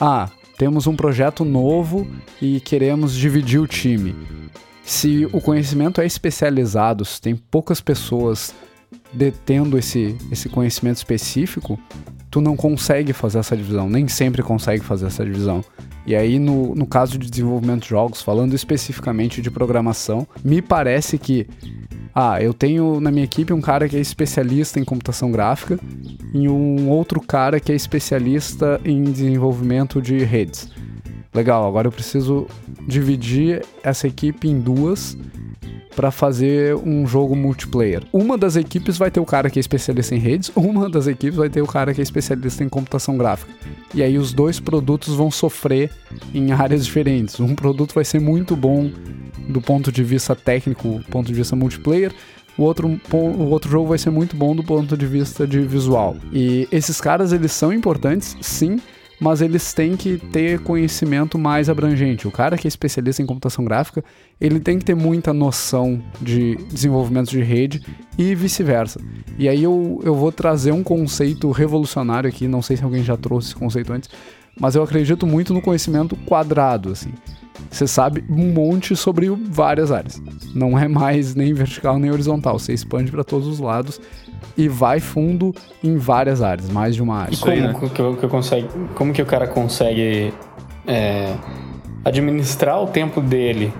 ah, 0.00 0.28
temos 0.58 0.86
um 0.86 0.96
projeto 0.96 1.44
novo 1.44 2.06
e 2.40 2.60
queremos 2.60 3.14
dividir 3.14 3.60
o 3.60 3.66
time. 3.66 4.14
Se 4.82 5.26
o 5.32 5.40
conhecimento 5.40 6.00
é 6.00 6.06
especializado, 6.06 7.04
se 7.04 7.20
tem 7.20 7.34
poucas 7.34 7.80
pessoas 7.80 8.54
detendo 9.12 9.78
esse, 9.78 10.16
esse 10.30 10.48
conhecimento 10.48 10.96
específico, 10.96 11.78
tu 12.30 12.40
não 12.40 12.56
consegue 12.56 13.12
fazer 13.12 13.38
essa 13.38 13.56
divisão, 13.56 13.88
nem 13.88 14.08
sempre 14.08 14.42
consegue 14.42 14.84
fazer 14.84 15.06
essa 15.06 15.24
divisão. 15.24 15.64
E 16.06 16.14
aí, 16.14 16.38
no, 16.38 16.74
no 16.74 16.86
caso 16.86 17.16
de 17.16 17.30
desenvolvimento 17.30 17.84
de 17.84 17.88
jogos, 17.88 18.20
falando 18.20 18.54
especificamente 18.54 19.40
de 19.40 19.50
programação, 19.50 20.26
me 20.44 20.60
parece 20.60 21.16
que 21.16 21.46
ah, 22.14 22.40
eu 22.40 22.54
tenho 22.54 23.00
na 23.00 23.10
minha 23.10 23.24
equipe 23.24 23.52
um 23.52 23.60
cara 23.60 23.88
que 23.88 23.96
é 23.96 24.00
especialista 24.00 24.78
em 24.78 24.84
computação 24.84 25.32
gráfica 25.32 25.78
e 26.32 26.48
um 26.48 26.88
outro 26.88 27.20
cara 27.20 27.58
que 27.58 27.72
é 27.72 27.74
especialista 27.74 28.80
em 28.84 29.02
desenvolvimento 29.02 30.00
de 30.00 30.18
redes. 30.18 30.70
Legal, 31.34 31.66
agora 31.66 31.88
eu 31.88 31.92
preciso 31.92 32.46
dividir 32.86 33.64
essa 33.82 34.06
equipe 34.06 34.48
em 34.48 34.60
duas 34.60 35.18
para 35.96 36.12
fazer 36.12 36.76
um 36.76 37.04
jogo 37.06 37.34
multiplayer. 37.34 38.02
Uma 38.12 38.38
das 38.38 38.54
equipes 38.54 38.96
vai 38.96 39.10
ter 39.10 39.20
o 39.20 39.26
cara 39.26 39.50
que 39.50 39.58
é 39.58 39.60
especialista 39.60 40.14
em 40.14 40.18
redes, 40.18 40.52
uma 40.54 40.88
das 40.88 41.08
equipes 41.08 41.36
vai 41.36 41.48
ter 41.48 41.62
o 41.62 41.66
cara 41.66 41.92
que 41.92 42.00
é 42.00 42.04
especialista 42.04 42.62
em 42.62 42.68
computação 42.68 43.16
gráfica. 43.16 43.52
E 43.92 44.02
aí 44.02 44.18
os 44.18 44.32
dois 44.32 44.60
produtos 44.60 45.14
vão 45.14 45.30
sofrer 45.30 45.90
em 46.32 46.52
áreas 46.52 46.84
diferentes. 46.84 47.40
Um 47.40 47.54
produto 47.54 47.92
vai 47.92 48.04
ser 48.04 48.20
muito 48.20 48.54
bom 48.54 48.90
do 49.48 49.60
ponto 49.60 49.92
de 49.92 50.02
vista 50.02 50.34
técnico, 50.34 51.00
ponto 51.10 51.26
de 51.26 51.34
vista 51.34 51.54
multiplayer, 51.54 52.12
o 52.56 52.62
outro, 52.62 53.00
o 53.12 53.50
outro 53.50 53.70
jogo 53.70 53.88
vai 53.88 53.98
ser 53.98 54.10
muito 54.10 54.36
bom 54.36 54.54
do 54.54 54.62
ponto 54.62 54.96
de 54.96 55.06
vista 55.06 55.46
de 55.46 55.60
visual. 55.60 56.16
E 56.32 56.68
esses 56.70 57.00
caras, 57.00 57.32
eles 57.32 57.52
são 57.52 57.72
importantes, 57.72 58.36
sim, 58.40 58.80
mas 59.20 59.40
eles 59.40 59.72
têm 59.72 59.96
que 59.96 60.18
ter 60.18 60.60
conhecimento 60.60 61.38
mais 61.38 61.68
abrangente. 61.68 62.28
O 62.28 62.30
cara 62.30 62.56
que 62.56 62.66
é 62.66 62.68
especialista 62.68 63.22
em 63.22 63.26
computação 63.26 63.64
gráfica, 63.64 64.04
ele 64.40 64.60
tem 64.60 64.78
que 64.78 64.84
ter 64.84 64.94
muita 64.94 65.32
noção 65.32 66.02
de 66.20 66.56
desenvolvimento 66.70 67.30
de 67.30 67.42
rede 67.42 67.82
e 68.18 68.34
vice-versa. 68.34 69.00
E 69.38 69.48
aí 69.48 69.62
eu, 69.62 70.00
eu 70.04 70.14
vou 70.14 70.30
trazer 70.30 70.72
um 70.72 70.82
conceito 70.82 71.50
revolucionário 71.50 72.28
aqui, 72.28 72.46
não 72.46 72.62
sei 72.62 72.76
se 72.76 72.84
alguém 72.84 73.02
já 73.02 73.16
trouxe 73.16 73.48
esse 73.48 73.56
conceito 73.56 73.92
antes, 73.92 74.10
mas 74.58 74.74
eu 74.74 74.82
acredito 74.82 75.26
muito 75.26 75.52
no 75.52 75.60
conhecimento 75.60 76.14
quadrado, 76.16 76.90
assim. 76.90 77.12
Você 77.70 77.86
sabe 77.86 78.24
um 78.28 78.52
monte 78.52 78.94
sobre 78.94 79.28
várias 79.28 79.90
áreas. 79.90 80.22
Não 80.54 80.78
é 80.78 80.86
mais 80.86 81.34
nem 81.34 81.52
vertical 81.52 81.98
nem 81.98 82.10
horizontal. 82.10 82.58
Você 82.58 82.72
expande 82.72 83.10
para 83.10 83.24
todos 83.24 83.46
os 83.46 83.58
lados 83.58 84.00
e 84.56 84.68
vai 84.68 85.00
fundo 85.00 85.54
em 85.82 85.96
várias 85.96 86.42
áreas, 86.42 86.68
mais 86.70 86.94
de 86.94 87.02
uma 87.02 87.16
área. 87.16 87.34
E 87.34 87.36
como, 87.36 87.56
né? 87.56 87.74
que, 87.92 88.00
eu, 88.00 88.16
que 88.16 88.24
eu 88.24 88.28
consegue, 88.28 88.68
como 88.94 89.12
que 89.12 89.22
o 89.22 89.26
cara 89.26 89.46
consegue 89.46 90.32
é, 90.86 91.34
administrar 92.04 92.80
o 92.80 92.86
tempo 92.86 93.20
dele 93.20 93.72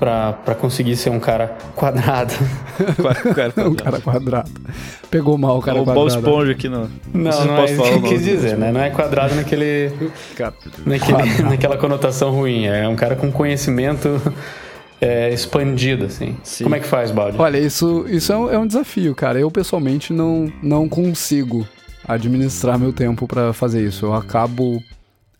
para 0.00 0.54
conseguir 0.58 0.96
ser 0.96 1.10
um 1.10 1.20
cara 1.20 1.58
quadrado. 1.76 2.32
um 3.68 3.74
cara 3.74 4.00
quadrado. 4.00 4.50
Pegou 5.10 5.36
mal 5.36 5.58
o 5.58 5.62
cara 5.62 5.82
o 5.82 5.84
quadrado. 5.84 6.00
O 6.00 6.08
Esponja 6.08 6.52
aqui 6.52 6.68
não. 6.70 6.88
Não, 7.12 7.30
não, 7.30 7.44
não 7.44 7.58
é 7.58 7.64
isso 7.66 7.82
que 7.82 7.88
eu 7.90 8.02
quis 8.02 8.24
dizer, 8.24 8.56
né? 8.56 8.72
Não 8.72 8.80
é 8.80 8.88
quadrado 8.88 9.34
naquele, 9.34 9.92
naquele 10.86 11.12
quadrado. 11.12 11.42
naquela 11.50 11.76
conotação 11.76 12.30
ruim. 12.30 12.64
É 12.64 12.88
um 12.88 12.96
cara 12.96 13.14
com 13.14 13.30
conhecimento 13.30 14.20
é, 15.00 15.30
expandido, 15.32 16.06
assim. 16.06 16.34
Sim. 16.42 16.64
Como 16.64 16.74
é 16.74 16.80
que 16.80 16.86
faz, 16.86 17.10
Baldi? 17.10 17.38
Olha, 17.38 17.58
isso, 17.58 18.06
isso 18.08 18.32
é 18.32 18.36
um, 18.36 18.50
é 18.50 18.58
um 18.58 18.66
desafio, 18.66 19.14
cara. 19.14 19.38
Eu, 19.38 19.50
pessoalmente, 19.50 20.14
não, 20.14 20.50
não 20.62 20.88
consigo 20.88 21.68
administrar 22.08 22.78
meu 22.78 22.92
tempo 22.92 23.28
para 23.28 23.52
fazer 23.52 23.86
isso. 23.86 24.06
Eu 24.06 24.14
acabo 24.14 24.82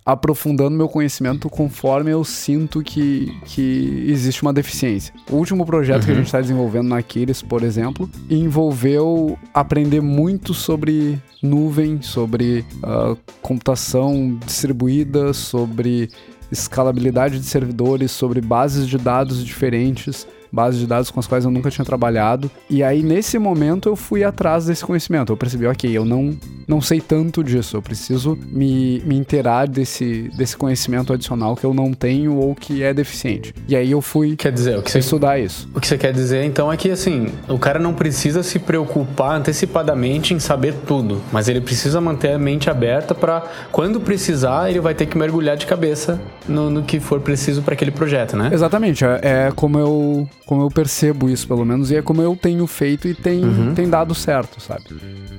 aprofundando 0.05 0.77
meu 0.77 0.89
conhecimento 0.89 1.49
conforme 1.49 2.11
eu 2.11 2.25
sinto 2.25 2.83
que, 2.83 3.39
que 3.45 4.05
existe 4.09 4.43
uma 4.43 4.53
deficiência. 4.53 5.15
O 5.31 5.37
último 5.37 5.65
projeto 5.67 6.01
uhum. 6.01 6.05
que 6.05 6.11
a 6.11 6.13
uhum. 6.13 6.19
gente 6.19 6.27
está 6.27 6.41
desenvolvendo 6.41 6.89
na 6.89 6.99
Aquiles, 6.99 7.43
por 7.43 7.63
exemplo, 7.63 8.09
envolveu 8.29 9.39
aprender 9.53 10.01
muito 10.01 10.55
sobre 10.55 11.21
nuvem, 11.43 12.03
sobre 12.03 12.65
uh, 12.83 13.17
computação 13.41 14.39
distribuída, 14.45 15.33
sobre 15.33 16.11
escalabilidade 16.51 17.39
de 17.39 17.47
servidores, 17.47 18.11
sobre 18.11 18.41
bases 18.41 18.89
de 18.89 18.99
dados 18.99 19.45
diferentes 19.45 20.27
bases 20.53 20.81
de 20.81 20.87
dados 20.87 21.11
com 21.11 21.21
as 21.21 21.27
quais 21.27 21.45
eu 21.45 21.51
nunca 21.51 21.71
tinha 21.71 21.85
trabalhado. 21.85 22.51
E 22.69 22.83
aí, 22.83 23.03
nesse 23.03 23.39
momento, 23.39 23.89
eu 23.89 23.97
fui 23.97 24.25
atrás 24.25 24.67
desse 24.67 24.85
conhecimento. 24.85 25.33
Eu 25.33 25.37
percebi, 25.37 25.67
ok, 25.67 25.91
eu 25.91 26.05
não, 26.05 26.37
não 26.67 26.81
sei 26.81 27.01
tanto 27.01 27.43
disso, 27.43 27.77
eu 27.77 27.83
preciso 27.83 28.39
me, 28.51 29.01
me 29.01 29.17
inteirar 29.17 29.67
desse, 29.67 30.31
desse 30.37 30.57
conhecimento 30.57 31.13
adicional 31.13 31.57
que 31.57 31.65
eu 31.65 31.75
não 31.75 31.93
tenho 31.93 32.37
ou 32.37 32.55
que 32.55 32.83
é 32.83 32.93
deficiente. 32.93 33.55
E 33.69 33.77
aí 33.77 33.91
eu 33.91 34.01
fui 34.01 34.37
quer 34.37 34.53
dizer, 34.53 34.79
o 34.79 34.83
que 34.83 34.91
você, 34.91 34.99
estudar 34.99 35.39
isso. 35.39 35.69
O 35.75 35.81
que 35.81 35.87
você 35.87 35.99
quer 35.99 36.13
dizer, 36.13 36.45
então, 36.45 36.73
é 36.73 36.77
que, 36.77 36.91
assim, 36.91 37.29
o 37.49 37.59
cara 37.59 37.79
não 37.79 37.95
precisa 37.95 38.43
se 38.43 38.59
preocupar 38.59 39.37
antecipadamente 39.37 40.35
em 40.35 40.39
saber 40.39 40.75
tudo, 40.87 41.21
mas 41.33 41.49
ele 41.49 41.61
precisa 41.61 42.01
manter 42.01 42.33
a 42.33 42.39
mente 42.39 42.71
aberta 42.71 43.15
para, 43.15 43.43
quando 43.71 44.01
precisar, 44.01 44.71
ele 44.71 44.81
vai 44.81 44.95
ter 44.95 45.07
que 45.07 45.17
mergulhar 45.17 45.57
de 45.57 45.67
cabeça 45.67 46.21
no, 46.49 46.71
no 46.71 46.83
que 46.83 46.99
for 47.01 47.21
preciso 47.21 47.63
para 47.63 47.75
aquele 47.75 47.91
projeto, 47.91 48.37
né? 48.37 48.51
Exatamente. 48.53 49.05
É, 49.05 49.21
é 49.23 49.53
como 49.55 49.79
eu 49.79 50.29
como 50.46 50.62
eu 50.62 50.68
percebo 50.68 51.29
isso, 51.29 51.46
pelo 51.46 51.64
menos, 51.64 51.90
e 51.90 51.96
é 51.96 52.03
como 52.03 52.20
eu 52.22 52.37
tenho 52.37 52.66
feito 52.66 53.07
e 53.07 53.14
tem, 53.14 53.44
uhum. 53.44 53.74
tem 53.74 53.88
dado 53.88 54.14
certo, 54.14 54.61
sabe? 54.61 54.85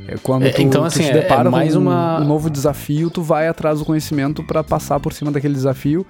É 0.08 0.16
quando 0.18 0.46
é, 0.46 0.50
tu, 0.52 0.62
então, 0.62 0.84
assim, 0.84 1.04
tu 1.04 1.06
te 1.06 1.12
é, 1.12 1.22
depara 1.22 1.50
é 1.50 1.52
mais 1.52 1.76
uma... 1.76 2.20
um 2.22 2.26
novo 2.26 2.50
desafio, 2.50 3.10
tu 3.10 3.22
vai 3.22 3.48
atrás 3.48 3.80
do 3.80 3.86
conhecimento 3.86 4.44
para 4.44 4.64
passar 4.64 5.00
por 5.00 5.14
cima 5.14 5.32
daquele 5.32 5.54
desafio 5.54 6.06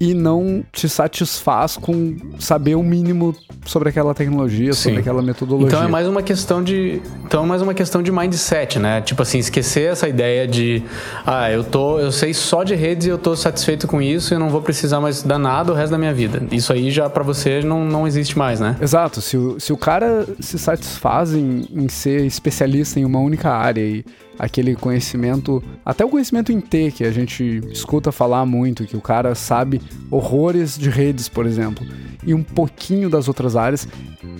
e 0.00 0.12
não 0.12 0.64
te 0.72 0.88
satisfaz 0.88 1.76
com 1.76 2.16
saber 2.38 2.74
o 2.74 2.82
mínimo 2.82 3.34
sobre 3.64 3.88
aquela 3.88 4.14
tecnologia, 4.14 4.72
Sim. 4.72 4.82
sobre 4.82 5.00
aquela 5.00 5.22
metodologia. 5.22 5.68
Então 5.68 5.84
é 5.84 5.88
mais 5.88 6.08
uma 6.08 6.22
questão 6.22 6.62
de, 6.62 7.00
então 7.24 7.44
é 7.44 7.46
mais 7.46 7.62
uma 7.62 7.74
questão 7.74 8.02
de 8.02 8.10
mindset, 8.10 8.78
né? 8.78 9.00
Tipo 9.00 9.22
assim, 9.22 9.38
esquecer 9.38 9.92
essa 9.92 10.08
ideia 10.08 10.46
de, 10.46 10.82
ah, 11.24 11.50
eu 11.50 11.64
tô, 11.64 11.98
eu 11.98 12.12
sei 12.12 12.34
só 12.34 12.64
de 12.64 12.74
redes 12.74 13.06
e 13.06 13.10
eu 13.10 13.18
tô 13.18 13.36
satisfeito 13.36 13.86
com 13.86 14.02
isso 14.02 14.32
e 14.32 14.34
eu 14.34 14.40
não 14.40 14.50
vou 14.50 14.60
precisar 14.60 15.00
mais 15.00 15.22
dar 15.22 15.38
nada 15.38 15.72
o 15.72 15.74
resto 15.74 15.92
da 15.92 15.98
minha 15.98 16.12
vida. 16.12 16.42
Isso 16.50 16.72
aí 16.72 16.90
já 16.90 17.08
para 17.08 17.22
você 17.22 17.62
não, 17.62 17.84
não 17.84 18.06
existe 18.06 18.36
mais, 18.36 18.60
né? 18.60 18.76
Exato. 18.80 19.20
Se 19.20 19.36
o, 19.36 19.58
se 19.60 19.72
o 19.72 19.76
cara 19.76 20.26
se 20.40 20.58
satisfaz 20.58 21.34
em, 21.34 21.66
em 21.72 21.88
ser 21.88 22.24
especialista 22.26 22.98
em 22.98 23.04
uma 23.04 23.20
única 23.20 23.50
área 23.50 23.80
e 23.80 24.04
aquele 24.38 24.74
conhecimento, 24.74 25.62
até 25.84 26.04
o 26.04 26.08
conhecimento 26.08 26.52
em 26.52 26.60
T, 26.60 26.90
que 26.90 27.04
a 27.04 27.10
gente 27.10 27.62
escuta 27.70 28.10
falar 28.10 28.44
muito, 28.44 28.84
que 28.84 28.96
o 28.96 29.00
cara 29.00 29.34
sabe 29.34 29.80
horrores 30.10 30.78
de 30.78 30.90
redes, 30.90 31.28
por 31.28 31.46
exemplo, 31.46 31.86
e 32.26 32.34
um 32.34 32.42
pouquinho 32.42 33.08
das 33.08 33.28
outras 33.28 33.56
áreas, 33.56 33.86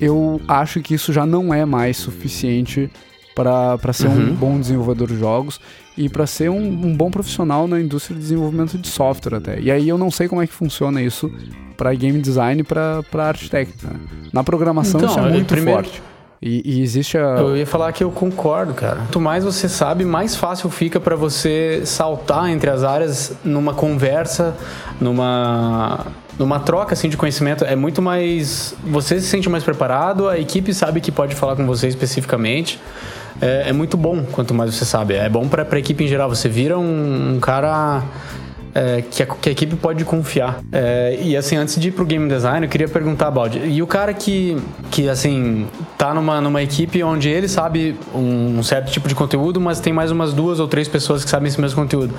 eu 0.00 0.40
acho 0.48 0.80
que 0.80 0.94
isso 0.94 1.12
já 1.12 1.24
não 1.24 1.52
é 1.52 1.64
mais 1.64 1.96
suficiente 1.96 2.90
para 3.34 3.92
ser 3.92 4.06
uhum. 4.06 4.30
um 4.30 4.34
bom 4.34 4.60
desenvolvedor 4.60 5.08
de 5.08 5.18
jogos 5.18 5.60
e 5.96 6.08
para 6.08 6.26
ser 6.26 6.50
um, 6.50 6.62
um, 6.62 6.96
bom 6.96 7.10
profissional 7.10 7.66
na 7.66 7.80
indústria 7.80 8.14
de 8.14 8.22
desenvolvimento 8.22 8.78
de 8.78 8.86
software 8.86 9.36
até. 9.36 9.60
E 9.60 9.70
aí 9.70 9.88
eu 9.88 9.98
não 9.98 10.10
sei 10.10 10.28
como 10.28 10.40
é 10.40 10.46
que 10.46 10.52
funciona 10.52 11.02
isso 11.02 11.32
para 11.76 11.92
game 11.94 12.20
design 12.20 12.60
e 12.60 12.64
para 12.64 13.02
arte 13.14 13.50
técnica. 13.50 13.88
Né? 13.88 14.00
Na 14.32 14.44
programação 14.44 15.00
então, 15.00 15.10
isso 15.10 15.18
é 15.18 15.30
muito 15.30 15.46
primeiro... 15.48 15.82
forte. 15.82 16.02
E, 16.46 16.60
e, 16.62 16.82
existe 16.82 17.16
a. 17.16 17.36
Eu 17.38 17.56
ia 17.56 17.66
falar 17.66 17.90
que 17.90 18.04
eu 18.04 18.10
concordo, 18.10 18.74
cara. 18.74 18.96
Quanto 18.96 19.18
mais 19.18 19.44
você 19.44 19.66
sabe, 19.66 20.04
mais 20.04 20.36
fácil 20.36 20.68
fica 20.68 21.00
para 21.00 21.16
você 21.16 21.80
saltar 21.86 22.50
entre 22.50 22.68
as 22.68 22.84
áreas 22.84 23.32
numa 23.42 23.72
conversa, 23.72 24.54
numa 25.00 26.06
numa 26.38 26.58
troca 26.58 26.94
assim 26.94 27.08
de 27.08 27.16
conhecimento 27.16 27.64
é 27.64 27.76
muito 27.76 28.02
mais 28.02 28.74
você 28.84 29.20
se 29.20 29.28
sente 29.28 29.48
mais 29.48 29.62
preparado 29.62 30.28
a 30.28 30.36
equipe 30.36 30.74
sabe 30.74 31.00
que 31.00 31.12
pode 31.12 31.32
falar 31.32 31.54
com 31.54 31.64
você 31.64 31.86
especificamente 31.86 32.80
é, 33.40 33.68
é 33.68 33.72
muito 33.72 33.96
bom 33.96 34.24
quanto 34.32 34.52
mais 34.52 34.74
você 34.74 34.84
sabe 34.84 35.14
é 35.14 35.28
bom 35.28 35.46
para 35.46 35.64
a 35.70 35.78
equipe 35.78 36.02
em 36.02 36.08
geral 36.08 36.28
você 36.28 36.48
vira 36.48 36.76
um, 36.76 37.36
um 37.36 37.38
cara 37.38 38.02
é, 38.74 39.02
que, 39.08 39.22
a, 39.22 39.26
que, 39.26 39.48
a, 39.48 39.52
equipe 39.52 39.76
pode 39.76 40.04
confiar. 40.04 40.60
É, 40.72 41.18
e 41.22 41.36
assim, 41.36 41.56
antes 41.56 41.78
de 41.78 41.88
ir 41.88 41.92
pro 41.92 42.04
game 42.04 42.28
design, 42.28 42.66
eu 42.66 42.70
queria 42.70 42.88
perguntar, 42.88 43.30
Baldi, 43.30 43.60
e 43.60 43.80
o 43.82 43.86
cara 43.86 44.12
que, 44.12 44.56
que 44.90 45.08
assim, 45.08 45.66
tá 45.96 46.12
numa, 46.12 46.40
numa 46.40 46.62
equipe 46.62 47.02
onde 47.02 47.28
ele 47.28 47.48
sabe 47.48 47.96
um, 48.14 48.62
certo 48.62 48.90
tipo 48.90 49.06
de 49.08 49.14
conteúdo, 49.14 49.60
mas 49.60 49.78
tem 49.78 49.92
mais 49.92 50.10
umas 50.10 50.32
duas 50.32 50.58
ou 50.58 50.66
três 50.66 50.88
pessoas 50.88 51.24
que 51.24 51.30
sabem 51.30 51.48
esse 51.48 51.60
mesmo 51.60 51.80
conteúdo. 51.80 52.14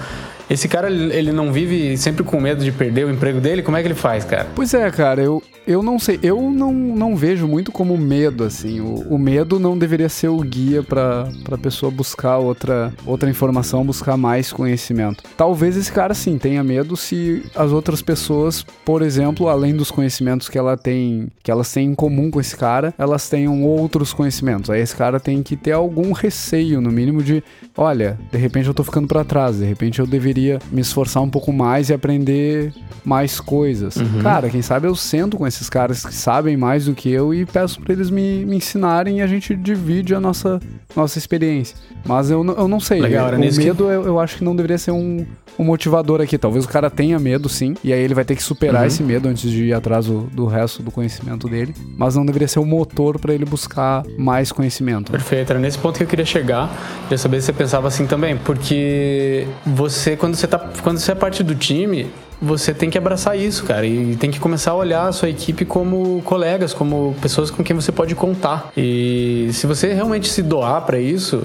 Esse 0.50 0.68
cara, 0.68 0.89
ele 0.89 1.32
não 1.32 1.52
vive 1.52 1.98
sempre 1.98 2.24
com 2.24 2.39
medo 2.39 2.63
de 2.63 2.72
perder 2.72 3.06
o 3.06 3.12
emprego 3.12 3.41
dele? 3.41 3.63
Como 3.63 3.76
é 3.76 3.82
que 3.82 3.88
ele 3.88 3.96
faz, 3.96 4.24
cara? 4.24 4.48
Pois 4.54 4.74
é, 4.76 4.91
cara, 4.91 5.22
eu, 5.22 5.41
eu 5.65 5.82
não 5.82 5.98
sei. 5.98 6.20
Eu 6.22 6.39
não, 6.52 6.72
não 6.72 7.15
vejo 7.15 7.48
muito 7.48 7.72
como 7.72 7.98
medo, 7.98 8.44
assim. 8.44 8.80
O, 8.80 9.15
o 9.15 9.18
medo 9.18 9.60
não 9.60 9.76
deveria 9.76 10.08
ser 10.08 10.28
o 10.28 10.38
guia 10.38 10.84
pra, 10.84 11.28
pra 11.44 11.58
pessoa 11.58 11.91
buscar 11.91 12.38
outra, 12.38 12.94
outra 13.06 13.28
informação, 13.28 13.84
buscar 13.84 14.15
mais 14.18 14.54
conhecimento. 14.54 15.24
Talvez 15.36 15.76
esse 15.76 15.91
cara, 15.91 16.13
sim, 16.13 16.38
tenha 16.45 16.63
medo 16.63 16.95
se 16.95 17.43
as 17.55 17.71
outras 17.71 18.03
pessoas, 18.03 18.63
por 18.86 19.01
exemplo, 19.01 19.49
além 19.49 19.75
dos 19.75 19.89
conhecimentos 19.89 20.47
que 20.47 20.60
ela 20.60 20.77
tem, 20.77 21.27
que 21.41 21.49
elas 21.49 21.73
têm 21.73 21.88
em 21.88 21.95
comum 21.95 22.29
com 22.29 22.39
esse 22.39 22.55
cara, 22.55 22.93
elas 22.99 23.27
tenham 23.27 23.63
outros 23.63 24.13
conhecimentos. 24.13 24.69
Aí 24.69 24.79
esse 24.79 24.95
cara 24.95 25.19
tem 25.19 25.41
que 25.41 25.55
ter 25.55 25.71
algum 25.71 26.12
receio, 26.12 26.79
no 26.79 26.91
mínimo, 26.91 27.23
de 27.23 27.43
olha, 27.75 28.19
de 28.31 28.38
repente 28.38 28.67
eu 28.67 28.75
tô 28.75 28.84
ficando 28.84 29.08
para 29.08 29.23
trás, 29.23 29.58
de 29.58 29.65
repente 29.65 29.97
eu 29.97 30.05
deveria 30.05 30.60
me 30.71 30.81
esforçar 30.81 31.23
um 31.23 31.29
pouco 31.31 31.51
mais 31.51 31.89
e 31.89 31.95
aprender 31.95 32.71
mais 33.03 33.39
coisas. 33.39 33.95
Uhum. 33.95 34.21
Cara, 34.21 34.47
quem 34.47 34.62
sabe 34.62 34.88
eu 34.88 34.95
sento 34.95 35.38
com 35.38 35.47
esses 35.47 35.67
caras 35.67 36.05
que 36.05 36.13
sabem 36.13 36.55
mais 36.55 36.86
do 36.86 36.93
que 36.93 37.10
eu 37.10 37.34
e 37.34 37.43
peço 37.43 37.81
para 37.81 37.91
eles 37.91 38.12
me, 38.12 38.45
me 38.45 38.58
ensinarem 38.58 39.17
e 39.17 39.21
a 39.23 39.27
gente 39.27 39.55
divide 39.55 40.13
a 40.13 40.19
nossa, 40.19 40.60
nossa 40.95 41.17
experiência. 41.17 41.75
Mas 42.05 42.29
eu, 42.29 42.45
eu 42.45 42.67
não 42.67 42.79
sei. 42.79 43.01
Legal, 43.01 43.34
o 43.34 43.39
medo 43.39 43.60
que... 43.60 43.67
eu, 43.67 44.05
eu 44.05 44.19
acho 44.19 44.38
que 44.38 44.43
não 44.43 44.55
deveria 44.55 44.77
ser 44.77 44.91
um, 44.91 45.25
um 45.58 45.63
motivador 45.63 46.21
aqui. 46.21 46.35
Talvez 46.38 46.65
o 46.65 46.67
cara 46.67 46.89
tenha 46.89 47.17
medo, 47.19 47.50
sim, 47.50 47.76
e 47.84 47.93
aí 47.93 48.00
ele 48.00 48.13
vai 48.13 48.26
ter 48.26 48.36
que 48.36 48.43
superar 48.43 48.82
uhum. 48.82 48.88
esse 48.88 49.04
medo 49.04 49.28
antes 49.28 49.50
de 49.50 49.65
ir 49.65 49.74
atrás 49.74 50.06
do, 50.06 50.21
do 50.21 50.45
resto 50.45 50.82
do 50.84 50.91
conhecimento 50.91 51.48
dele. 51.48 51.74
Mas 51.98 52.15
não 52.15 52.26
deveria 52.26 52.48
ser 52.48 52.60
o 52.60 52.65
motor 52.65 53.19
para 53.19 53.34
ele 53.34 53.45
buscar 53.45 54.04
mais 54.17 54.52
conhecimento. 54.52 55.12
Perfeito, 55.12 55.52
era 55.52 55.60
nesse 55.60 55.78
ponto 55.78 55.98
que 55.98 56.04
eu 56.04 56.08
queria 56.08 56.26
chegar. 56.26 56.69
Queria 57.04 57.17
saber 57.17 57.39
se 57.41 57.48
você 57.48 57.54
pensava 57.54 57.88
assim 57.88 58.06
também, 58.06 58.38
porque 58.38 59.48
você, 59.65 60.15
quando 60.15 60.36
você, 60.36 60.48
tá, 60.48 60.60
quando 60.84 60.98
você 60.98 61.12
é 61.12 61.15
parte 61.15 61.43
do 61.43 61.56
time, 61.56 62.08
você 62.41 62.74
tem 62.74 62.89
que 62.89 62.98
abraçar 62.98 63.38
isso, 63.38 63.63
cara, 63.63 63.86
e 63.86 64.15
tem 64.15 64.30
que 64.30 64.39
começar 64.39 64.71
a 64.71 64.76
olhar 64.76 65.08
a 65.08 65.12
sua 65.12 65.30
equipe 65.30 65.65
como 65.65 66.21
colegas, 66.24 66.74
como 66.74 67.15
pessoas 67.21 67.50
com 67.50 67.63
quem 67.63 67.76
você 67.76 67.91
pode 67.91 68.13
contar. 68.15 68.71
E 68.76 69.50
se 69.54 69.65
você 69.65 69.93
realmente 69.93 70.30
se 70.30 70.41
doar 70.41 70.82
para 70.82 71.00
isso, 71.00 71.43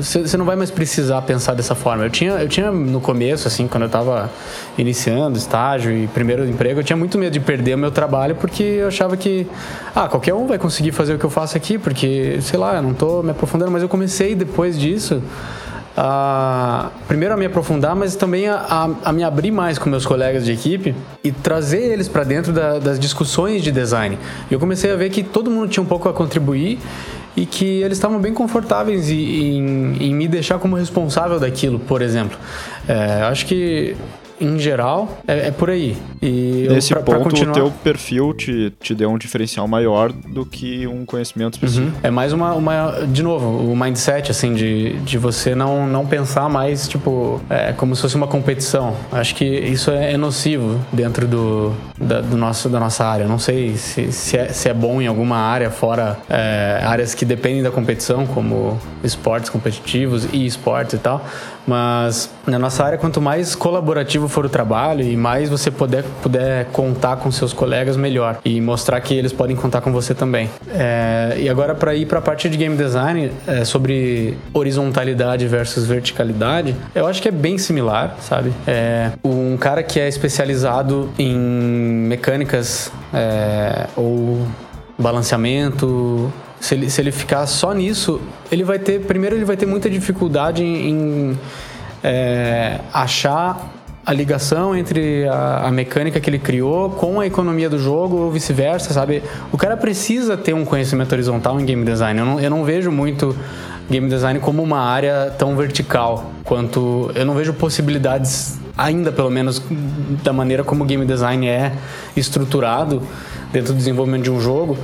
você 0.00 0.36
não 0.36 0.44
vai 0.44 0.56
mais 0.56 0.70
precisar 0.70 1.22
pensar 1.22 1.54
dessa 1.54 1.74
forma. 1.74 2.04
Eu 2.04 2.10
tinha, 2.10 2.32
eu 2.32 2.48
tinha 2.48 2.70
no 2.70 3.00
começo, 3.00 3.48
assim, 3.48 3.66
quando 3.66 3.84
eu 3.84 3.88
tava 3.88 4.30
iniciando 4.76 5.38
estágio 5.38 5.90
e 5.92 6.06
primeiro 6.08 6.46
emprego, 6.48 6.80
eu 6.80 6.84
tinha 6.84 6.96
muito 6.96 7.18
medo 7.18 7.32
de 7.32 7.40
perder 7.40 7.74
o 7.74 7.78
meu 7.78 7.90
trabalho 7.90 8.34
porque 8.34 8.62
eu 8.62 8.88
achava 8.88 9.16
que, 9.16 9.46
ah, 9.94 10.08
qualquer 10.08 10.34
um 10.34 10.46
vai 10.46 10.58
conseguir 10.58 10.92
fazer 10.92 11.14
o 11.14 11.18
que 11.18 11.24
eu 11.24 11.30
faço 11.30 11.56
aqui, 11.56 11.78
porque, 11.78 12.38
sei 12.40 12.58
lá, 12.58 12.76
eu 12.76 12.82
não 12.82 12.94
tô 12.94 13.22
me 13.22 13.30
aprofundando, 13.30 13.70
mas 13.70 13.82
eu 13.82 13.88
comecei 13.88 14.34
depois 14.34 14.78
disso 14.78 15.22
a, 15.96 16.90
primeiro 17.06 17.34
a 17.34 17.36
me 17.36 17.46
aprofundar, 17.46 17.94
mas 17.94 18.16
também 18.16 18.48
a, 18.48 18.90
a, 19.04 19.12
me 19.12 19.22
abrir 19.22 19.50
mais 19.50 19.78
com 19.78 19.88
meus 19.88 20.04
colegas 20.04 20.44
de 20.44 20.52
equipe 20.52 20.94
e 21.22 21.30
trazer 21.30 21.92
eles 21.92 22.08
para 22.08 22.24
dentro 22.24 22.52
da, 22.52 22.78
das 22.78 22.98
discussões 22.98 23.62
de 23.62 23.70
design. 23.70 24.18
Eu 24.50 24.58
comecei 24.58 24.90
a 24.90 24.96
ver 24.96 25.10
que 25.10 25.22
todo 25.22 25.50
mundo 25.50 25.68
tinha 25.68 25.82
um 25.82 25.86
pouco 25.86 26.08
a 26.08 26.12
contribuir 26.12 26.78
e 27.36 27.46
que 27.46 27.82
eles 27.82 27.98
estavam 27.98 28.18
bem 28.20 28.32
confortáveis 28.32 29.10
em, 29.10 29.16
em, 29.16 29.96
em 30.08 30.14
me 30.14 30.28
deixar 30.28 30.58
como 30.58 30.76
responsável 30.76 31.38
daquilo, 31.38 31.78
por 31.78 32.02
exemplo. 32.02 32.38
É, 32.88 33.22
acho 33.22 33.46
que 33.46 33.96
em 34.40 34.58
geral, 34.58 35.18
é, 35.26 35.48
é 35.48 35.50
por 35.50 35.70
aí. 35.70 35.96
E 36.20 36.66
Nesse 36.68 36.92
eu, 36.92 37.02
pra, 37.02 37.16
ponto, 37.16 37.22
pra 37.22 37.30
continuar... 37.30 37.52
o 37.52 37.54
teu 37.54 37.70
perfil 37.82 38.34
te, 38.34 38.72
te 38.80 38.94
deu 38.94 39.10
um 39.10 39.18
diferencial 39.18 39.66
maior 39.68 40.12
do 40.12 40.44
que 40.44 40.86
um 40.86 41.04
conhecimento 41.04 41.54
específico. 41.54 41.86
Uhum. 41.86 42.00
É 42.02 42.10
mais 42.10 42.32
uma, 42.32 42.54
uma, 42.54 43.06
de 43.06 43.22
novo, 43.22 43.70
o 43.70 43.76
mindset, 43.76 44.30
assim, 44.30 44.54
de, 44.54 44.94
de 45.00 45.18
você 45.18 45.54
não, 45.54 45.86
não 45.86 46.06
pensar 46.06 46.48
mais, 46.48 46.88
tipo, 46.88 47.40
é, 47.48 47.72
como 47.72 47.94
se 47.94 48.02
fosse 48.02 48.16
uma 48.16 48.26
competição. 48.26 48.94
Acho 49.12 49.34
que 49.34 49.44
isso 49.44 49.90
é, 49.90 50.12
é 50.12 50.16
nocivo 50.16 50.80
dentro 50.92 51.26
do, 51.26 51.72
da, 51.98 52.20
do 52.20 52.36
nosso, 52.36 52.68
da 52.68 52.80
nossa 52.80 53.04
área. 53.04 53.26
Não 53.26 53.38
sei 53.38 53.76
se, 53.76 54.10
se, 54.12 54.36
é, 54.36 54.48
se 54.48 54.68
é 54.68 54.74
bom 54.74 55.00
em 55.00 55.06
alguma 55.06 55.36
área, 55.36 55.70
fora 55.70 56.18
é, 56.28 56.80
áreas 56.82 57.14
que 57.14 57.24
dependem 57.24 57.62
da 57.62 57.70
competição, 57.70 58.26
como 58.26 58.78
esportes 59.02 59.50
competitivos 59.50 60.26
e 60.32 60.46
esportes 60.46 60.94
e 60.94 60.98
tal. 60.98 61.24
Mas 61.66 62.30
na 62.46 62.58
nossa 62.58 62.84
área, 62.84 62.98
quanto 62.98 63.20
mais 63.20 63.54
colaborativo 63.54 64.28
for 64.28 64.44
o 64.44 64.48
trabalho 64.48 65.02
e 65.02 65.16
mais 65.16 65.48
você 65.48 65.70
puder, 65.70 66.04
puder 66.22 66.66
contar 66.66 67.16
com 67.16 67.30
seus 67.30 67.52
colegas, 67.52 67.96
melhor. 67.96 68.38
E 68.44 68.60
mostrar 68.60 69.00
que 69.00 69.14
eles 69.14 69.32
podem 69.32 69.56
contar 69.56 69.80
com 69.80 69.92
você 69.92 70.14
também. 70.14 70.50
É, 70.72 71.36
e 71.38 71.48
agora, 71.48 71.74
para 71.74 71.94
ir 71.94 72.06
para 72.06 72.18
a 72.18 72.22
parte 72.22 72.48
de 72.48 72.56
game 72.56 72.76
design, 72.76 73.30
é, 73.46 73.64
sobre 73.64 74.36
horizontalidade 74.52 75.46
versus 75.46 75.86
verticalidade, 75.86 76.74
eu 76.94 77.06
acho 77.06 77.20
que 77.22 77.28
é 77.28 77.32
bem 77.32 77.58
similar, 77.58 78.16
sabe? 78.20 78.52
É, 78.66 79.12
um 79.24 79.56
cara 79.56 79.82
que 79.82 79.98
é 79.98 80.08
especializado 80.08 81.10
em 81.18 81.34
mecânicas 81.34 82.92
é, 83.12 83.86
ou 83.96 84.46
balanceamento 84.98 86.32
se 86.64 86.74
ele, 86.74 86.88
se 86.88 86.98
ele 86.98 87.12
ficar 87.12 87.46
só 87.46 87.74
nisso, 87.74 88.18
ele 88.50 88.64
vai 88.64 88.78
ter. 88.78 89.02
Primeiro, 89.02 89.36
ele 89.36 89.44
vai 89.44 89.54
ter 89.54 89.66
muita 89.66 89.90
dificuldade 89.90 90.64
em, 90.64 90.88
em 90.88 91.38
é, 92.02 92.80
achar 92.90 93.70
a 94.04 94.12
ligação 94.14 94.74
entre 94.74 95.28
a, 95.28 95.66
a, 95.66 95.70
mecânica 95.70 96.18
que 96.18 96.30
ele 96.30 96.38
criou 96.38 96.88
com 96.88 97.20
a 97.20 97.26
economia 97.26 97.68
do 97.68 97.78
jogo 97.78 98.16
ou 98.16 98.30
vice-versa, 98.30 98.94
sabe? 98.94 99.22
O 99.52 99.58
cara 99.58 99.76
precisa 99.76 100.38
ter 100.38 100.54
um 100.54 100.64
conhecimento 100.64 101.12
horizontal 101.12 101.60
em 101.60 101.66
game 101.66 101.84
design. 101.84 102.18
Eu 102.18 102.26
não, 102.26 102.40
eu 102.40 102.48
não 102.48 102.64
vejo 102.64 102.90
muito 102.90 103.36
game 103.90 104.08
design 104.08 104.40
como 104.40 104.62
uma 104.62 104.80
área 104.80 105.34
tão 105.38 105.54
vertical 105.56 106.30
quanto. 106.44 107.10
Eu 107.14 107.26
não 107.26 107.34
vejo 107.34 107.52
possibilidades, 107.52 108.58
ainda 108.74 109.12
pelo 109.12 109.30
menos, 109.30 109.62
da 110.22 110.32
maneira 110.32 110.64
como 110.64 110.82
game 110.86 111.04
design 111.04 111.46
é 111.46 111.72
estruturado 112.16 113.02
dentro 113.52 113.74
do 113.74 113.76
desenvolvimento 113.76 114.22
de 114.22 114.30
um 114.30 114.40
jogo. 114.40 114.78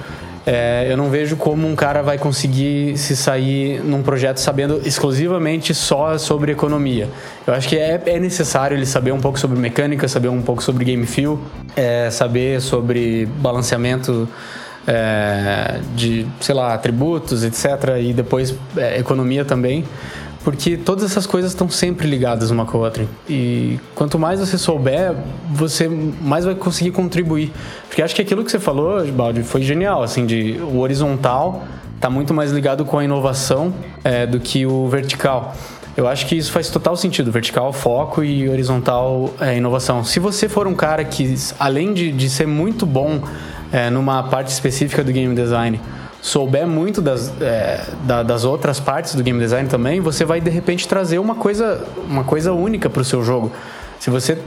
É, 0.52 0.84
eu 0.90 0.96
não 0.96 1.08
vejo 1.08 1.36
como 1.36 1.64
um 1.64 1.76
cara 1.76 2.02
vai 2.02 2.18
conseguir 2.18 2.98
se 2.98 3.14
sair 3.14 3.80
num 3.84 4.02
projeto 4.02 4.38
sabendo 4.38 4.82
exclusivamente 4.84 5.72
só 5.72 6.18
sobre 6.18 6.50
economia. 6.50 7.08
Eu 7.46 7.54
acho 7.54 7.68
que 7.68 7.78
é, 7.78 8.02
é 8.04 8.18
necessário 8.18 8.76
ele 8.76 8.84
saber 8.84 9.12
um 9.12 9.20
pouco 9.20 9.38
sobre 9.38 9.56
mecânica, 9.56 10.08
saber 10.08 10.26
um 10.26 10.42
pouco 10.42 10.60
sobre 10.60 10.84
game 10.84 11.06
feel, 11.06 11.40
é, 11.76 12.10
saber 12.10 12.60
sobre 12.60 13.26
balanceamento 13.36 14.28
é, 14.88 15.78
de, 15.94 16.26
sei 16.40 16.56
lá, 16.56 16.74
atributos, 16.74 17.44
etc. 17.44 18.00
E 18.00 18.12
depois 18.12 18.52
é, 18.76 18.98
economia 18.98 19.44
também 19.44 19.84
porque 20.42 20.76
todas 20.76 21.04
essas 21.04 21.26
coisas 21.26 21.50
estão 21.50 21.68
sempre 21.68 22.08
ligadas 22.08 22.50
uma 22.50 22.64
com 22.64 22.78
a 22.78 22.80
outra. 22.82 23.06
E 23.28 23.78
quanto 23.94 24.18
mais 24.18 24.40
você 24.40 24.56
souber, 24.56 25.14
você 25.50 25.88
mais 25.88 26.44
vai 26.44 26.54
conseguir 26.54 26.92
contribuir. 26.92 27.52
Porque 27.88 28.00
acho 28.02 28.14
que 28.14 28.22
aquilo 28.22 28.42
que 28.44 28.50
você 28.50 28.58
falou, 28.58 29.04
Baldi, 29.12 29.42
foi 29.42 29.62
genial, 29.62 30.02
assim, 30.02 30.24
de 30.24 30.58
o 30.62 30.78
horizontal 30.78 31.64
está 31.94 32.08
muito 32.08 32.32
mais 32.32 32.50
ligado 32.50 32.86
com 32.86 32.98
a 32.98 33.04
inovação 33.04 33.74
é, 34.02 34.26
do 34.26 34.40
que 34.40 34.64
o 34.64 34.88
vertical. 34.88 35.54
Eu 35.94 36.08
acho 36.08 36.24
que 36.26 36.34
isso 36.34 36.50
faz 36.50 36.70
total 36.70 36.96
sentido. 36.96 37.30
Vertical, 37.30 37.70
foco 37.74 38.24
e 38.24 38.48
horizontal, 38.48 39.34
é, 39.38 39.58
inovação. 39.58 40.02
Se 40.02 40.18
você 40.18 40.48
for 40.48 40.66
um 40.66 40.74
cara 40.74 41.04
que, 41.04 41.34
além 41.58 41.92
de, 41.92 42.10
de 42.10 42.30
ser 42.30 42.46
muito 42.46 42.86
bom 42.86 43.20
é, 43.70 43.90
numa 43.90 44.22
parte 44.22 44.48
específica 44.48 45.04
do 45.04 45.12
game 45.12 45.34
design, 45.34 45.78
souber 46.22 46.66
muito 46.66 47.00
das, 47.00 47.32
é, 47.40 47.84
da, 48.04 48.22
das 48.22 48.44
outras 48.44 48.78
partes 48.78 49.14
do 49.14 49.22
game 49.22 49.38
design 49.38 49.68
também, 49.68 50.00
você 50.00 50.24
vai 50.24 50.40
de 50.40 50.50
repente 50.50 50.86
trazer 50.86 51.18
uma 51.18 51.34
coisa, 51.34 51.86
uma 52.08 52.24
coisa 52.24 52.52
única 52.52 52.90
para 52.90 53.02
o 53.02 53.04
seu 53.04 53.22
jogo. 53.22 53.50
Se 53.98 54.10
você 54.10 54.38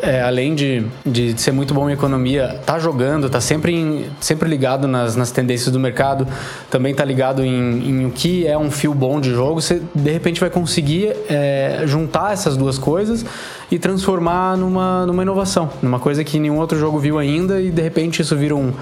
é, 0.00 0.22
além 0.22 0.54
de, 0.54 0.86
de 1.04 1.40
ser 1.40 1.52
muito 1.52 1.74
bom 1.74 1.88
em 1.88 1.92
economia, 1.92 2.60
tá 2.64 2.78
jogando, 2.78 3.28
tá 3.28 3.40
sempre, 3.40 3.74
em, 3.74 4.06
sempre 4.20 4.48
ligado 4.48 4.86
nas, 4.86 5.16
nas 5.16 5.30
tendências 5.30 5.72
do 5.72 5.80
mercado, 5.80 6.26
também 6.70 6.94
tá 6.94 7.04
ligado 7.04 7.44
em, 7.44 7.88
em 7.88 8.06
o 8.06 8.10
que 8.10 8.46
é 8.46 8.56
um 8.56 8.70
fio 8.70 8.94
bom 8.94 9.20
de 9.20 9.30
jogo, 9.30 9.60
você 9.60 9.82
de 9.94 10.10
repente 10.10 10.40
vai 10.40 10.50
conseguir 10.50 11.14
é, 11.28 11.82
juntar 11.84 12.32
essas 12.32 12.56
duas 12.56 12.78
coisas 12.78 13.24
e 13.70 13.78
transformar 13.78 14.56
numa, 14.56 15.04
numa 15.06 15.22
inovação, 15.22 15.68
numa 15.82 15.98
coisa 15.98 16.22
que 16.22 16.38
nenhum 16.38 16.58
outro 16.58 16.78
jogo 16.78 16.98
viu 16.98 17.18
ainda 17.18 17.60
e 17.60 17.70
de 17.70 17.82
repente 17.82 18.22
isso 18.22 18.36
vira 18.36 18.54
um 18.54 18.72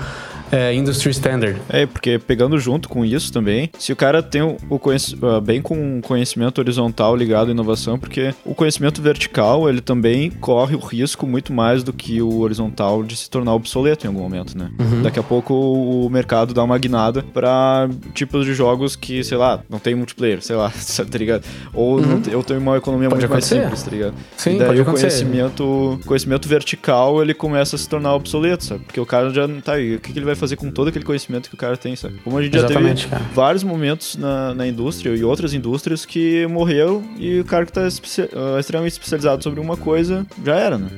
é, 0.51 0.75
industry 0.75 1.11
standard. 1.11 1.61
É, 1.69 1.87
porque 1.87 2.19
pegando 2.19 2.59
junto 2.59 2.89
com 2.89 3.05
isso 3.05 3.33
também, 3.33 3.71
se 3.79 3.93
o 3.93 3.97
cara 3.97 4.23
tem 4.23 4.43
o, 4.43 4.57
o 4.69 4.77
uh, 4.77 5.41
bem 5.41 5.61
com 5.61 6.01
conhecimento 6.01 6.59
horizontal 6.59 7.17
ligado 7.17 7.49
à 7.49 7.51
inovação, 7.51 7.99
porque 7.99 8.35
o 8.45 8.55
conhecimento 8.55 9.03
vertical, 9.03 9.69
ele 9.69 9.81
também 9.81 10.31
corre 10.31 10.75
o 10.75 10.79
risco 10.79 11.27
muito 11.27 11.53
mais 11.53 11.83
do 11.83 11.93
que 11.93 12.23
o 12.23 12.41
horizontal 12.41 13.03
de 13.03 13.17
se 13.17 13.29
tornar 13.29 13.55
obsoleto 13.55 14.07
em 14.07 14.09
algum 14.09 14.21
momento, 14.21 14.57
né? 14.57 14.71
Uhum. 14.79 15.03
Daqui 15.03 15.19
a 15.19 15.23
pouco 15.23 15.55
o 15.55 16.09
mercado 16.11 16.55
dá 16.55 16.63
uma 16.63 16.79
guinada 16.79 17.23
para 17.23 17.89
tipos 18.15 18.45
de 18.45 18.55
jogos 18.55 18.95
que, 18.95 19.25
sei 19.25 19.37
lá, 19.37 19.63
não 19.69 19.79
tem 19.79 19.95
multiplayer, 19.95 20.43
sei 20.43 20.57
lá, 20.57 20.71
tá 21.11 21.19
ligado? 21.19 21.45
Ou 21.73 21.99
uhum. 21.99 22.23
eu 22.31 22.43
tenho 22.43 22.61
uma 22.61 22.77
economia 22.77 23.09
pode 23.09 23.21
muito 23.21 23.33
acontecer. 23.33 23.57
mais 23.57 23.65
simples, 23.67 23.83
tá 23.83 23.91
ligado? 23.91 24.15
Sim, 24.37 24.57
e 24.57 24.59
daí 24.59 24.69
pode 24.69 24.81
o 24.81 24.85
conhecimento, 24.85 26.01
conhecimento 26.07 26.49
vertical, 26.49 27.21
ele 27.23 27.35
começa 27.35 27.77
a 27.77 27.79
se 27.79 27.89
tornar 27.89 28.15
obsoleto, 28.15 28.65
sabe? 28.65 28.85
Porque 28.85 29.01
o 29.01 29.07
cara 29.07 29.31
já 29.31 29.49
não 29.49 29.61
tá 29.61 29.73
aí, 29.73 29.97
o 29.97 30.01
que, 30.01 30.13
que 30.13 30.19
ele 30.19 30.27
vai 30.27 30.37
fazer 30.37 30.46
com 30.55 30.71
todo 30.71 30.89
aquele 30.89 31.05
conhecimento 31.05 31.49
que 31.49 31.55
o 31.55 31.59
cara 31.59 31.77
tem, 31.77 31.97
sabe? 31.97 32.19
Como 32.23 32.39
a 32.39 32.43
gente 32.43 32.57
Exatamente, 32.57 33.03
já 33.03 33.09
teve 33.09 33.23
cara. 33.25 33.35
vários 33.35 33.65
momentos 33.65 34.17
na, 34.17 34.55
na 34.55 34.67
indústria 34.67 35.17
e 35.17 35.25
outras 35.25 35.55
indústrias 35.55 36.05
que 36.05 36.47
morreu 36.47 37.03
e 37.19 37.41
o 37.41 37.45
cara 37.45 37.67
que 37.67 37.73
tá 37.73 37.83
uh, 37.83 38.59
extremamente 38.61 38.93
especializado 38.93 39.43
sobre 39.43 39.59
uma 39.59 39.77
coisa 39.77 40.27
já 40.45 40.55
era, 40.55 40.79
né? 40.79 40.89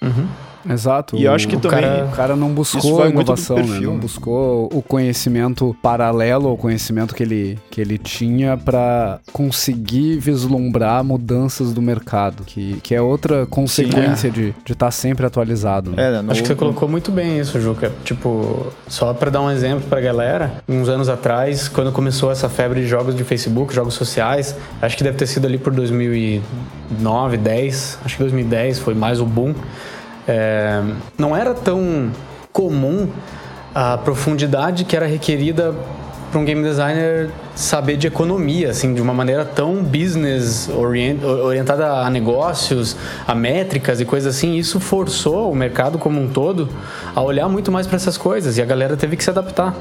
Uhum. 0.00 0.28
Exato. 0.68 1.16
E 1.16 1.24
eu 1.24 1.32
acho 1.32 1.46
que 1.48 1.56
o 1.56 1.60
também. 1.60 1.80
Cara, 1.80 2.04
o 2.04 2.10
cara 2.10 2.36
não 2.36 2.50
buscou 2.50 3.02
a 3.02 3.08
inovação, 3.08 3.56
né? 3.56 3.80
Não 3.80 3.98
buscou 3.98 4.68
o 4.72 4.82
conhecimento 4.82 5.76
paralelo 5.82 6.48
ao 6.48 6.56
conhecimento 6.56 7.14
que 7.14 7.22
ele, 7.22 7.58
que 7.70 7.80
ele 7.80 7.98
tinha 7.98 8.56
para 8.56 9.20
conseguir 9.32 10.18
vislumbrar 10.18 11.04
mudanças 11.04 11.72
do 11.72 11.82
mercado, 11.82 12.44
que, 12.44 12.80
que 12.82 12.94
é 12.94 13.00
outra 13.00 13.46
consequência 13.46 14.30
Sim, 14.32 14.40
é. 14.40 14.52
de 14.64 14.72
estar 14.72 14.86
tá 14.86 14.90
sempre 14.90 15.26
atualizado. 15.26 15.90
Né? 15.90 16.08
É, 16.08 16.10
né? 16.12 16.22
no... 16.22 16.32
Acho 16.32 16.42
que 16.42 16.48
você 16.48 16.54
colocou 16.54 16.88
muito 16.88 17.10
bem 17.10 17.38
isso, 17.38 17.60
Juca. 17.60 17.92
Tipo, 18.04 18.72
só 18.86 19.12
para 19.12 19.30
dar 19.30 19.42
um 19.42 19.50
exemplo 19.50 19.86
pra 19.88 20.00
galera, 20.00 20.62
uns 20.68 20.88
anos 20.88 21.08
atrás, 21.08 21.68
quando 21.68 21.92
começou 21.92 22.30
essa 22.30 22.48
febre 22.48 22.80
de 22.80 22.86
jogos 22.86 23.14
de 23.14 23.24
Facebook, 23.24 23.74
jogos 23.74 23.94
sociais, 23.94 24.56
acho 24.80 24.96
que 24.96 25.04
deve 25.04 25.16
ter 25.16 25.26
sido 25.26 25.46
ali 25.46 25.58
por 25.58 25.72
2009, 25.72 27.36
10, 27.36 27.98
acho 28.04 28.16
que 28.16 28.22
2010 28.22 28.78
foi 28.78 28.94
mais 28.94 29.20
o 29.20 29.26
boom. 29.26 29.54
É, 30.26 30.82
não 31.18 31.36
era 31.36 31.52
tão 31.54 32.10
comum 32.52 33.08
a 33.74 33.98
profundidade 33.98 34.84
que 34.84 34.96
era 34.96 35.06
requerida 35.06 35.74
para 36.30 36.40
um 36.40 36.44
game 36.44 36.62
designer 36.62 37.30
saber 37.54 37.96
de 37.96 38.06
economia, 38.06 38.70
assim, 38.70 38.94
de 38.94 39.00
uma 39.00 39.14
maneira 39.14 39.44
tão 39.44 39.82
business 39.82 40.68
orient, 40.68 41.22
orientada 41.22 42.00
a 42.00 42.10
negócios, 42.10 42.96
a 43.26 43.34
métricas 43.34 44.00
e 44.00 44.04
coisas 44.04 44.36
assim. 44.36 44.56
Isso 44.56 44.80
forçou 44.80 45.50
o 45.50 45.54
mercado 45.54 45.98
como 45.98 46.20
um 46.20 46.28
todo 46.28 46.68
a 47.14 47.22
olhar 47.22 47.48
muito 47.48 47.70
mais 47.70 47.86
para 47.86 47.96
essas 47.96 48.16
coisas 48.16 48.58
e 48.58 48.62
a 48.62 48.64
galera 48.64 48.96
teve 48.96 49.16
que 49.16 49.24
se 49.24 49.30
adaptar. 49.30 49.74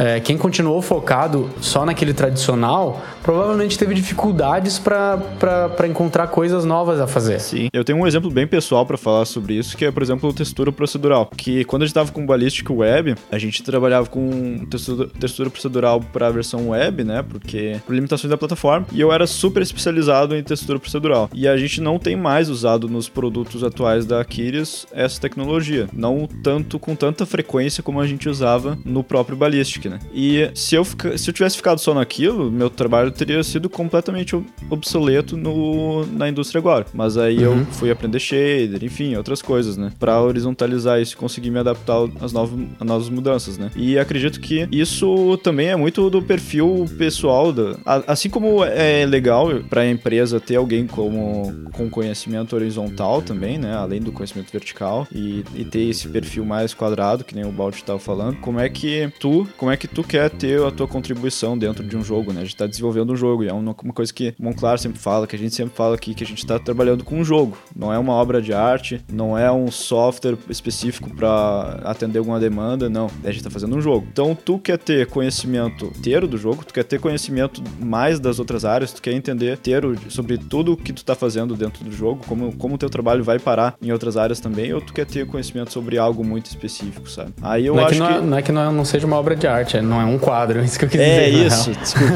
É, 0.00 0.18
quem 0.18 0.38
continuou 0.38 0.80
focado 0.80 1.50
só 1.60 1.84
naquele 1.84 2.14
tradicional 2.14 3.02
provavelmente 3.22 3.78
teve 3.78 3.94
dificuldades 3.94 4.78
para 4.78 5.86
encontrar 5.86 6.28
coisas 6.28 6.64
novas 6.64 6.98
a 7.00 7.06
fazer. 7.06 7.38
Sim. 7.38 7.68
Eu 7.70 7.84
tenho 7.84 7.98
um 7.98 8.06
exemplo 8.06 8.30
bem 8.30 8.46
pessoal 8.46 8.86
para 8.86 8.96
falar 8.96 9.26
sobre 9.26 9.52
isso, 9.52 9.76
que 9.76 9.84
é, 9.84 9.90
por 9.90 10.02
exemplo, 10.02 10.32
textura 10.32 10.72
procedural. 10.72 11.30
Que 11.36 11.64
quando 11.64 11.82
a 11.82 11.84
gente 11.84 11.90
estava 11.90 12.10
com 12.10 12.24
Ballistic 12.24 12.70
Web, 12.70 13.14
a 13.30 13.36
gente 13.36 13.62
trabalhava 13.62 14.08
com 14.08 14.64
textura, 14.70 15.06
textura 15.20 15.50
procedural 15.50 16.00
para 16.00 16.28
a 16.28 16.30
versão 16.30 16.70
web, 16.70 17.04
né? 17.04 17.09
Porque 17.28 17.80
por 17.86 17.94
limitações 17.94 18.30
da 18.30 18.36
plataforma. 18.36 18.86
E 18.92 19.00
eu 19.00 19.12
era 19.12 19.26
super 19.26 19.62
especializado 19.62 20.34
em 20.34 20.42
textura 20.42 20.78
procedural. 20.78 21.28
E 21.34 21.46
a 21.46 21.56
gente 21.56 21.80
não 21.80 21.98
tem 21.98 22.16
mais 22.16 22.48
usado 22.48 22.88
nos 22.88 23.08
produtos 23.08 23.62
atuais 23.64 24.06
da 24.06 24.20
Aquiles 24.20 24.86
essa 24.92 25.20
tecnologia. 25.20 25.88
Não 25.92 26.28
tanto 26.42 26.78
com 26.78 26.94
tanta 26.94 27.26
frequência 27.26 27.82
como 27.82 28.00
a 28.00 28.06
gente 28.06 28.28
usava 28.28 28.78
no 28.84 29.02
próprio 29.02 29.36
Ballistic, 29.36 29.86
né? 29.86 29.98
E 30.12 30.50
se 30.54 30.74
eu, 30.74 30.84
se 30.84 31.30
eu 31.30 31.34
tivesse 31.34 31.56
ficado 31.56 31.78
só 31.78 31.94
naquilo, 31.94 32.50
meu 32.50 32.70
trabalho 32.70 33.10
teria 33.10 33.42
sido 33.42 33.68
completamente 33.68 34.36
obsoleto 34.68 35.36
no, 35.36 36.06
na 36.06 36.28
indústria 36.28 36.58
agora. 36.58 36.86
Mas 36.92 37.16
aí 37.16 37.38
uhum. 37.38 37.60
eu 37.60 37.66
fui 37.66 37.90
aprender 37.90 38.18
shader, 38.18 38.82
enfim, 38.82 39.16
outras 39.16 39.42
coisas, 39.42 39.76
né? 39.76 39.92
Pra 39.98 40.20
horizontalizar 40.20 41.00
isso 41.00 41.14
e 41.14 41.16
conseguir 41.16 41.50
me 41.50 41.58
adaptar 41.58 41.98
às 42.20 42.32
novas, 42.32 42.58
às 42.78 42.86
novas 42.86 43.08
mudanças, 43.08 43.58
né? 43.58 43.70
E 43.74 43.98
acredito 43.98 44.40
que 44.40 44.68
isso 44.70 45.38
também 45.38 45.68
é 45.68 45.76
muito 45.76 46.08
do 46.10 46.22
perfil 46.22 46.86
pessoal, 47.00 47.50
da, 47.50 47.78
assim 48.06 48.28
como 48.28 48.62
é 48.62 49.06
legal 49.06 49.48
para 49.70 49.80
a 49.80 49.90
empresa 49.90 50.38
ter 50.38 50.56
alguém 50.56 50.86
como, 50.86 51.50
com 51.72 51.88
conhecimento 51.88 52.54
horizontal 52.54 53.22
também, 53.22 53.56
né? 53.56 53.74
Além 53.74 54.02
do 54.02 54.12
conhecimento 54.12 54.52
vertical 54.52 55.08
e, 55.10 55.42
e 55.54 55.64
ter 55.64 55.88
esse 55.88 56.06
perfil 56.06 56.44
mais 56.44 56.74
quadrado, 56.74 57.24
que 57.24 57.34
nem 57.34 57.46
o 57.46 57.50
Baldi 57.50 57.78
estava 57.78 57.98
falando, 57.98 58.36
como 58.40 58.60
é 58.60 58.68
que 58.68 59.10
tu, 59.18 59.48
como 59.56 59.70
é 59.70 59.78
que 59.78 59.88
tu 59.88 60.04
quer 60.04 60.28
ter 60.28 60.62
a 60.62 60.70
tua 60.70 60.86
contribuição 60.86 61.56
dentro 61.56 61.82
de 61.82 61.96
um 61.96 62.04
jogo, 62.04 62.34
né? 62.34 62.42
A 62.42 62.44
gente 62.44 62.56
tá 62.56 62.66
desenvolvendo 62.66 63.14
um 63.14 63.16
jogo 63.16 63.44
e 63.44 63.48
é 63.48 63.52
uma, 63.54 63.74
uma 63.82 63.94
coisa 63.94 64.12
que 64.12 64.34
Monclar 64.38 64.78
sempre 64.78 64.98
fala, 64.98 65.26
que 65.26 65.34
a 65.34 65.38
gente 65.38 65.54
sempre 65.54 65.74
fala 65.74 65.94
aqui, 65.94 66.12
que 66.12 66.22
a 66.22 66.26
gente 66.26 66.40
está 66.40 66.58
trabalhando 66.58 67.02
com 67.02 67.16
um 67.16 67.24
jogo, 67.24 67.56
não 67.74 67.90
é 67.90 67.98
uma 67.98 68.12
obra 68.12 68.42
de 68.42 68.52
arte, 68.52 69.00
não 69.10 69.38
é 69.38 69.50
um 69.50 69.70
software 69.70 70.36
específico 70.50 71.08
para 71.16 71.80
atender 71.82 72.18
alguma 72.18 72.38
demanda, 72.38 72.90
não. 72.90 73.10
A 73.24 73.30
gente 73.30 73.42
tá 73.42 73.50
fazendo 73.50 73.74
um 73.74 73.80
jogo. 73.80 74.06
Então, 74.12 74.34
tu 74.34 74.58
quer 74.58 74.76
ter 74.76 75.06
conhecimento 75.06 75.86
inteiro 75.96 76.28
do 76.28 76.36
jogo, 76.36 76.62
tu 76.62 76.74
quer 76.74 76.89
ter 76.90 76.98
conhecimento 76.98 77.62
mais 77.80 78.18
das 78.18 78.40
outras 78.40 78.64
áreas, 78.64 78.92
tu 78.92 79.00
quer 79.00 79.12
entender 79.12 79.54
inteiro 79.54 79.96
sobre 80.08 80.36
tudo 80.36 80.76
que 80.76 80.92
tu 80.92 81.04
tá 81.04 81.14
fazendo 81.14 81.54
dentro 81.54 81.84
do 81.84 81.92
jogo, 81.92 82.24
como, 82.26 82.52
como 82.56 82.74
o 82.74 82.78
teu 82.78 82.90
trabalho 82.90 83.22
vai 83.22 83.38
parar 83.38 83.76
em 83.80 83.92
outras 83.92 84.16
áreas 84.16 84.40
também, 84.40 84.74
ou 84.74 84.80
tu 84.80 84.92
quer 84.92 85.06
ter 85.06 85.24
conhecimento 85.24 85.72
sobre 85.72 85.98
algo 85.98 86.24
muito 86.24 86.46
específico, 86.46 87.08
sabe? 87.08 87.32
Aí 87.40 87.64
eu 87.64 87.76
não 87.76 87.86
acho 87.86 87.94
é 87.94 87.94
que, 87.94 88.00
não 88.00 88.08
é, 88.08 88.14
que... 88.14 88.26
Não 88.26 88.38
é 88.38 88.42
que 88.42 88.52
não, 88.52 88.72
não 88.72 88.84
seja 88.84 89.06
uma 89.06 89.16
obra 89.16 89.36
de 89.36 89.46
arte, 89.46 89.76
é, 89.76 89.82
não 89.82 90.00
é 90.00 90.04
um 90.04 90.18
quadro, 90.18 90.58
é 90.60 90.64
isso 90.64 90.80
que 90.80 90.84
eu 90.84 90.88
quis 90.88 91.00
é 91.00 91.30
dizer. 91.30 91.42
É 91.42 91.46
isso, 91.46 91.70
desculpa. 91.70 92.14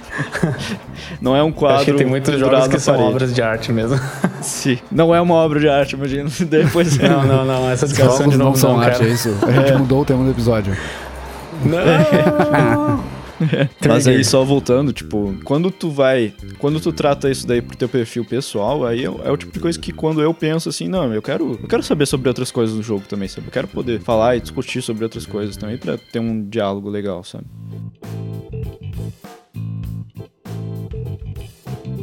não 1.20 1.36
é 1.36 1.42
um 1.42 1.52
quadro. 1.52 1.76
Acho 1.76 1.84
que 1.84 1.92
tem 1.92 2.06
muitos 2.06 2.40
jogos 2.40 2.68
que 2.68 2.80
são 2.80 2.98
obras 2.98 3.34
de 3.34 3.42
arte 3.42 3.70
mesmo. 3.70 4.00
Sim. 4.40 4.78
Não 4.90 5.14
é 5.14 5.20
uma 5.20 5.34
obra 5.34 5.60
de 5.60 5.68
arte, 5.68 5.96
imagina. 5.96 6.30
Depois... 6.48 6.96
não, 6.96 7.24
não, 7.24 7.44
não. 7.44 7.70
Essa 7.70 7.86
discussão 7.86 8.26
de 8.26 8.38
novo 8.38 8.50
não 8.50 8.56
são 8.56 8.80
arte, 8.80 9.00
cara. 9.00 9.10
é 9.10 9.12
isso. 9.12 9.36
A 9.46 9.52
gente 9.52 9.72
é. 9.72 9.76
mudou 9.76 10.00
o 10.00 10.04
tema 10.04 10.24
do 10.24 10.30
episódio. 10.30 10.74
Não! 11.62 13.21
Mas 13.86 14.06
aí 14.06 14.24
só 14.24 14.44
voltando, 14.44 14.92
tipo, 14.92 15.34
quando 15.44 15.70
tu 15.70 15.90
vai, 15.90 16.32
quando 16.58 16.80
tu 16.80 16.92
trata 16.92 17.30
isso 17.30 17.46
daí 17.46 17.60
pro 17.60 17.76
teu 17.76 17.88
perfil 17.88 18.24
pessoal, 18.24 18.84
aí 18.84 19.04
é, 19.04 19.06
é, 19.06 19.30
o 19.30 19.36
tipo 19.36 19.52
de 19.52 19.60
coisa 19.60 19.78
que 19.78 19.92
quando 19.92 20.20
eu 20.20 20.32
penso 20.32 20.68
assim, 20.68 20.88
não, 20.88 21.12
eu 21.12 21.22
quero, 21.22 21.58
eu 21.62 21.68
quero 21.68 21.82
saber 21.82 22.06
sobre 22.06 22.28
outras 22.28 22.50
coisas 22.50 22.74
do 22.76 22.82
jogo 22.82 23.04
também, 23.08 23.28
sabe? 23.28 23.46
Eu 23.48 23.52
quero 23.52 23.68
poder 23.68 24.00
falar 24.00 24.36
e 24.36 24.40
discutir 24.40 24.82
sobre 24.82 25.04
outras 25.04 25.26
coisas 25.26 25.56
também 25.56 25.76
para 25.76 25.96
ter 25.96 26.18
um 26.18 26.48
diálogo 26.48 26.88
legal, 26.88 27.22
sabe? 27.24 27.46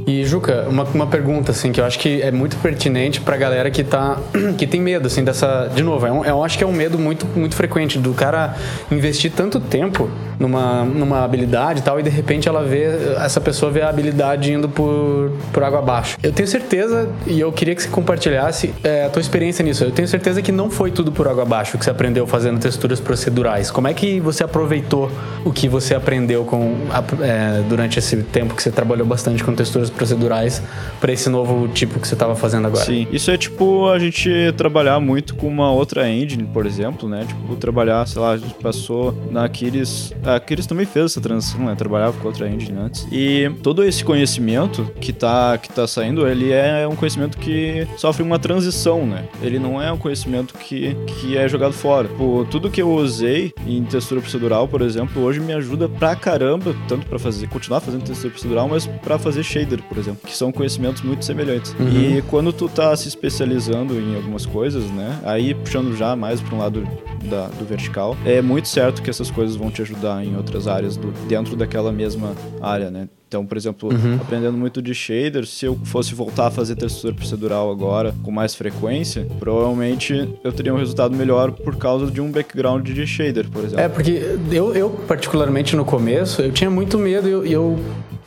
E, 0.10 0.26
Juca, 0.26 0.65
uma, 0.67 0.84
uma 0.86 1.06
pergunta, 1.06 1.52
assim, 1.52 1.72
que 1.72 1.80
eu 1.80 1.86
acho 1.86 2.00
que 2.00 2.19
é 2.19 2.32
muito 2.32 2.58
pertinente 2.58 3.22
pra 3.22 3.38
galera 3.38 3.69
que 3.69 3.84
tá... 3.84 4.17
que 4.58 4.65
tem 4.65 4.82
medo, 4.82 5.06
assim, 5.06 5.24
dessa... 5.24 5.67
De 5.67 5.84
novo, 5.84 6.08
é 6.08 6.12
um, 6.12 6.26
eu 6.26 6.43
acho 6.43 6.58
que 6.58 6.63
é 6.63 6.67
um 6.67 6.72
medo 6.72 6.98
muito, 6.98 7.28
muito 7.28 7.54
frequente 7.54 8.00
do 8.00 8.12
cara 8.15 8.56
investir 8.89 9.32
tanto 9.32 9.60
tempo 9.60 10.10
numa, 10.39 10.84
numa 10.84 11.24
habilidade 11.24 11.82
e 11.82 11.84
tal, 11.84 12.00
e 12.00 12.04
de 12.04 12.10
repente 12.10 12.50
ela 12.50 12.63
vê... 12.63 12.86
Essa 13.24 13.39
pessoa 13.39 13.72
vê 13.72 13.84
a 13.84 13.89
habilidade 13.89 14.52
indo 14.52 14.67
por, 14.67 15.32
por 15.54 15.63
água 15.63 15.78
abaixo. 15.78 16.17
Eu 16.24 16.32
tenho 16.32 16.48
certeza, 16.48 17.08
e 17.28 17.39
eu 17.39 17.52
queria 17.52 17.76
que 17.76 17.84
você 17.84 17.89
compartilhasse 17.89 18.74
é, 18.84 19.06
a 19.06 19.10
tua 19.10 19.22
experiência 19.22 19.63
nisso. 19.63 19.84
Eu 19.84 19.91
tenho 19.91 20.08
certeza 20.08 20.41
que 20.41 20.52
não 20.52 20.72
foi 20.72 20.89
tudo 20.89 21.12
por 21.12 21.28
água 21.28 21.43
abaixo 21.43 21.78
que 21.78 21.86
você 21.86 21.91
aprendeu 21.91 22.26
fazendo 22.26 22.60
texturas 22.60 23.00
procedurais. 23.00 23.69
Como 23.69 23.88
é 23.88 23.93
que 23.93 24.19
você 24.19 24.43
aproveitou 24.43 25.12
o 25.45 25.52
que 25.52 25.69
você 25.69 25.93
aprendeu 25.93 26.45
com, 26.45 26.78
é, 27.22 27.62
durante 27.69 28.00
esse 28.00 28.17
tempo 28.17 28.56
que 28.56 28.63
você 28.63 28.72
trabalhou 28.72 29.06
bastante 29.06 29.43
com 29.43 29.54
texturas 29.54 29.91
procedurais 30.00 30.64
para 31.02 31.12
esse 31.12 31.30
novo 31.30 31.68
tipo 31.68 32.00
que 32.00 32.08
você 32.08 32.16
estava 32.16 32.36
fazendo 32.36 32.68
agora. 32.68 32.86
Sim, 32.86 33.06
isso 33.12 33.30
é 33.30 33.38
tipo 33.38 33.90
a 33.90 34.00
gente 34.00 34.30
trabalhar 34.56 35.00
muito 35.02 35.36
com 35.36 35.48
uma 35.48 35.72
outra 35.72 36.10
engine, 36.10 36.44
por 36.46 36.66
exemplo, 36.66 37.10
né? 37.10 37.26
Tipo, 37.28 37.56
trabalhar, 37.58 38.08
sei 38.08 38.22
lá, 38.22 38.32
a 38.32 38.38
gente 38.38 38.54
passou 38.56 39.14
na 39.30 39.44
Aquiles. 39.44 40.14
A 40.24 40.36
Aquiles 40.36 40.66
também 40.66 40.86
fez 40.86 41.06
essa 41.06 41.22
transição, 41.22 41.66
né? 41.66 41.76
Trabalhava 41.76 42.18
com 42.18 42.28
outra 42.28 42.48
engine 42.50 42.78
antes. 42.80 43.06
E 43.12 43.52
todo 43.62 43.84
esse 43.84 44.04
conhecimento 44.04 44.90
que 45.02 45.12
tá, 45.12 45.58
que 45.58 45.70
tá 45.70 45.86
saindo, 45.86 46.26
ele 46.28 46.52
é 46.52 46.88
um 46.88 46.96
conhecimento 46.96 47.38
que 47.38 47.86
sofre 47.98 48.24
uma 48.24 48.40
transição, 48.40 49.06
né? 49.06 49.26
Ele 49.42 49.60
não 49.60 49.82
é 49.82 49.92
um 49.92 49.98
conhecimento 49.98 50.54
que, 50.54 50.96
que 51.08 51.38
é 51.38 51.48
jogado 51.50 51.74
fora. 51.74 52.08
Tipo, 52.08 52.48
tudo 52.50 52.70
que 52.70 52.82
eu 52.82 52.90
usei 52.90 53.54
em 53.68 53.84
textura 53.84 54.22
procedural, 54.22 54.68
por 54.68 54.82
exemplo, 54.82 55.22
hoje 55.22 55.40
me 55.40 55.54
ajuda 55.54 55.90
pra 55.90 56.16
caramba, 56.16 56.74
tanto 56.88 57.06
para 57.06 57.20
fazer, 57.20 57.48
continuar 57.48 57.82
fazendo 57.82 58.04
textura 58.04 58.32
procedural, 58.32 58.70
mas 58.70 58.88
para 58.88 59.20
fazer 59.20 59.44
shader 59.44 59.79
por 59.84 59.98
exemplo, 59.98 60.22
que 60.26 60.36
são 60.36 60.52
conhecimentos 60.52 61.02
muito 61.02 61.26
semelhantes. 61.26 61.76
Uhum. 61.80 62.18
E 62.18 62.22
quando 62.24 62.52
tu 62.52 62.68
tá 62.68 62.96
se 62.96 63.08
especializando 63.08 64.00
em 64.00 64.15
algumas 64.15 64.46
coisas, 64.46 64.84
né, 64.92 65.20
aí 65.24 65.54
puxando 65.54 65.96
já 65.96 66.15
mais 66.15 66.42
para 66.42 66.56
um 66.56 66.60
lado 66.60 66.88
da, 67.30 67.48
do 67.48 67.65
vertical, 67.65 68.18
é 68.26 68.42
muito 68.42 68.68
certo 68.68 69.02
que 69.02 69.10
essas 69.10 69.30
coisas 69.30 69.56
vão 69.56 69.70
te 69.70 69.82
ajudar 69.82 70.24
em 70.26 70.36
outras 70.36 70.68
áreas 70.68 70.98
do, 70.98 71.12
dentro 71.28 71.56
daquela 71.56 71.92
mesma 71.92 72.36
área, 72.62 72.89
né? 72.89 73.10
Então, 73.30 73.46
por 73.46 73.56
exemplo, 73.56 73.94
uhum. 73.94 74.15
aprendendo 74.15 74.58
muito 74.58 74.82
de 74.82 74.92
shader, 74.96 75.46
se 75.46 75.63
eu 75.63 75.78
fosse 75.84 76.15
voltar 76.15 76.48
a 76.48 76.52
fazer 76.52 76.76
textura 76.76 77.13
procedural 77.13 77.70
agora 77.70 78.12
com 78.24 78.32
mais 78.32 78.56
frequência, 78.56 79.28
provavelmente 79.38 80.28
eu 80.44 80.52
teria 80.52 80.74
um 80.74 80.78
resultado 80.78 81.15
melhor 81.15 81.52
por 81.52 81.76
causa 81.76 82.10
de 82.10 82.20
um 82.20 82.32
background 82.32 82.89
de 82.89 83.06
shader, 83.06 83.48
por 83.48 83.63
exemplo. 83.63 83.82
É, 83.82 83.88
porque 83.88 84.36
eu, 84.52 84.74
eu 84.74 84.89
particularmente 85.08 85.76
no 85.76 85.86
começo, 85.86 86.42
eu 86.42 86.52
tinha 86.52 86.72
muito 86.72 86.98
medo 86.98 87.28
e 87.28 87.32
eu, 87.32 87.46
eu 87.46 87.80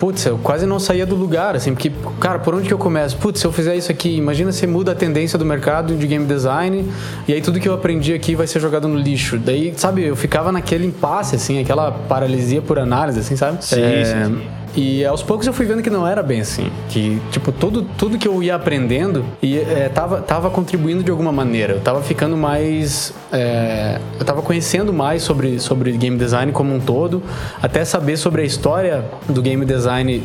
putz, 0.02 0.26
eu 0.26 0.36
quase 0.36 0.66
não 0.66 0.80
saía 0.80 1.06
do 1.06 1.14
lugar, 1.14 1.54
assim, 1.54 1.72
porque, 1.74 1.92
cara, 2.18 2.40
por 2.40 2.56
onde 2.56 2.66
que 2.66 2.74
eu 2.74 2.78
começo? 2.78 3.16
Putz, 3.18 3.38
se 3.38 3.46
eu 3.46 3.52
fizer 3.52 3.76
isso 3.76 3.92
aqui, 3.92 4.16
imagina 4.16 4.50
se 4.50 4.66
muda 4.66 4.90
a 4.90 4.94
tendência 4.96 5.38
do 5.38 5.44
mercado 5.44 5.94
de 5.94 6.04
game 6.08 6.26
design 6.26 6.90
e 7.28 7.32
aí 7.32 7.40
tudo 7.40 7.60
que 7.60 7.68
eu 7.68 7.72
aprendi 7.72 8.12
aqui 8.12 8.34
vai 8.34 8.48
ser 8.48 8.58
jogado 8.58 8.88
no 8.88 8.98
lixo. 8.98 9.38
Daí, 9.38 9.72
sabe, 9.76 10.04
eu 10.04 10.16
ficava 10.16 10.50
naquele 10.50 10.88
impasse, 10.88 11.36
assim, 11.36 11.60
aquela 11.60 11.92
paralisia 11.92 12.60
por 12.60 12.80
análise, 12.80 13.20
assim, 13.20 13.36
sabe? 13.36 13.64
Sim, 13.64 13.80
é... 13.80 14.04
sim, 14.04 14.24
sim. 14.24 14.61
E 14.74 15.04
aos 15.04 15.22
poucos 15.22 15.46
eu 15.46 15.52
fui 15.52 15.66
vendo 15.66 15.82
que 15.82 15.90
não 15.90 16.06
era 16.06 16.22
bem 16.22 16.40
assim. 16.40 16.70
Que, 16.88 17.20
tipo, 17.30 17.52
tudo, 17.52 17.82
tudo 17.98 18.16
que 18.16 18.26
eu 18.26 18.42
ia 18.42 18.54
aprendendo 18.54 19.24
e, 19.42 19.58
é, 19.58 19.90
tava, 19.92 20.20
tava 20.20 20.50
contribuindo 20.50 21.02
de 21.02 21.10
alguma 21.10 21.32
maneira. 21.32 21.74
Eu 21.74 21.80
tava 21.80 22.02
ficando 22.02 22.36
mais. 22.36 23.12
É, 23.30 23.98
eu 24.18 24.24
tava 24.24 24.40
conhecendo 24.40 24.92
mais 24.92 25.22
sobre, 25.22 25.60
sobre 25.60 25.92
game 25.92 26.16
design 26.16 26.52
como 26.52 26.74
um 26.74 26.80
todo, 26.80 27.22
até 27.62 27.84
saber 27.84 28.16
sobre 28.16 28.42
a 28.42 28.44
história 28.44 29.04
do 29.28 29.42
game 29.42 29.64
design 29.64 30.22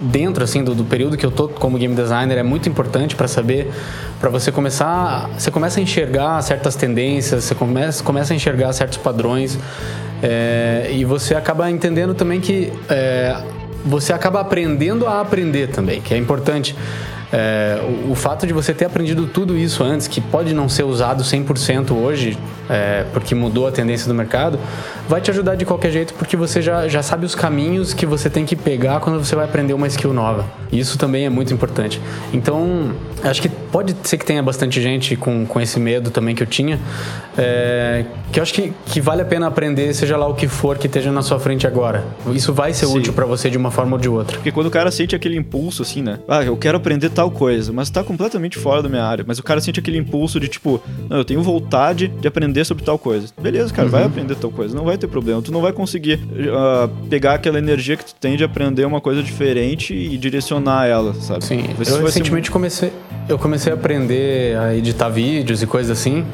dentro 0.00 0.44
assim 0.44 0.62
do, 0.62 0.74
do, 0.74 0.84
período 0.84 1.16
que 1.16 1.26
eu 1.26 1.30
tô 1.30 1.48
como 1.48 1.76
game 1.76 1.94
designer 1.94 2.38
é 2.38 2.42
muito 2.42 2.68
importante 2.68 3.14
para 3.14 3.28
saber 3.28 3.70
para 4.20 4.30
você 4.30 4.50
começar 4.50 5.28
você 5.36 5.50
começa 5.50 5.78
a 5.78 5.82
enxergar 5.82 6.40
certas 6.42 6.76
tendências 6.76 7.44
você 7.44 7.54
começa 7.54 8.02
começa 8.02 8.32
a 8.32 8.36
enxergar 8.36 8.72
certos 8.72 8.98
padrões 8.98 9.58
é, 10.22 10.90
e 10.92 11.04
você 11.04 11.34
acaba 11.34 11.70
entendendo 11.70 12.14
também 12.14 12.40
que 12.40 12.72
é, 12.88 13.36
você 13.84 14.12
acaba 14.12 14.40
aprendendo 14.40 15.06
a 15.06 15.20
aprender 15.20 15.68
também, 15.68 16.00
que 16.00 16.14
é 16.14 16.16
importante. 16.16 16.74
É, 17.32 17.78
o, 18.06 18.12
o, 18.12 18.14
fato 18.14 18.46
de 18.46 18.52
você 18.52 18.72
ter 18.72 18.86
aprendido 18.86 19.26
tudo 19.26 19.56
isso 19.56 19.84
antes, 19.84 20.08
que 20.08 20.20
pode 20.20 20.54
não 20.54 20.68
ser 20.68 20.84
usado 20.84 21.22
100% 21.22 21.92
hoje, 21.92 22.38
é, 22.70 23.04
porque 23.12 23.34
mudou 23.34 23.66
a 23.66 23.72
tendência 23.72 24.08
do 24.08 24.14
mercado, 24.14 24.58
vai 25.08 25.20
te 25.20 25.30
ajudar 25.30 25.54
de 25.54 25.64
qualquer 25.64 25.90
jeito, 25.90 26.14
porque 26.14 26.36
você 26.36 26.62
já, 26.62 26.88
já 26.88 27.02
sabe 27.02 27.26
os 27.26 27.34
caminhos 27.34 27.92
que 27.92 28.06
você 28.06 28.30
tem 28.30 28.46
que 28.46 28.56
pegar 28.56 29.00
quando 29.00 29.22
você 29.22 29.34
vai 29.34 29.44
aprender 29.44 29.74
uma 29.74 29.86
skill 29.86 30.12
nova. 30.12 30.46
Isso 30.72 30.98
também 30.98 31.26
é 31.26 31.30
muito 31.30 31.52
importante. 31.52 32.00
Então, 32.32 32.92
acho 33.22 33.42
que 33.42 33.48
pode 33.48 33.94
ser 34.04 34.16
que 34.16 34.24
tenha 34.24 34.42
bastante 34.42 34.80
gente 34.80 35.16
com, 35.16 35.46
com 35.46 35.60
esse 35.60 35.78
medo 35.78 36.10
também 36.10 36.34
que 36.34 36.42
eu 36.42 36.46
tinha, 36.46 36.78
é, 37.36 38.04
que 38.32 38.38
eu 38.38 38.42
acho 38.42 38.52
que, 38.52 38.72
que 38.86 39.00
vale 39.00 39.22
a 39.22 39.24
pena 39.24 39.46
aprender, 39.46 39.92
seja 39.94 40.16
lá 40.16 40.26
o 40.26 40.34
que 40.34 40.48
for 40.48 40.78
que 40.78 40.86
esteja 40.86 41.10
na 41.10 41.22
sua 41.22 41.38
frente 41.38 41.66
agora. 41.66 42.04
Isso 42.32 42.52
vai 42.52 42.72
ser 42.72 42.86
Sim. 42.86 42.98
útil 42.98 43.12
para 43.12 43.26
você 43.26 43.50
de 43.50 43.56
uma 43.56 43.70
forma 43.70 43.96
ou 43.96 44.00
de 44.00 44.08
outra. 44.08 44.36
Porque 44.36 44.52
quando 44.52 44.66
o 44.66 44.70
cara 44.70 44.90
sente 44.90 45.14
aquele 45.14 45.36
impulso, 45.36 45.82
assim, 45.82 46.02
né? 46.02 46.18
Ah, 46.28 46.42
eu 46.42 46.56
quero 46.56 46.76
aprender 46.76 47.10
tal 47.18 47.32
coisa, 47.32 47.72
mas 47.72 47.90
tá 47.90 48.04
completamente 48.04 48.56
fora 48.56 48.80
da 48.80 48.88
minha 48.88 49.02
área. 49.02 49.24
Mas 49.26 49.40
o 49.40 49.42
cara 49.42 49.60
sente 49.60 49.80
aquele 49.80 49.98
impulso 49.98 50.38
de 50.38 50.46
tipo, 50.46 50.80
não, 51.10 51.16
eu 51.16 51.24
tenho 51.24 51.42
vontade 51.42 52.06
de 52.06 52.28
aprender 52.28 52.64
sobre 52.64 52.84
tal 52.84 52.96
coisa. 52.96 53.26
Beleza, 53.42 53.74
cara, 53.74 53.86
uhum. 53.86 53.90
vai 53.90 54.04
aprender 54.04 54.36
tal 54.36 54.52
coisa, 54.52 54.72
não 54.72 54.84
vai 54.84 54.96
ter 54.96 55.08
problema. 55.08 55.42
Tu 55.42 55.50
não 55.50 55.60
vai 55.60 55.72
conseguir 55.72 56.14
uh, 56.14 56.88
pegar 57.10 57.34
aquela 57.34 57.58
energia 57.58 57.96
que 57.96 58.04
tu 58.04 58.14
tem 58.14 58.36
de 58.36 58.44
aprender 58.44 58.84
uma 58.84 59.00
coisa 59.00 59.20
diferente 59.20 59.92
e 59.92 60.16
direcionar 60.16 60.86
ela, 60.86 61.12
sabe? 61.14 61.44
Sim, 61.44 61.64
Isso 61.80 61.96
eu 61.96 62.04
recentemente 62.04 62.52
comecei, 62.52 62.92
eu 63.28 63.36
comecei 63.36 63.72
a 63.72 63.74
aprender 63.74 64.56
a 64.56 64.76
editar 64.76 65.08
vídeos 65.08 65.60
e 65.60 65.66
coisas 65.66 65.90
assim. 65.90 66.24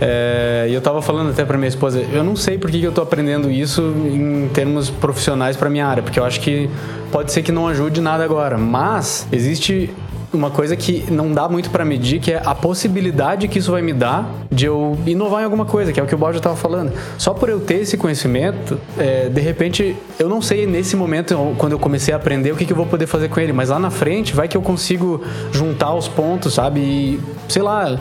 É, 0.00 0.66
e 0.70 0.74
eu 0.74 0.80
tava 0.80 1.02
falando 1.02 1.30
até 1.30 1.44
pra 1.44 1.58
minha 1.58 1.68
esposa, 1.68 2.00
eu 2.12 2.24
não 2.24 2.34
sei 2.34 2.56
por 2.56 2.70
que, 2.70 2.80
que 2.80 2.86
eu 2.86 2.92
tô 2.92 3.02
aprendendo 3.02 3.50
isso 3.50 3.82
em 4.06 4.48
termos 4.54 4.88
profissionais 4.88 5.54
pra 5.54 5.68
minha 5.68 5.86
área, 5.86 6.02
porque 6.02 6.18
eu 6.18 6.24
acho 6.24 6.40
que 6.40 6.68
pode 7.12 7.30
ser 7.30 7.42
que 7.42 7.52
não 7.52 7.68
ajude 7.68 8.00
nada 8.00 8.24
agora, 8.24 8.58
mas 8.58 9.28
existe 9.30 9.90
uma 10.36 10.50
coisa 10.50 10.76
que 10.76 11.04
não 11.10 11.32
dá 11.32 11.48
muito 11.48 11.70
para 11.70 11.84
medir, 11.84 12.20
que 12.20 12.32
é 12.32 12.42
a 12.44 12.54
possibilidade 12.54 13.48
que 13.48 13.58
isso 13.58 13.70
vai 13.70 13.82
me 13.82 13.92
dar 13.92 14.28
de 14.50 14.66
eu 14.66 14.98
inovar 15.06 15.42
em 15.42 15.44
alguma 15.44 15.64
coisa, 15.64 15.92
que 15.92 16.00
é 16.00 16.02
o 16.02 16.06
que 16.06 16.14
o 16.14 16.18
Balde 16.18 16.38
estava 16.38 16.56
falando. 16.56 16.92
Só 17.18 17.32
por 17.32 17.48
eu 17.48 17.60
ter 17.60 17.80
esse 17.82 17.96
conhecimento, 17.96 18.78
é, 18.98 19.28
de 19.28 19.40
repente, 19.40 19.96
eu 20.18 20.28
não 20.28 20.40
sei 20.40 20.66
nesse 20.66 20.96
momento, 20.96 21.36
quando 21.58 21.72
eu 21.72 21.78
comecei 21.78 22.12
a 22.12 22.16
aprender, 22.16 22.52
o 22.52 22.56
que, 22.56 22.64
que 22.64 22.72
eu 22.72 22.76
vou 22.76 22.86
poder 22.86 23.06
fazer 23.06 23.28
com 23.28 23.40
ele, 23.40 23.52
mas 23.52 23.68
lá 23.68 23.78
na 23.78 23.90
frente 23.90 24.34
vai 24.34 24.48
que 24.48 24.56
eu 24.56 24.62
consigo 24.62 25.22
juntar 25.52 25.94
os 25.94 26.08
pontos, 26.08 26.54
sabe? 26.54 26.80
E, 26.80 27.20
sei 27.48 27.62
lá 27.62 27.98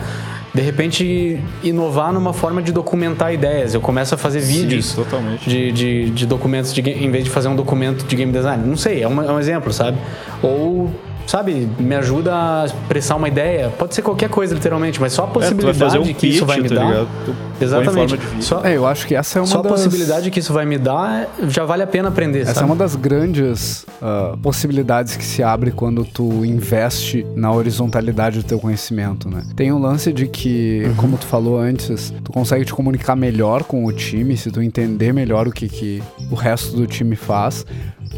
de 0.54 0.62
repente 0.62 1.44
inovar 1.64 2.14
numa 2.14 2.32
forma 2.32 2.62
de 2.62 2.72
documentar 2.72 3.34
ideias. 3.34 3.74
Eu 3.74 3.82
começo 3.82 4.14
a 4.14 4.18
fazer 4.18 4.40
vídeos 4.40 4.88
Sim, 4.88 4.96
totalmente. 4.98 5.50
de, 5.50 5.72
de, 5.72 6.10
de 6.12 6.26
documentos 6.28 6.72
de, 6.72 6.82
em 6.82 7.10
vez 7.10 7.24
de 7.24 7.30
fazer 7.30 7.48
um 7.48 7.56
documento 7.56 8.06
de 8.06 8.16
game 8.16 8.32
design. 8.32 8.64
Não 8.66 8.78
sei, 8.78 9.02
é 9.02 9.08
um, 9.08 9.22
é 9.22 9.32
um 9.32 9.40
exemplo, 9.40 9.74
sabe? 9.74 9.98
Ou, 10.44 10.92
sabe, 11.28 11.68
me 11.80 11.96
ajuda 11.96 12.34
a 12.62 12.66
expressar 12.66 13.16
uma 13.16 13.28
ideia. 13.28 13.70
Pode 13.78 13.96
ser 13.96 14.02
qualquer 14.02 14.30
coisa, 14.30 14.54
literalmente, 14.54 15.00
mas 15.00 15.14
só 15.14 15.24
a 15.24 15.28
É, 15.28 15.32
possibilidade 15.32 15.80
fazer 15.80 16.00
um 16.00 16.04
que 16.04 16.14
pitch, 16.14 16.36
isso 16.36 16.46
vai 16.46 16.60
me 16.60 16.70
tá 16.70 16.76
dar. 16.76 17.08
Exatamente. 17.62 17.94
forma 17.94 18.08
de 18.18 18.26
vídeo. 18.26 18.44
Só, 18.44 18.62
É, 18.66 18.76
eu 18.76 18.86
acho 18.86 19.08
que 19.08 19.16
essa 19.16 19.40
é 19.40 19.42
uma 19.42 19.48
só 19.48 19.60
a 19.60 19.62
das... 19.64 19.72
possibilidade 19.72 20.30
que 20.32 20.40
isso 20.40 20.54
vai 20.54 20.66
me 20.66 20.78
dar 20.78 21.28
já 21.48 21.64
vale 21.66 21.84
a 21.84 21.88
pena 21.88 22.10
aprender, 22.10 22.42
Essa 22.42 22.56
sabe? 22.56 22.64
é 22.64 22.66
uma 22.66 22.76
das 22.76 22.96
grandes 22.96 23.86
ah, 24.02 24.36
possibilidades 24.42 25.16
que 25.16 25.24
se 25.24 25.42
abre 25.44 25.72
quando 25.72 26.04
tu 26.04 26.44
investe 26.46 27.26
na 27.36 27.52
horizontalidade 27.52 28.40
do 28.40 28.44
teu 28.44 28.60
conhecimento, 28.60 29.30
né? 29.30 29.44
Tem 29.56 29.72
um 29.72 29.80
lance 29.80 30.12
de 30.12 30.28
que, 30.28 30.92
como 30.98 31.18
tu 31.18 31.26
falou 31.26 31.58
antes, 31.60 32.14
tu 32.24 32.32
consegue 32.32 32.66
te 32.66 32.74
comunicar 32.74 33.16
melhor 33.16 33.64
com 33.64 33.86
o 33.86 33.92
time 33.94 34.36
se 34.36 34.52
tu 34.52 34.62
entender 34.62 35.14
melhor 35.14 35.48
o 35.48 35.52
que, 35.52 35.68
que 35.70 36.04
o 36.32 36.36
resto 36.36 36.76
do 36.76 36.86
time 36.88 37.16
faz, 37.16 37.66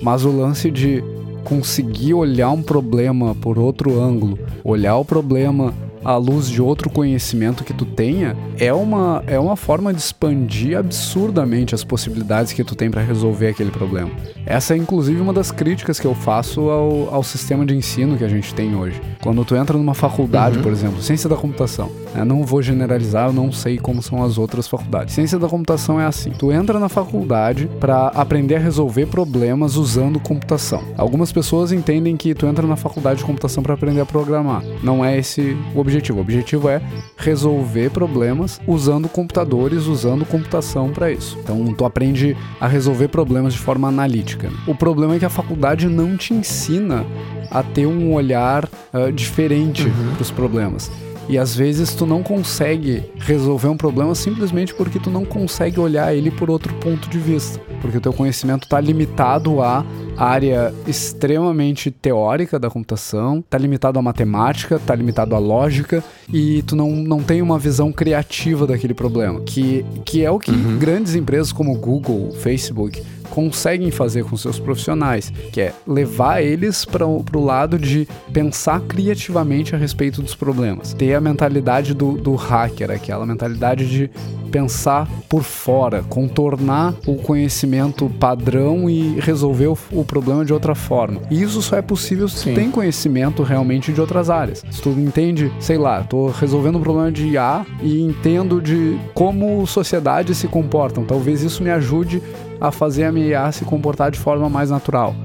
mas 0.02 0.24
o 0.26 0.32
lance 0.32 0.72
de 0.72 1.04
conseguir 1.46 2.16
olhar 2.16 2.50
um 2.50 2.64
problema 2.64 3.36
por 3.36 3.60
outro 3.60 4.02
ângulo, 4.02 4.38
olhar 4.64 4.98
o 4.98 5.06
problema 5.06 5.72
à 6.06 6.16
luz 6.16 6.48
de 6.48 6.62
outro 6.62 6.90
conhecimento 6.90 7.64
que 7.64 7.74
tu 7.74 7.84
tenha, 7.84 8.38
é 8.60 8.72
uma, 8.72 9.24
é 9.26 9.40
uma 9.40 9.56
forma 9.56 9.92
de 9.92 10.00
expandir 10.00 10.78
absurdamente 10.78 11.74
as 11.74 11.84
possibilidades 11.84 12.54
que 12.54 12.64
tu 12.64 12.76
tem 12.76 12.92
para 12.92 13.02
resolver 13.02 13.48
aquele 13.48 13.72
problema. 13.72 14.12
Essa 14.46 14.76
é 14.76 14.78
inclusive 14.78 15.20
uma 15.20 15.34
das 15.34 15.52
críticas 15.52 16.00
que 16.00 16.06
eu 16.06 16.14
faço 16.14 16.70
ao, 16.70 17.14
ao 17.14 17.24
sistema 17.24 17.66
de 17.66 17.76
ensino 17.76 18.16
que 18.16 18.24
a 18.24 18.30
gente 18.30 18.54
tem 18.54 18.76
hoje. 18.76 19.02
Quando 19.24 19.44
tu 19.44 19.56
entra 19.56 19.76
numa 19.76 19.96
faculdade, 19.96 20.60
por 20.60 20.72
exemplo, 20.72 21.02
ciência 21.02 21.28
da 21.28 21.36
computação, 21.36 21.90
né? 22.14 22.24
não 22.24 22.44
vou 22.44 22.62
generalizar, 22.62 23.30
eu 23.30 23.34
não 23.34 23.52
sei 23.52 23.80
como 23.80 24.04
são 24.04 24.24
as 24.24 24.38
outras 24.38 24.68
faculdades. 24.68 25.16
Ciência 25.16 25.40
da 25.40 25.48
computação 25.48 26.00
é 26.00 26.06
assim: 26.06 26.30
tu 26.30 26.52
entra 26.52 26.80
na 26.80 26.88
faculdade 26.88 27.68
para 27.80 28.08
aprender 28.10 28.56
a 28.56 28.60
resolver 28.60 29.08
problemas 29.08 29.76
usando 29.76 30.20
computação. 30.20 30.84
Algumas 30.96 31.32
pessoas 31.32 31.72
entendem 31.72 32.16
que 32.16 32.36
tu 32.36 32.46
entra 32.46 32.68
na 32.68 32.76
faculdade 32.76 33.20
de 33.20 33.26
computação 33.26 33.64
para 33.64 33.74
aprender 33.74 34.02
a 34.02 34.06
programar. 34.06 34.64
Não 34.84 35.04
é 35.04 35.18
esse 35.18 35.58
o 35.74 35.80
objetivo. 35.80 35.95
O 36.12 36.20
objetivo 36.20 36.70
é 36.70 36.82
resolver 37.18 37.90
problemas 37.90 38.60
usando 38.68 39.08
computadores, 39.08 39.86
usando 39.86 40.26
computação 40.26 40.90
para 40.92 41.12
isso. 41.12 41.38
Então 41.42 41.74
tu 41.74 41.86
aprende 41.86 42.36
a 42.60 42.68
resolver 42.68 43.08
problemas 43.08 43.54
de 43.54 43.60
forma 43.60 43.88
analítica. 43.88 44.50
O 44.68 44.76
problema 44.76 45.16
é 45.16 45.20
que 45.20 45.26
a 45.26 45.30
faculdade 45.30 45.88
não 45.88 46.18
te 46.18 46.34
ensina 46.34 47.06
a 47.50 47.64
ter 47.64 47.86
um 47.86 48.14
olhar 48.14 48.70
ah, 48.92 49.12
diferente 49.12 49.84
para 50.14 50.22
os 50.22 50.32
problemas. 50.32 50.92
E 51.28 51.38
às 51.38 51.56
vezes 51.56 51.94
tu 51.94 52.06
não 52.06 52.22
consegue 52.22 53.04
resolver 53.18 53.68
um 53.68 53.78
problema 53.78 54.14
simplesmente 54.14 54.74
porque 54.74 55.00
tu 55.00 55.10
não 55.10 55.26
consegue 55.26 55.80
olhar 55.80 56.14
ele 56.14 56.30
por 56.30 56.50
outro 56.50 56.74
ponto 56.76 57.10
de 57.10 57.18
vista. 57.18 57.60
Porque 57.82 57.98
o 57.98 58.02
teu 58.02 58.14
conhecimento 58.14 58.64
está 58.64 58.80
limitado 58.80 59.62
à 59.62 59.84
área 60.18 60.74
extremamente 60.88 61.90
teórica 61.92 62.60
da 62.60 62.70
computação, 62.70 63.40
está 63.40 63.58
limitado 63.58 63.98
à 63.98 64.02
matemática, 64.02 64.76
está 64.76 64.96
limitado 64.96 65.36
à 65.36 65.40
lógica 65.40 66.04
e 66.32 66.62
tu 66.64 66.76
não, 66.76 66.92
não 66.92 67.22
tem 67.22 67.42
uma 67.42 67.58
visão 67.58 67.92
criativa 67.92 68.68
daquele 68.68 68.94
problema. 68.94 69.42
Que, 69.42 69.86
que 70.06 70.24
é 70.24 70.30
o 70.30 70.40
que 70.40 70.52
grandes 70.80 71.16
empresas 71.16 71.52
como 71.52 71.76
Google, 71.78 72.32
Facebook 72.34 73.02
conseguem 73.36 73.92
fazer 73.92 74.24
com 74.24 74.38
seus 74.38 74.58
profissionais, 74.58 75.32
que 75.52 75.60
é 75.60 75.74
levar 75.86 76.42
eles 76.42 76.86
para 76.86 77.06
o 77.06 77.44
lado 77.44 77.78
de 77.78 78.08
pensar 78.32 78.80
criativamente 78.80 79.76
a 79.76 79.78
respeito 79.78 80.22
dos 80.22 80.34
problemas. 80.34 80.94
Ter 80.94 81.14
a 81.14 81.20
mentalidade 81.20 81.94
do, 81.94 82.14
do 82.14 82.34
hacker, 82.36 82.90
aquela 82.92 83.26
mentalidade 83.26 83.90
de 83.90 84.10
pensar 84.50 85.06
por 85.28 85.44
fora, 85.44 86.02
contornar 86.04 86.94
o 87.06 87.16
conhecimento 87.16 88.10
padrão 88.10 88.90
e 88.90 89.20
resolver 89.20 89.68
o, 89.68 89.78
o 89.92 90.06
problema 90.06 90.46
de 90.46 90.54
outra 90.54 90.74
forma. 90.74 91.20
E 91.30 91.42
isso 91.42 91.62
só 91.62 91.76
é 91.76 91.82
possível 91.82 92.30
se 92.30 92.38
Sim. 92.38 92.54
tem 92.54 92.72
conhecimento 92.72 93.44
realmente 93.44 93.92
de 93.92 94.00
outras 94.00 94.30
áreas. 94.30 94.64
Se 94.72 94.82
tu 94.82 94.92
entende, 94.92 95.52
sei 95.60 95.78
lá, 95.78 96.04
tô 96.04 96.28
resolvendo 96.28 96.78
um 96.78 96.82
problema 96.82 97.12
de 97.12 97.28
IA 97.28 97.66
e 97.82 98.02
entendo 98.02 98.62
de 98.62 98.98
como 99.14 99.68
sociedades 99.68 100.38
se 100.38 100.48
comportam. 100.48 101.04
Talvez 101.04 101.44
isso 101.44 101.62
me 101.62 101.70
ajude 101.70 102.22
a 102.60 102.72
fazer 102.72 103.06
a 103.06 103.12
minha 103.12 103.28
IA 103.28 103.52
se 103.52 103.66
comportar 103.66 104.12
de 104.12 104.20
forma 104.20 104.50
mais 104.50 104.70
natural. 104.70 105.16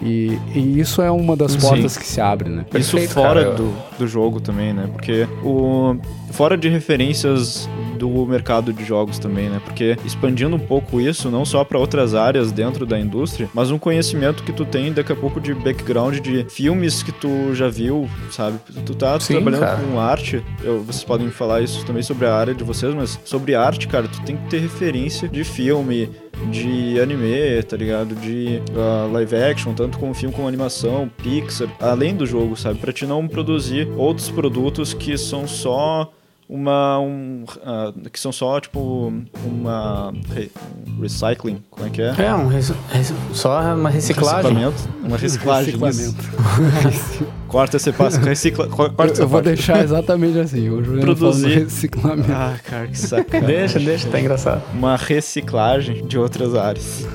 E, 0.00 0.38
e 0.54 0.78
isso 0.78 1.00
é 1.00 1.10
uma 1.10 1.34
das 1.34 1.52
Sim. 1.52 1.60
portas 1.60 1.96
que 1.96 2.06
se 2.06 2.20
abre, 2.20 2.50
né? 2.50 2.66
Isso 2.74 2.92
Perfeito, 2.92 3.14
fora 3.14 3.44
cara. 3.44 3.56
do, 3.56 3.72
do 3.98 4.06
jogo 4.06 4.40
também, 4.40 4.72
né? 4.72 4.88
Porque 4.92 5.26
o. 5.42 5.96
Fora 6.32 6.56
de 6.56 6.68
referências 6.68 7.68
do 7.98 8.08
mercado 8.26 8.72
de 8.72 8.84
jogos 8.84 9.18
também, 9.18 9.48
né? 9.48 9.58
Porque 9.64 9.96
expandindo 10.04 10.54
um 10.56 10.58
pouco 10.58 11.00
isso, 11.00 11.30
não 11.30 11.46
só 11.46 11.64
para 11.64 11.78
outras 11.78 12.14
áreas 12.14 12.52
dentro 12.52 12.84
da 12.84 12.98
indústria, 13.00 13.48
mas 13.54 13.70
um 13.70 13.78
conhecimento 13.78 14.42
que 14.42 14.52
tu 14.52 14.64
tem 14.66 14.92
daqui 14.92 15.12
a 15.12 15.16
pouco 15.16 15.40
de 15.40 15.54
background 15.54 16.18
de 16.18 16.44
filmes 16.50 17.02
que 17.02 17.10
tu 17.10 17.54
já 17.54 17.68
viu, 17.68 18.06
sabe? 18.30 18.58
Tu 18.84 18.94
tá 18.94 19.18
Sim, 19.18 19.34
trabalhando 19.34 19.60
cara. 19.60 19.78
com 19.80 19.98
arte, 19.98 20.42
eu- 20.62 20.82
vocês 20.82 21.04
podem 21.04 21.30
falar 21.30 21.62
isso 21.62 21.86
também 21.86 22.02
sobre 22.02 22.26
a 22.26 22.34
área 22.34 22.54
de 22.54 22.62
vocês, 22.64 22.94
mas 22.94 23.18
sobre 23.24 23.54
arte, 23.54 23.88
cara, 23.88 24.06
tu 24.06 24.20
tem 24.22 24.36
que 24.36 24.50
ter 24.50 24.58
referência 24.60 25.26
de 25.26 25.42
filme, 25.42 26.10
de 26.50 27.00
anime, 27.00 27.62
tá 27.66 27.78
ligado? 27.78 28.14
De 28.14 28.60
ah, 28.76 29.08
live 29.10 29.36
action, 29.36 29.72
tanto 29.72 29.96
com 29.98 30.12
filme 30.12 30.34
como 30.34 30.46
animação, 30.46 31.10
Pixar, 31.22 31.68
além 31.80 32.14
do 32.14 32.26
jogo, 32.26 32.56
sabe? 32.56 32.78
Pra 32.78 32.92
te 32.92 33.06
não 33.06 33.26
produzir 33.26 33.88
outros 33.96 34.28
produtos 34.28 34.92
que 34.92 35.16
são 35.16 35.48
só 35.48 36.12
uma 36.48 36.98
um, 37.00 37.44
ah, 37.64 37.92
que 38.12 38.20
são 38.20 38.30
só 38.30 38.60
tipo 38.60 39.12
uma 39.44 40.12
re- 40.34 40.50
um 40.86 41.00
recycling, 41.02 41.62
como 41.70 41.86
é 41.86 41.90
que 41.90 42.00
é? 42.02 42.14
É, 42.18 42.34
um 42.34 42.46
res- 42.46 42.72
res- 42.90 43.12
só 43.32 43.74
uma 43.74 43.90
reciclagem. 43.90 44.52
Reciclamento, 44.54 44.88
uma 45.04 45.16
reciclagem. 45.16 45.74
Corta 47.48 47.76
esse 47.76 47.92
passo, 47.92 48.20
recicla, 48.20 48.68
co- 48.68 48.90
corta 48.90 49.14
Eu, 49.18 49.22
eu 49.24 49.28
vou 49.28 49.40
parte. 49.42 49.54
deixar 49.54 49.82
exatamente 49.82 50.38
assim. 50.38 50.68
O 50.68 50.82
Juliano 50.82 51.14
Produzir. 51.16 51.58
reciclamento. 51.64 52.30
Ah, 52.32 52.56
cara, 52.64 52.86
que 52.88 52.98
sacanagem. 52.98 53.46
Deixa, 53.56 53.78
deixa, 53.78 54.08
tá 54.08 54.20
engraçado. 54.20 54.62
Uma 54.74 54.96
reciclagem 54.96 56.04
de 56.06 56.18
outras 56.18 56.54
áreas. 56.54 57.06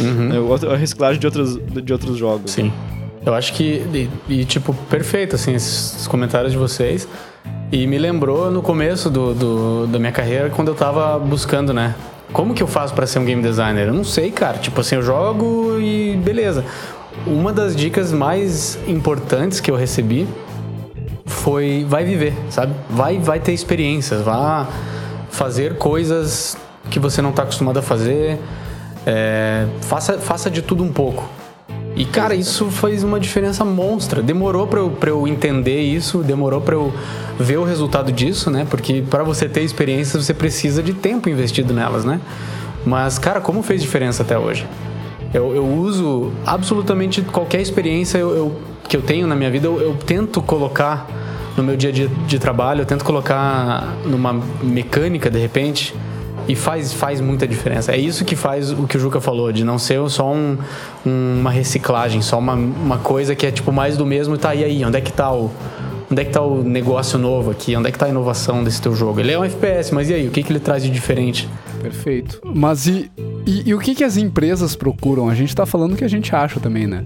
Uhum. 0.00 0.32
É, 0.34 0.38
outra- 0.38 0.74
A 0.74 0.76
reciclagem 0.76 1.18
de 1.18 1.26
outros, 1.26 1.56
de 1.56 1.92
outros 1.92 2.16
jogos. 2.18 2.52
Sim. 2.52 2.70
Eu 3.24 3.34
acho 3.34 3.52
que, 3.54 3.64
e, 3.94 4.08
e, 4.40 4.44
tipo, 4.44 4.72
perfeito, 4.88 5.34
assim, 5.36 5.54
esses 5.54 6.06
comentários 6.06 6.52
de 6.52 6.58
vocês. 6.58 7.06
E 7.72 7.86
me 7.86 7.98
lembrou 7.98 8.50
no 8.50 8.62
começo 8.62 9.08
do, 9.08 9.32
do- 9.34 9.86
da 9.86 9.98
minha 9.98 10.10
carreira, 10.12 10.50
quando 10.50 10.68
eu 10.68 10.74
tava 10.74 11.18
buscando, 11.18 11.72
né? 11.72 11.94
Como 12.32 12.52
que 12.54 12.62
eu 12.62 12.66
faço 12.66 12.94
pra 12.94 13.06
ser 13.06 13.18
um 13.20 13.24
game 13.24 13.42
designer? 13.42 13.88
Eu 13.88 13.94
não 13.94 14.04
sei, 14.04 14.30
cara. 14.30 14.58
Tipo 14.58 14.80
assim, 14.80 14.96
eu 14.96 15.02
jogo 15.02 15.78
e 15.80 16.16
beleza. 16.16 16.64
Uma 17.26 17.52
das 17.52 17.74
dicas 17.76 18.12
mais 18.12 18.78
importantes 18.88 19.60
que 19.60 19.70
eu 19.70 19.76
recebi 19.76 20.26
foi 21.26 21.84
vai 21.88 22.04
viver, 22.04 22.34
sabe? 22.50 22.72
Vai, 22.88 23.18
vai 23.18 23.38
ter 23.40 23.52
experiências, 23.52 24.22
vá 24.22 24.66
fazer 25.30 25.76
coisas 25.76 26.56
que 26.90 26.98
você 26.98 27.20
não 27.22 27.32
tá 27.32 27.42
acostumado 27.42 27.78
a 27.78 27.82
fazer. 27.82 28.38
É, 29.06 29.66
faça, 29.82 30.18
faça 30.18 30.50
de 30.50 30.62
tudo 30.62 30.82
um 30.84 30.92
pouco. 30.92 31.28
E, 32.00 32.04
cara, 32.06 32.34
isso 32.34 32.70
fez 32.70 33.04
uma 33.04 33.20
diferença 33.20 33.62
monstra. 33.62 34.22
Demorou 34.22 34.66
pra 34.66 34.80
eu, 34.80 34.88
pra 34.88 35.10
eu 35.10 35.28
entender 35.28 35.82
isso, 35.82 36.22
demorou 36.22 36.58
pra 36.58 36.74
eu 36.74 36.90
ver 37.38 37.58
o 37.58 37.62
resultado 37.62 38.10
disso, 38.10 38.50
né? 38.50 38.66
Porque 38.70 39.02
pra 39.10 39.22
você 39.22 39.46
ter 39.46 39.60
experiências, 39.60 40.24
você 40.24 40.32
precisa 40.32 40.82
de 40.82 40.94
tempo 40.94 41.28
investido 41.28 41.74
nelas, 41.74 42.02
né? 42.02 42.18
Mas, 42.86 43.18
cara, 43.18 43.38
como 43.38 43.62
fez 43.62 43.82
diferença 43.82 44.22
até 44.22 44.38
hoje? 44.38 44.66
Eu, 45.34 45.54
eu 45.54 45.66
uso 45.66 46.32
absolutamente 46.46 47.20
qualquer 47.20 47.60
experiência 47.60 48.16
eu, 48.16 48.30
eu- 48.34 48.56
que 48.88 48.96
eu 48.96 49.02
tenho 49.02 49.26
na 49.26 49.36
minha 49.36 49.50
vida, 49.50 49.66
eu, 49.66 49.78
eu 49.78 49.94
tento 49.94 50.40
colocar 50.40 51.06
no 51.54 51.62
meu 51.62 51.76
dia 51.76 51.90
a 51.90 51.92
dia 51.92 52.08
de 52.26 52.38
trabalho, 52.38 52.80
eu 52.80 52.86
tento 52.86 53.04
colocar 53.04 53.94
numa 54.06 54.32
mecânica 54.62 55.28
de 55.30 55.38
repente 55.38 55.94
e 56.48 56.54
faz, 56.56 56.92
faz 56.92 57.20
muita 57.20 57.46
diferença. 57.46 57.92
É 57.92 57.98
isso 57.98 58.24
que 58.24 58.34
faz 58.36 58.72
o 58.72 58.86
que 58.86 58.96
o 58.96 59.00
Juca 59.00 59.20
falou, 59.20 59.52
de 59.52 59.64
não 59.64 59.78
ser 59.78 60.00
só 60.08 60.32
um- 60.32 60.58
um- 61.06 61.40
uma 61.40 61.50
reciclagem, 61.50 62.22
só 62.22 62.38
uma, 62.38 62.54
uma 62.54 62.98
coisa 62.98 63.34
que 63.34 63.46
é 63.46 63.50
tipo 63.50 63.72
mais 63.72 63.96
do 63.96 64.04
mesmo 64.06 64.34
e 64.34 64.38
tá, 64.38 64.54
e 64.54 64.64
aí, 64.64 64.84
onde 64.84 64.96
é 64.98 65.00
que 65.00 65.12
tá 65.12 65.32
o. 65.32 65.50
Onde 66.12 66.22
é 66.22 66.24
que 66.24 66.32
tá 66.32 66.42
o 66.42 66.64
negócio 66.64 67.16
novo 67.20 67.52
aqui? 67.52 67.76
Onde 67.76 67.88
é 67.88 67.92
que 67.92 67.98
tá 67.98 68.06
a 68.06 68.08
inovação 68.08 68.64
desse 68.64 68.82
teu 68.82 68.92
jogo? 68.96 69.20
Ele 69.20 69.30
é 69.30 69.38
um 69.38 69.44
FPS, 69.44 69.94
mas 69.94 70.10
e 70.10 70.14
aí? 70.14 70.26
O 70.26 70.32
que, 70.32 70.42
que 70.42 70.50
ele 70.50 70.58
traz 70.58 70.82
de 70.82 70.90
diferente? 70.90 71.48
Perfeito. 71.80 72.40
Mas 72.44 72.88
e, 72.88 73.08
e, 73.46 73.68
e 73.68 73.74
o 73.74 73.78
que, 73.78 73.94
que 73.94 74.02
as 74.02 74.16
empresas 74.16 74.74
procuram? 74.74 75.28
A 75.28 75.36
gente 75.36 75.54
tá 75.54 75.64
falando 75.64 75.92
o 75.92 75.96
que 75.96 76.02
a 76.04 76.08
gente 76.08 76.34
acha 76.34 76.58
também, 76.58 76.84
né? 76.88 77.04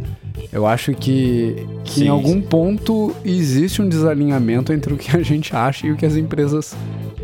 Eu 0.50 0.66
acho 0.66 0.94
que, 0.94 1.54
que 1.84 2.04
em 2.04 2.08
algum 2.08 2.34
sim. 2.34 2.40
ponto 2.40 3.14
existe 3.22 3.82
um 3.82 3.88
desalinhamento 3.88 4.72
entre 4.72 4.94
o 4.94 4.96
que 4.96 5.14
a 5.14 5.20
gente 5.22 5.54
acha 5.54 5.86
e 5.86 5.92
o 5.92 5.96
que 5.96 6.06
as 6.06 6.16
empresas 6.16 6.74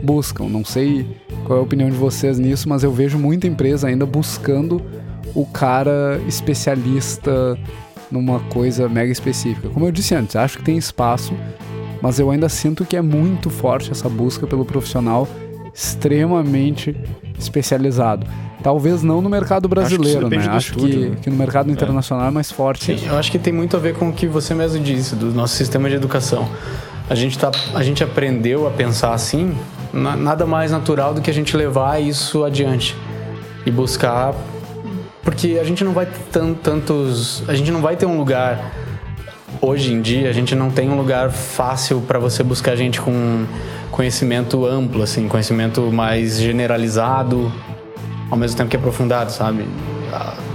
buscam. 0.02 0.50
Não 0.50 0.64
sei 0.64 1.06
qual 1.50 1.58
é 1.58 1.60
a 1.60 1.64
opinião 1.64 1.90
de 1.90 1.96
vocês 1.96 2.38
nisso, 2.38 2.68
mas 2.68 2.84
eu 2.84 2.92
vejo 2.92 3.18
muita 3.18 3.48
empresa 3.48 3.88
ainda 3.88 4.06
buscando 4.06 4.80
o 5.34 5.44
cara 5.44 6.20
especialista 6.28 7.58
numa 8.08 8.38
coisa 8.38 8.88
mega 8.88 9.10
específica. 9.10 9.68
Como 9.68 9.84
eu 9.84 9.90
disse 9.90 10.14
antes, 10.14 10.36
acho 10.36 10.58
que 10.58 10.64
tem 10.64 10.78
espaço 10.78 11.34
mas 12.00 12.18
eu 12.18 12.30
ainda 12.30 12.48
sinto 12.48 12.84
que 12.84 12.96
é 12.96 13.02
muito 13.02 13.50
forte 13.50 13.90
essa 13.90 14.08
busca 14.08 14.46
pelo 14.46 14.64
profissional 14.64 15.28
extremamente 15.74 16.96
especializado. 17.38 18.26
Talvez 18.62 19.02
não 19.02 19.20
no 19.20 19.28
mercado 19.28 19.68
brasileiro, 19.68 20.26
acho 20.26 20.36
né? 20.36 20.46
Acho 20.48 20.70
estúdio, 20.70 21.00
que, 21.00 21.08
né? 21.08 21.16
que 21.22 21.30
no 21.30 21.36
mercado 21.36 21.70
internacional 21.70 22.28
é, 22.28 22.30
mais 22.30 22.50
forte. 22.50 22.96
Sim, 22.96 23.06
eu 23.06 23.18
acho 23.18 23.30
que 23.30 23.38
tem 23.38 23.52
muito 23.52 23.76
a 23.76 23.80
ver 23.80 23.94
com 23.94 24.08
o 24.08 24.12
que 24.12 24.26
você 24.26 24.54
mesmo 24.54 24.82
disse, 24.82 25.14
do 25.14 25.26
nosso 25.32 25.56
sistema 25.56 25.88
de 25.88 25.96
educação. 25.96 26.48
A 27.08 27.14
gente, 27.14 27.38
tá, 27.38 27.50
a 27.74 27.82
gente 27.82 28.04
aprendeu 28.04 28.66
a 28.66 28.70
pensar 28.70 29.12
assim, 29.12 29.54
na- 29.92 30.16
nada 30.16 30.46
mais 30.46 30.70
natural 30.70 31.14
do 31.14 31.20
que 31.20 31.30
a 31.30 31.34
gente 31.34 31.56
levar 31.56 32.00
isso 32.00 32.44
adiante 32.44 32.96
e 33.66 33.70
buscar. 33.70 34.34
Porque 35.22 35.58
a 35.60 35.64
gente 35.64 35.84
não 35.84 35.92
vai 35.92 36.06
ter 36.06 36.18
tan- 36.32 36.54
tantos. 36.54 37.42
A 37.46 37.54
gente 37.54 37.70
não 37.70 37.80
vai 37.82 37.96
ter 37.96 38.06
um 38.06 38.16
lugar. 38.16 38.72
Hoje 39.60 39.92
em 39.92 40.00
dia, 40.00 40.30
a 40.30 40.32
gente 40.32 40.54
não 40.54 40.70
tem 40.70 40.88
um 40.88 40.96
lugar 40.96 41.30
fácil 41.30 42.00
para 42.00 42.18
você 42.18 42.42
buscar 42.42 42.74
gente 42.76 43.00
com 43.00 43.44
conhecimento 43.90 44.64
amplo, 44.64 45.02
assim, 45.02 45.28
conhecimento 45.28 45.82
mais 45.92 46.38
generalizado, 46.40 47.52
ao 48.30 48.38
mesmo 48.38 48.56
tempo 48.56 48.70
que 48.70 48.76
aprofundado, 48.76 49.30
sabe? 49.30 49.66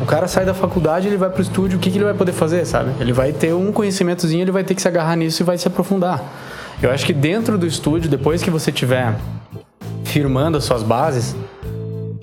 O 0.02 0.06
cara 0.06 0.28
sai 0.28 0.44
da 0.46 0.54
faculdade, 0.54 1.08
ele 1.08 1.18
vai 1.18 1.30
pro 1.30 1.42
estúdio, 1.42 1.78
o 1.78 1.80
que, 1.82 1.92
que 1.92 1.98
ele 1.98 2.06
vai 2.06 2.14
poder 2.14 2.32
fazer, 2.32 2.66
sabe? 2.66 2.92
Ele 3.00 3.14
vai 3.14 3.32
ter 3.32 3.54
um 3.54 3.72
conhecimentozinho, 3.72 4.42
ele 4.42 4.52
vai 4.52 4.64
ter 4.64 4.74
que 4.74 4.82
se 4.82 4.88
agarrar 4.88 5.16
nisso 5.16 5.44
e 5.44 5.46
vai 5.46 5.58
se 5.58 5.68
aprofundar. 5.68 6.22
Eu 6.82 6.92
acho 6.92 7.06
que 7.06 7.14
dentro 7.14 7.58
do 7.58 7.66
estúdio, 7.66 8.10
depois 8.10 8.42
que 8.44 8.50
você 8.50 8.72
tiver 8.72 9.16
firmando 10.04 10.58
as 10.58 10.64
suas 10.64 10.84
bases, 10.84 11.36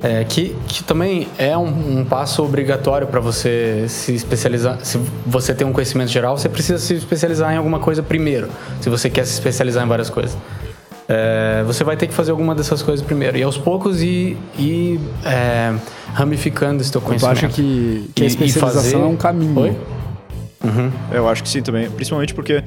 é, 0.03 0.25
que, 0.25 0.55
que 0.67 0.83
também 0.83 1.29
é 1.39 1.57
um, 1.57 2.01
um 2.01 2.05
passo 2.05 2.43
obrigatório 2.45 3.07
para 3.07 3.21
você 3.21 3.87
se 3.89 4.15
especializar. 4.15 4.79
Se 4.83 4.99
você 5.27 5.55
tem 5.55 5.67
um 5.67 5.73
conhecimento 5.73 6.11
geral, 6.11 6.37
você 6.37 6.49
precisa 6.49 6.79
se 6.79 6.95
especializar 6.95 7.53
em 7.53 7.57
alguma 7.57 7.79
coisa 7.79 8.03
primeiro, 8.03 8.49
se 8.81 8.89
você 8.91 9.09
quer 9.09 9.25
se 9.27 9.33
especializar 9.35 9.85
em 9.85 9.89
várias 9.89 10.11
coisas. 10.11 10.37
É, 11.09 11.63
você 11.67 11.85
vai 11.85 11.97
ter 11.97 12.07
que 12.07 12.15
fazer 12.15 12.31
alguma 12.31 12.55
dessas 12.55 12.81
coisas 12.83 13.05
primeiro. 13.05 13.37
E 13.37 13.43
aos 13.43 13.59
poucos 13.59 14.01
ir, 14.03 14.37
ir 14.59 15.01
é, 15.25 15.75
ramificando 16.15 16.81
esse 16.81 16.91
teu 16.91 17.01
Tu 17.01 17.05
conhecimento. 17.05 17.37
acha 17.39 17.49
que, 17.49 18.11
que 18.15 18.23
a 18.23 18.25
E- 18.25 18.29
e 18.29 18.31
especialização 18.31 18.83
fazer- 18.83 18.97
é 18.97 19.07
um 19.07 19.17
caminho? 19.17 19.61
Oi? 19.61 19.77
Eu 21.11 21.29
acho 21.29 21.43
que 21.43 21.49
sim 21.49 21.61
também, 21.61 21.91
principalmente 21.91 22.33
porque 22.35 22.63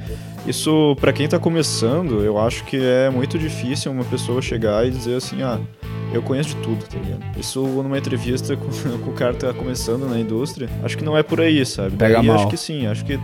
isso 0.46 0.96
pra 1.00 1.12
quem 1.12 1.26
tá 1.28 1.38
começando, 1.38 2.22
eu 2.22 2.38
acho 2.38 2.64
que 2.64 2.76
é 2.76 3.10
muito 3.10 3.38
difícil 3.38 3.90
uma 3.92 4.04
pessoa 4.04 4.40
chegar 4.40 4.86
e 4.86 4.90
dizer 4.90 5.16
assim, 5.16 5.42
ah, 5.42 5.58
eu 6.12 6.22
conheço 6.22 6.50
de 6.50 6.62
tudo, 6.62 6.84
tá 6.84 6.98
ligado? 6.98 7.38
Isso 7.38 7.60
numa 7.62 7.98
entrevista 7.98 8.56
com, 8.56 8.66
com 9.04 9.10
o 9.10 9.14
cara 9.14 9.32
que 9.34 9.40
tá 9.40 9.52
começando 9.52 10.08
na 10.08 10.18
indústria, 10.18 10.68
acho 10.84 10.96
que 10.96 11.04
não 11.04 11.16
é 11.16 11.22
por 11.22 11.40
aí, 11.40 11.64
sabe? 11.66 11.96
Pega 11.96 12.14
Daí 12.18 12.26
mal. 12.26 12.36
acho 12.36 12.48
que 12.48 12.56
sim, 12.56 12.86
acho 12.86 13.04
que 13.04 13.18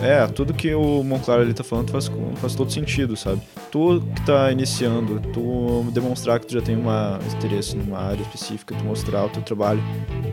é, 0.00 0.24
tudo 0.28 0.54
que 0.54 0.72
o 0.74 1.02
Monclar 1.02 1.40
ali 1.40 1.52
tá 1.52 1.64
falando 1.64 1.90
faz, 1.90 2.08
faz 2.36 2.54
todo 2.54 2.70
sentido, 2.72 3.16
sabe? 3.16 3.40
Tu 3.72 4.00
que 4.14 4.24
tá 4.26 4.52
iniciando, 4.52 5.20
tu 5.32 5.84
demonstrar 5.90 6.38
que 6.38 6.46
tu 6.46 6.52
já 6.54 6.60
tem 6.60 6.76
uma 6.76 7.18
interesse 7.36 7.76
numa 7.76 7.98
área 7.98 8.20
específica, 8.22 8.76
tu 8.78 8.84
mostrar 8.84 9.24
o 9.24 9.28
teu 9.28 9.42
trabalho, 9.42 9.82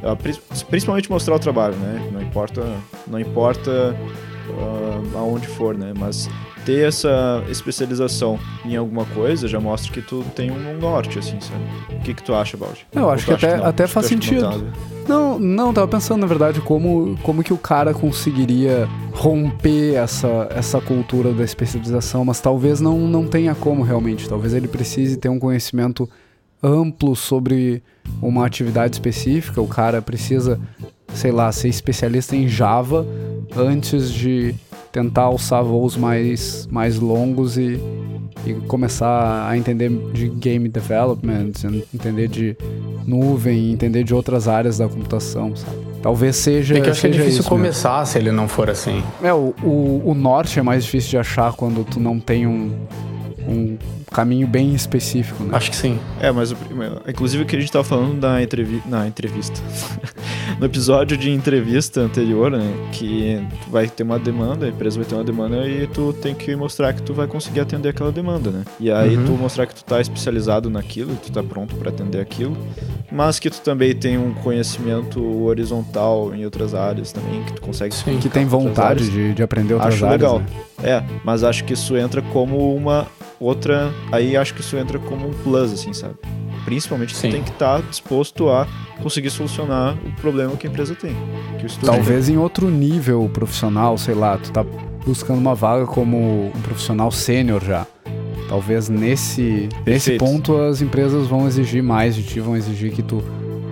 Ah, 0.03 0.15
pri- 0.15 0.39
principalmente 0.69 1.09
mostrar 1.09 1.33
o 1.35 1.39
trabalho, 1.39 1.75
né? 1.77 2.09
Não 2.13 2.21
importa, 2.21 2.63
não 3.07 3.19
importa 3.19 3.95
ah, 4.49 5.19
aonde 5.19 5.47
for, 5.47 5.77
né? 5.77 5.93
Mas 5.97 6.29
ter 6.65 6.87
essa 6.87 7.43
especialização 7.49 8.39
em 8.65 8.75
alguma 8.75 9.05
coisa 9.05 9.47
já 9.47 9.59
mostra 9.59 9.91
que 9.91 10.01
tu 10.01 10.23
tem 10.35 10.51
um 10.51 10.77
norte, 10.79 11.19
assim, 11.19 11.39
sabe? 11.39 11.63
O 11.95 12.01
que 12.01 12.13
que 12.13 12.23
tu 12.23 12.33
acha, 12.33 12.57
Baldi? 12.57 12.85
Eu 12.91 13.09
acho 13.09 13.25
que 13.25 13.33
até- 13.33 13.57
não? 13.57 13.65
até 13.65 13.87
faz 13.87 14.07
que 14.07 14.13
sentido. 14.13 14.41
tá? 14.41 14.57
Não, 15.07 15.37
não, 15.37 15.71
tava 15.71 15.87
pensando, 15.87 16.21
na 16.21 16.27
verdade, 16.27 16.59
como, 16.61 17.15
como 17.21 17.43
que 17.43 17.53
o 17.53 17.57
cara 17.57 17.93
conseguiria 17.93 18.89
romper 19.13 19.93
essa, 19.93 20.47
essa 20.49 20.81
cultura 20.81 21.31
da 21.31 21.43
especialização, 21.43 22.25
mas 22.25 22.41
talvez 22.41 22.81
não, 22.81 22.97
não 22.97 23.27
tenha 23.27 23.53
como 23.53 23.83
realmente. 23.83 24.27
Talvez 24.27 24.53
ele 24.53 24.67
precise 24.67 25.17
ter 25.17 25.29
um 25.29 25.37
conhecimento 25.37 26.09
amplo 26.63 27.15
sobre 27.15 27.83
uma 28.19 28.45
atividade 28.45 28.95
específica. 28.95 29.61
O 29.61 29.67
cara 29.67 30.01
precisa, 30.01 30.59
sei 31.15 31.31
lá, 31.31 31.51
ser 31.51 31.69
especialista 31.69 32.35
em 32.35 32.47
Java 32.47 33.05
antes 33.55 34.11
de 34.11 34.53
tentar 34.91 35.23
alçar 35.23 35.63
voos 35.63 35.97
mais, 35.97 36.67
mais 36.71 36.99
longos 36.99 37.57
e, 37.57 37.79
e 38.45 38.53
começar 38.67 39.47
a 39.49 39.57
entender 39.57 39.89
de 40.13 40.29
game 40.29 40.69
development, 40.69 41.51
entender 41.93 42.27
de 42.27 42.55
nuvem, 43.05 43.71
entender 43.71 44.03
de 44.03 44.13
outras 44.13 44.47
áreas 44.47 44.77
da 44.77 44.87
computação, 44.87 45.55
sabe? 45.55 45.77
Talvez 46.01 46.35
seja. 46.35 46.77
É 46.77 46.81
que 46.81 46.87
eu 46.87 46.91
acho 46.91 47.01
que 47.01 47.07
é 47.07 47.09
difícil 47.09 47.37
mesmo. 47.39 47.49
começar 47.49 48.05
se 48.05 48.17
ele 48.17 48.31
não 48.31 48.47
for 48.47 48.69
assim. 48.69 49.03
É, 49.23 49.33
o, 49.33 49.53
o, 49.63 50.01
o 50.05 50.13
norte 50.13 50.59
é 50.59 50.61
mais 50.61 50.85
difícil 50.85 51.09
de 51.09 51.17
achar 51.17 51.51
quando 51.53 51.83
tu 51.83 51.99
não 51.99 52.19
tem 52.19 52.45
um, 52.45 52.71
um 53.47 53.77
caminho 54.15 54.47
bem 54.47 54.73
específico, 54.73 55.43
né? 55.43 55.49
Acho 55.53 55.69
que 55.71 55.75
sim. 55.75 55.99
É, 56.21 56.31
mas 56.31 56.51
o 56.51 56.55
primeiro- 56.55 57.01
inclusive 57.07 57.43
o 57.43 57.45
que 57.45 57.55
a 57.55 57.59
gente 57.59 57.71
tava 57.71 57.83
falando 57.83 58.19
na, 58.21 58.41
entrevi 58.41 58.81
na 58.85 59.05
entrevista. 59.07 59.59
no 60.59 60.65
episódio 60.65 61.17
de 61.17 61.29
entrevista 61.31 61.99
anterior, 62.01 62.49
né? 62.49 62.63
Que 62.93 63.45
tu 63.65 63.69
vai 63.71 63.87
ter 63.87 64.03
uma 64.03 64.17
demanda, 64.17 64.65
a 64.65 64.69
empresa 64.69 64.97
vai 64.97 65.05
ter 65.05 65.15
uma 65.15 65.23
demanda 65.23 65.67
e 65.67 65.85
tu 65.87 66.13
tem 66.13 66.33
que 66.33 66.55
mostrar 66.55 66.93
que 66.93 67.01
tu 67.01 67.13
vai 67.13 67.27
conseguir 67.27 67.59
atender 67.59 67.89
aquela 67.89 68.11
demanda, 68.11 68.49
né? 68.51 68.63
E 68.79 68.89
aí 68.91 69.17
Uhum. 69.17 69.25
tu 69.25 69.31
mostrar 69.33 69.65
que 69.65 69.75
tu 69.75 69.83
tá 69.83 69.99
especializado 69.99 70.69
naquilo, 70.69 71.15
tu 71.17 71.31
tá 71.31 71.43
pronto 71.43 71.75
para 71.75 71.89
atender 71.89 72.21
aquilo, 72.21 72.55
mas 73.11 73.37
que 73.37 73.49
tu 73.49 73.59
também 73.61 73.93
tem 73.93 74.17
um 74.17 74.33
conhecimento 74.33 75.21
horizontal 75.43 76.33
em 76.33 76.45
outras 76.45 76.73
áreas 76.73 77.11
também, 77.11 77.43
que 77.43 77.53
tu 77.53 77.61
consegue 77.61 77.93
Sim. 77.93 78.17
que 78.19 78.29
tem 78.29 78.45
vontade 78.45 79.09
de, 79.09 79.33
de 79.33 79.43
aprender 79.43 79.73
outras 79.73 79.95
Acho 79.95 80.05
áreas. 80.05 80.21
legal. 80.21 80.39
né? 80.39 80.45
É, 80.83 81.03
mas 81.23 81.43
acho 81.43 81.63
que 81.63 81.73
isso 81.73 81.97
entra 81.97 82.21
como 82.21 82.75
uma 82.75 83.07
outra. 83.45 83.93
Aí 84.11 84.35
acho 84.35 84.53
que 84.53 84.61
isso 84.61 84.75
entra 84.77 84.99
como 84.99 85.29
um 85.29 85.33
plus, 85.33 85.73
assim, 85.73 85.93
sabe? 85.93 86.15
Principalmente 86.65 87.15
Sim. 87.15 87.29
tu 87.29 87.31
tem 87.33 87.43
que 87.43 87.51
estar 87.51 87.81
disposto 87.83 88.49
a 88.49 88.67
conseguir 89.01 89.29
solucionar 89.29 89.95
o 90.03 90.11
problema 90.19 90.55
que 90.57 90.65
a 90.65 90.69
empresa 90.69 90.95
tem. 90.95 91.15
Que 91.59 91.65
o 91.65 91.67
estúdio 91.67 91.93
Talvez 91.93 92.27
em 92.27 92.37
outro 92.37 92.69
nível 92.69 93.29
profissional, 93.31 93.97
sei 93.97 94.15
lá, 94.15 94.37
tu 94.37 94.51
tá 94.51 94.65
buscando 95.05 95.37
uma 95.37 95.53
vaga 95.53 95.85
como 95.85 96.47
um 96.47 96.61
profissional 96.63 97.11
sênior 97.11 97.63
já. 97.63 97.85
Talvez 98.49 98.89
nesse, 98.89 99.69
nesse 99.85 100.17
ponto 100.17 100.55
as 100.57 100.81
empresas 100.81 101.27
vão 101.27 101.47
exigir 101.47 101.83
mais 101.83 102.15
de 102.15 102.23
ti, 102.23 102.39
vão 102.39 102.55
exigir 102.55 102.91
que 102.91 103.01
tu, 103.01 103.23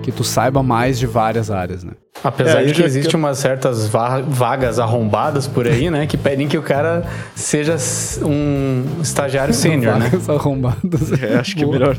que 0.02 0.12
tu 0.12 0.24
saiba 0.24 0.62
mais 0.62 0.98
de 0.98 1.06
várias 1.06 1.50
áreas, 1.50 1.84
né? 1.84 1.92
Apesar 2.24 2.60
É, 2.60 2.62
eu 2.62 2.66
de 2.68 2.74
que 2.74 2.82
existem 2.82 3.14
umas 3.20 3.36
certas 3.38 3.86
va- 3.86 4.22
vagas 4.26 4.78
arrombadas 4.78 5.46
por 5.46 5.68
aí, 5.68 5.90
né? 5.90 6.06
Que 6.06 6.16
pedem 6.16 6.48
que 6.48 6.56
o 6.56 6.62
cara 6.62 7.04
seja 7.36 7.76
um 8.24 8.82
estagiário 9.02 9.52
sênior, 9.52 9.96
né? 9.98 10.08
Vagas 10.08 10.28
arrombadas. 10.30 11.12
É, 11.22 11.36
acho 11.36 11.54
que 11.54 11.62
é 11.62 11.66
Boa. 11.66 11.78
melhor 11.78 11.96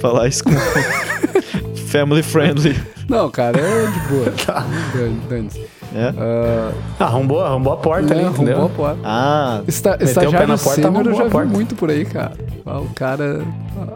falar 0.00 0.28
isso 0.28 0.44
com 0.44 0.52
family 1.88 2.22
friendly. 2.22 2.80
Não, 3.08 3.28
cara, 3.28 3.58
é 3.58 3.86
de 3.86 4.00
boa. 4.08 4.32
Tá. 4.46 4.64
Dan- 4.94 5.16
dane-se. 5.28 5.60
É? 5.92 6.14
Ah, 7.00 7.04
arrombou, 7.06 7.40
arrombou 7.44 7.72
a 7.72 7.76
porta 7.76 8.14
ali, 8.14 8.22
né, 8.22 8.28
entendeu? 8.30 8.58
arrombou 8.58 8.72
a 8.72 8.76
porta. 8.94 9.00
Ah, 9.04 9.60
Esta, 9.66 9.94
o 9.94 9.98
pé 9.98 10.04
estagiário 10.04 10.46
na 10.48 10.56
porta, 10.58 10.82
sênior 10.82 11.06
eu 11.06 11.14
já 11.16 11.24
a 11.24 11.26
vi 11.44 11.46
muito 11.52 11.74
por 11.74 11.90
aí, 11.90 12.04
cara. 12.04 12.32
Ah, 12.64 12.78
O 12.78 12.88
cara. 12.94 13.42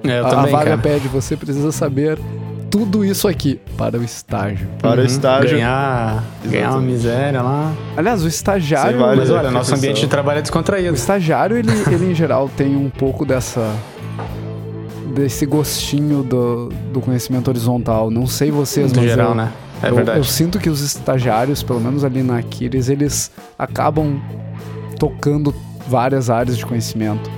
É, 0.03 0.19
eu 0.19 0.27
a, 0.27 0.31
também, 0.31 0.53
a 0.53 0.57
vaga 0.59 0.71
cara. 0.71 0.79
pede, 0.83 1.07
você 1.07 1.37
precisa 1.37 1.71
saber 1.71 2.19
tudo 2.75 3.05
isso 3.05 3.29
aqui 3.29 3.61
para 3.79 3.97
o 4.01 4.03
estágio. 4.03 4.67
para 4.83 4.97
o 4.97 5.01
Uhum. 5.01 5.07
estágio. 5.07 5.51
Ganhar, 5.51 6.25
ganhar 6.45 6.71
uma 6.73 6.81
miséria 6.81 7.41
lá. 7.41 7.73
Aliás, 7.97 8.25
o 8.25 8.27
estagiário. 8.27 8.99
Sem 8.99 9.17
Mas 9.17 9.31
Olha, 9.31 9.49
nosso 9.53 9.77
ambiente 9.77 10.01
de 10.01 10.09
trabalho 10.09 10.39
é 10.39 10.41
O 10.41 10.43
descontraído. 10.43 10.93
estagiário, 10.93 11.57
ele, 11.57 11.71
ele 11.93 12.11
em 12.11 12.15
geral 12.17 12.51
tem 12.57 12.75
um 12.75 12.91
pouco 12.91 13.25
dessa. 13.25 13.73
desse 15.15 15.47
gostinho 15.47 16.25
do, 16.25 16.69
do 16.93 17.01
conhecimento 17.01 17.47
horizontal. 17.47 18.11
Não 18.11 18.27
sei 18.27 18.51
vocês, 18.51 18.91
No 18.93 18.99
mas. 19.03 19.09
geral, 19.09 19.29
eu, 19.29 19.35
né? 19.37 19.53
É 19.81 19.91
eu, 19.91 19.95
verdade. 19.95 20.19
eu 20.19 20.25
sinto 20.25 20.59
que 20.59 20.69
os 20.69 20.81
estagiários, 20.81 21.63
pelo 21.63 21.79
menos 21.81 22.03
ali 22.03 22.25
na 22.25 22.39
Aquiles, 22.39 22.89
eles 22.89 23.31
acabam 23.57 24.21
tocando 24.99 25.55
várias 25.87 26.29
áreas 26.29 26.59
de 26.59 26.67
conhecimento. 26.67 27.31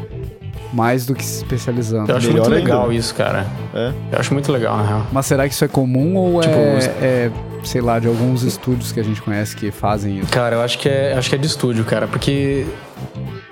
Mais 0.76 1.06
do 1.06 1.14
que 1.14 1.24
se 1.24 1.38
especializando. 1.38 2.10
Eu 2.10 2.16
acho 2.16 2.26
Melhor 2.28 2.42
muito 2.48 2.54
ainda. 2.58 2.70
legal 2.72 2.92
isso, 2.92 3.14
cara. 3.14 3.46
É. 3.74 3.92
Eu 4.12 4.18
acho 4.18 4.32
muito 4.34 4.52
legal, 4.52 4.76
na 4.76 4.86
real. 4.86 5.06
Mas 5.10 5.24
será 5.26 5.48
que 5.48 5.54
isso 5.54 5.64
é 5.64 5.68
comum 5.68 6.14
ou 6.16 6.40
Tipo, 6.40 6.54
é, 6.54 6.76
os- 6.78 6.86
é, 7.02 7.30
sei 7.64 7.80
lá, 7.80 7.98
de 7.98 8.06
alguns 8.06 8.42
estúdios 8.42 8.92
que 8.92 9.00
a 9.00 9.02
gente 9.02 9.22
conhece 9.22 9.56
que 9.56 9.70
fazem 9.70 10.18
isso? 10.18 10.30
Cara, 10.30 10.56
eu 10.56 10.60
acho 10.62 10.78
que 10.78 10.88
é, 10.88 11.14
acho 11.16 11.28
que 11.30 11.34
é 11.34 11.38
de 11.38 11.46
estúdio, 11.46 11.84
cara, 11.84 12.06
porque 12.06 12.66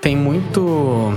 tem 0.01 0.15
muito 0.15 1.13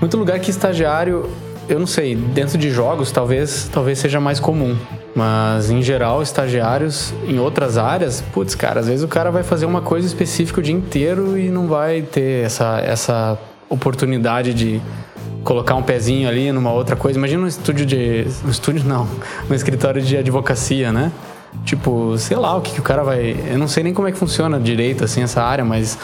muito 0.00 0.16
lugar 0.16 0.38
que 0.40 0.50
estagiário, 0.50 1.28
eu 1.68 1.78
não 1.78 1.86
sei, 1.86 2.16
dentro 2.16 2.56
de 2.58 2.70
jogos 2.70 3.12
talvez 3.12 3.68
talvez 3.72 3.98
seja 3.98 4.18
mais 4.18 4.40
comum, 4.40 4.76
mas 5.14 5.70
em 5.70 5.82
geral 5.82 6.22
estagiários 6.22 7.12
em 7.28 7.38
outras 7.38 7.76
áreas, 7.78 8.22
putz, 8.32 8.54
cara, 8.54 8.80
às 8.80 8.86
vezes 8.88 9.04
o 9.04 9.08
cara 9.08 9.30
vai 9.30 9.42
fazer 9.42 9.66
uma 9.66 9.80
coisa 9.82 10.06
específica 10.06 10.60
o 10.60 10.62
dia 10.62 10.74
inteiro 10.74 11.38
e 11.38 11.48
não 11.50 11.66
vai 11.68 12.02
ter 12.02 12.46
essa 12.46 12.80
essa 12.80 13.38
oportunidade 13.70 14.52
de 14.52 14.82
colocar 15.44 15.74
um 15.74 15.82
pezinho 15.82 16.28
ali 16.28 16.52
numa 16.52 16.72
outra 16.72 16.96
coisa. 16.96 17.18
Imagina 17.18 17.44
um 17.44 17.46
estúdio 17.46 17.86
de 17.86 18.26
um 18.44 18.50
estúdio 18.50 18.84
não, 18.84 19.08
um 19.48 19.54
escritório 19.54 20.02
de 20.02 20.16
advocacia, 20.16 20.92
né? 20.92 21.10
Tipo, 21.64 22.16
sei 22.18 22.36
lá 22.36 22.56
o 22.56 22.60
que, 22.60 22.72
que 22.72 22.80
o 22.80 22.82
cara 22.82 23.02
vai. 23.02 23.36
Eu 23.50 23.58
não 23.58 23.68
sei 23.68 23.82
nem 23.82 23.92
como 23.94 24.08
é 24.08 24.12
que 24.12 24.18
funciona 24.18 24.58
direito, 24.58 25.04
assim, 25.04 25.22
essa 25.22 25.42
área, 25.42 25.64
mas 25.64 25.98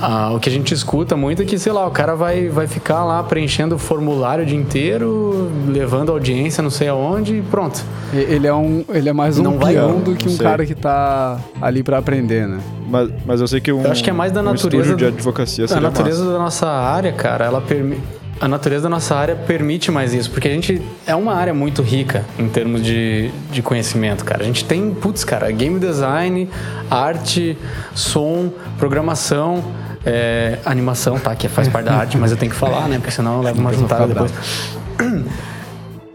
ah, 0.00 0.30
o 0.32 0.38
que 0.38 0.48
a 0.48 0.52
gente 0.52 0.72
escuta 0.72 1.16
muito 1.16 1.42
é 1.42 1.44
que, 1.44 1.58
sei 1.58 1.72
lá, 1.72 1.86
o 1.86 1.90
cara 1.90 2.14
vai, 2.14 2.48
vai 2.48 2.66
ficar 2.68 3.04
lá 3.04 3.22
preenchendo 3.22 3.74
o 3.74 3.78
formulário 3.78 4.44
o 4.44 4.46
dia 4.46 4.56
inteiro, 4.56 5.50
levando 5.66 6.12
audiência 6.12 6.62
não 6.62 6.70
sei 6.70 6.88
aonde 6.88 7.38
e 7.38 7.42
pronto. 7.42 7.84
Ele 8.12 8.46
é, 8.46 8.54
um, 8.54 8.84
ele 8.90 9.08
é 9.08 9.12
mais 9.12 9.38
um 9.38 9.42
Não 9.42 9.58
peão 9.58 9.98
do 9.98 10.14
que 10.14 10.28
um 10.28 10.32
sei. 10.32 10.46
cara 10.46 10.64
que 10.64 10.74
tá 10.74 11.38
ali 11.60 11.82
pra 11.82 11.98
aprender, 11.98 12.46
né? 12.46 12.60
Mas, 12.88 13.10
mas 13.26 13.40
eu 13.40 13.48
sei 13.48 13.60
que 13.60 13.72
um, 13.72 13.82
Eu 13.82 13.90
acho 13.90 14.02
que 14.04 14.10
é 14.10 14.12
mais 14.12 14.30
da 14.32 14.40
um 14.40 14.44
natureza 14.44 14.94
de 14.94 15.04
advocacia 15.04 15.66
A 15.70 15.80
natureza 15.80 16.20
massa. 16.20 16.32
da 16.32 16.38
nossa 16.38 16.66
área, 16.68 17.12
cara, 17.12 17.44
ela 17.44 17.60
permite. 17.60 18.00
A 18.40 18.46
natureza 18.46 18.84
da 18.84 18.88
nossa 18.88 19.16
área 19.16 19.34
permite 19.34 19.90
mais 19.90 20.14
isso, 20.14 20.30
porque 20.30 20.46
a 20.46 20.50
gente 20.52 20.80
é 21.06 21.14
uma 21.14 21.34
área 21.34 21.52
muito 21.52 21.82
rica 21.82 22.24
em 22.38 22.48
termos 22.48 22.84
de, 22.84 23.32
de 23.50 23.62
conhecimento, 23.62 24.24
cara. 24.24 24.42
A 24.42 24.46
gente 24.46 24.64
tem, 24.64 24.94
putz, 24.94 25.24
cara, 25.24 25.50
game 25.50 25.80
design, 25.80 26.48
arte, 26.88 27.58
som, 27.94 28.52
programação, 28.78 29.64
é, 30.06 30.58
animação, 30.64 31.18
tá? 31.18 31.34
Que 31.34 31.48
faz 31.48 31.66
parte 31.68 31.86
da 31.86 31.94
arte, 31.94 32.16
mas 32.16 32.30
eu 32.30 32.36
tenho 32.36 32.52
que 32.52 32.56
falar, 32.56 32.88
né? 32.88 32.98
Porque 32.98 33.10
senão 33.10 33.38
eu 33.38 33.42
levo 33.42 33.60
uma 33.60 33.72
juntada 33.72 34.06
depois. 34.06 34.32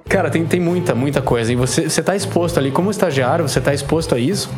Cara, 0.08 0.30
tem, 0.30 0.46
tem 0.46 0.60
muita, 0.60 0.96
muita 0.96 1.22
coisa. 1.22 1.52
E 1.52 1.56
você, 1.56 1.90
você 1.90 2.02
tá 2.02 2.16
exposto 2.16 2.58
ali, 2.58 2.72
como 2.72 2.90
estagiário, 2.90 3.48
você 3.48 3.60
tá 3.60 3.74
exposto 3.74 4.16
a 4.16 4.20
isso. 4.20 4.50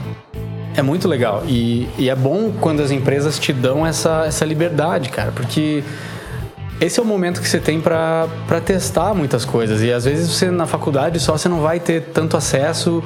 É 0.75 0.81
muito 0.81 1.07
legal. 1.07 1.43
E, 1.47 1.87
e 1.97 2.09
é 2.09 2.15
bom 2.15 2.51
quando 2.59 2.81
as 2.81 2.91
empresas 2.91 3.39
te 3.39 3.53
dão 3.53 3.87
essa, 3.87 4.25
essa 4.27 4.43
liberdade, 4.43 5.09
cara, 5.09 5.31
porque 5.31 5.83
esse 6.81 6.99
é 6.99 7.03
o 7.03 7.05
momento 7.05 7.41
que 7.41 7.47
você 7.47 7.59
tem 7.59 7.79
pra 7.79 8.27
testar 8.65 9.13
muitas 9.13 9.45
coisas. 9.45 9.81
E 9.81 9.91
às 9.91 10.05
vezes 10.05 10.29
você 10.29 10.49
na 10.51 10.65
faculdade 10.65 11.19
só 11.19 11.37
você 11.37 11.47
não 11.49 11.61
vai 11.61 11.79
ter 11.79 12.01
tanto 12.13 12.35
acesso 12.35 13.03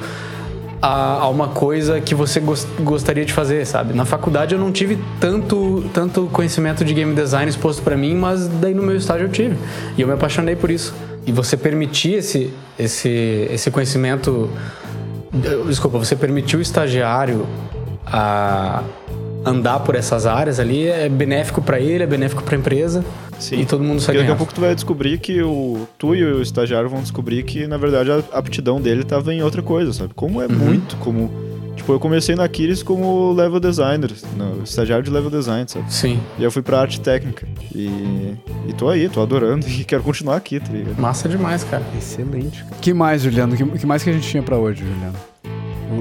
a, 0.82 1.14
a 1.20 1.28
uma 1.28 1.48
coisa 1.48 2.00
que 2.00 2.14
você 2.14 2.40
gos- 2.40 2.66
gostaria 2.80 3.24
de 3.24 3.32
fazer, 3.32 3.66
sabe? 3.66 3.92
Na 3.94 4.04
faculdade 4.04 4.54
eu 4.54 4.60
não 4.60 4.72
tive 4.72 4.98
tanto, 5.20 5.84
tanto 5.92 6.26
conhecimento 6.32 6.84
de 6.84 6.94
game 6.94 7.14
design 7.14 7.48
exposto 7.48 7.82
pra 7.82 7.96
mim, 7.96 8.14
mas 8.16 8.46
daí 8.48 8.74
no 8.74 8.82
meu 8.82 8.96
estágio 8.96 9.26
eu 9.26 9.30
tive. 9.30 9.56
E 9.96 10.00
eu 10.00 10.08
me 10.08 10.14
apaixonei 10.14 10.56
por 10.56 10.70
isso. 10.70 10.94
E 11.26 11.32
você 11.32 11.56
permitir 11.56 12.14
esse, 12.14 12.50
esse, 12.78 13.46
esse 13.52 13.70
conhecimento. 13.70 14.50
Desculpa, 15.68 15.98
você 15.98 16.16
permitir 16.16 16.56
o 16.56 16.60
estagiário 16.60 17.46
a 18.06 18.82
andar 19.44 19.80
por 19.80 19.94
essas 19.94 20.26
áreas 20.26 20.58
ali 20.58 20.88
é 20.88 21.08
benéfico 21.08 21.62
pra 21.62 21.78
ele, 21.78 22.02
é 22.02 22.06
benéfico 22.06 22.42
pra 22.42 22.56
empresa. 22.56 23.04
Sim. 23.40 23.60
E 23.60 23.66
todo 23.66 23.82
mundo 23.82 24.00
sai 24.00 24.14
Porque 24.14 24.18
daqui 24.18 24.32
a 24.32 24.36
pouco 24.36 24.54
tu 24.54 24.60
vai 24.60 24.74
descobrir 24.74 25.18
que 25.18 25.42
o 25.42 25.88
tu 25.98 26.14
e 26.14 26.22
o 26.22 26.40
estagiário 26.42 26.88
vão 26.88 27.00
descobrir 27.00 27.42
que 27.42 27.66
na 27.66 27.76
verdade 27.76 28.10
a 28.12 28.22
aptidão 28.38 28.80
dele 28.80 29.02
tava 29.02 29.32
em 29.34 29.42
outra 29.42 29.62
coisa, 29.62 29.92
sabe? 29.92 30.12
Como 30.14 30.40
é 30.40 30.46
Uhum. 30.46 30.52
muito 30.54 30.96
comum. 30.96 31.28
Tipo, 31.74 31.92
eu 31.94 32.00
comecei 32.00 32.34
na 32.36 32.46
Kiris 32.46 32.82
como 32.82 33.32
level 33.32 33.58
designer, 33.58 34.10
no, 34.36 34.62
estagiário 34.62 35.02
de 35.02 35.10
level 35.10 35.30
design, 35.30 35.64
sabe? 35.66 35.90
Sim, 35.90 36.20
E 36.38 36.44
eu 36.44 36.50
fui 36.52 36.60
pra 36.60 36.78
arte 36.80 37.00
técnica. 37.00 37.48
E, 37.74 38.36
e 38.68 38.72
tô 38.74 38.90
aí, 38.90 39.08
tô 39.08 39.22
adorando 39.22 39.64
e 39.70 39.82
quero 39.84 40.02
continuar 40.02 40.36
aqui, 40.36 40.60
tá 40.60 40.70
ligado? 40.70 41.00
massa 41.00 41.26
demais, 41.26 41.64
cara. 41.64 41.82
Excelente. 41.96 42.62
que 42.82 42.92
mais, 42.92 43.22
Juliano? 43.22 43.56
que, 43.56 43.64
que 43.64 43.86
mais 43.86 44.02
que 44.02 44.10
a 44.10 44.12
gente 44.12 44.28
tinha 44.28 44.42
pra 44.42 44.58
hoje, 44.58 44.84
Juliano? 44.84 45.14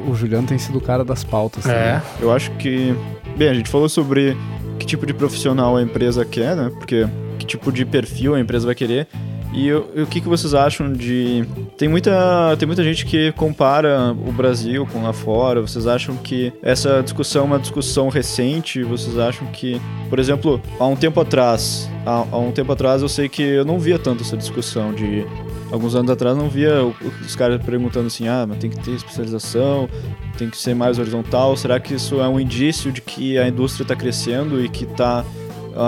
O, 0.06 0.12
o 0.12 0.16
Juliano 0.16 0.46
tem 0.46 0.58
sido 0.58 0.78
o 0.80 0.82
cara 0.82 1.06
das 1.06 1.24
pautas. 1.24 1.66
É. 1.66 1.70
né? 1.94 2.02
Eu 2.20 2.32
acho 2.32 2.52
que. 2.58 2.94
Bem, 3.38 3.48
a 3.48 3.54
gente 3.54 3.70
falou 3.70 3.88
sobre 3.88 4.36
que 4.78 4.86
tipo 4.86 5.06
de 5.06 5.14
profissional 5.14 5.78
a 5.78 5.82
empresa 5.82 6.26
quer, 6.26 6.56
né? 6.58 6.70
Porque 6.78 7.08
que 7.40 7.46
tipo 7.46 7.72
de 7.72 7.86
perfil 7.86 8.36
a 8.36 8.40
empresa 8.40 8.66
vai 8.66 8.76
querer. 8.76 9.08
E, 9.52 9.74
o 9.74 10.06
que, 10.08 10.22
que 10.22 10.28
vocês 10.28 10.54
acham 10.54 10.94
de. 10.94 11.44
Tem 11.76 11.90
muita, 11.90 12.56
tem 12.60 12.68
muita 12.68 12.84
gente 12.84 13.04
que 13.06 13.32
compara 13.32 14.12
o 14.12 14.32
Brasil 14.32 14.86
com 14.86 15.02
lá 15.02 15.12
fora. 15.12 15.60
Vocês 15.60 15.88
acham 15.88 16.16
que 16.18 16.54
essa 16.62 17.02
discussão 17.02 17.44
é 17.44 17.46
uma 17.46 17.60
discussão 17.60 18.10
recente? 18.10 18.84
Vocês 18.84 19.18
acham 19.18 19.48
que, 19.48 19.82
por 20.08 20.20
exemplo, 20.20 20.62
há 20.80 20.86
um 20.86 20.96
tempo 20.96 21.20
atrás, 21.20 21.90
há, 22.06 22.26
há 22.32 22.38
um 22.38 22.52
tempo 22.52 22.72
atrás 22.72 23.02
eu 23.02 23.10
sei 23.10 23.28
que 23.28 23.42
eu 23.42 23.66
não 23.66 23.80
via 23.80 23.98
tanto 23.98 24.22
essa 24.22 24.38
discussão 24.38 24.94
de. 24.94 25.26
Alguns 25.72 25.94
anos 25.94 26.10
atrás 26.10 26.36
não 26.36 26.50
via 26.50 26.84
os 27.24 27.36
caras 27.36 27.62
perguntando 27.64 28.08
assim, 28.08 28.28
ah, 28.28 28.44
mas 28.48 28.58
tem 28.58 28.72
que 28.72 28.80
ter 28.80 28.92
especialização, 28.92 29.88
tem 30.36 30.50
que 30.50 30.58
ser 30.58 30.74
mais 30.74 30.98
horizontal. 30.98 31.56
Será 31.56 31.80
que 31.80 31.94
isso 31.94 32.20
é 32.20 32.28
um 32.28 32.40
indício 32.40 32.92
de 32.92 33.02
que 33.02 33.38
a 33.38 33.48
indústria 33.48 33.84
está 33.84 33.96
crescendo 33.96 34.64
e 34.64 34.68
que 34.68 34.86
está 34.86 35.24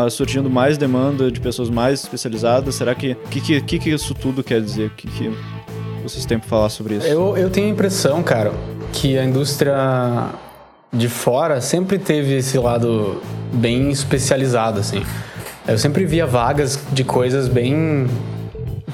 surgindo 0.09 0.49
mais 0.49 0.77
demanda 0.77 1.32
de 1.32 1.39
pessoas 1.39 1.69
mais 1.69 2.01
especializadas? 2.01 2.75
Será 2.75 2.93
que 2.95 3.15
que, 3.29 3.41
que, 3.41 3.61
que, 3.61 3.79
que 3.79 3.89
isso 3.89 4.13
tudo 4.13 4.43
quer 4.43 4.61
dizer? 4.61 4.88
O 4.88 4.89
que, 4.91 5.07
que 5.07 5.32
vocês 6.03 6.25
têm 6.25 6.39
para 6.39 6.47
falar 6.49 6.69
sobre 6.69 6.95
isso? 6.95 7.07
Eu, 7.07 7.38
eu 7.38 7.49
tenho 7.49 7.67
a 7.67 7.69
impressão, 7.69 8.21
cara, 8.23 8.51
que 8.91 9.17
a 9.17 9.23
indústria 9.23 9.75
de 10.91 11.07
fora 11.07 11.61
sempre 11.61 11.97
teve 11.97 12.36
esse 12.38 12.57
lado 12.57 13.21
bem 13.53 13.89
especializado, 13.91 14.79
assim. 14.79 15.03
Eu 15.67 15.77
sempre 15.77 16.05
via 16.05 16.25
vagas 16.25 16.79
de 16.91 17.03
coisas 17.03 17.47
bem. 17.47 18.07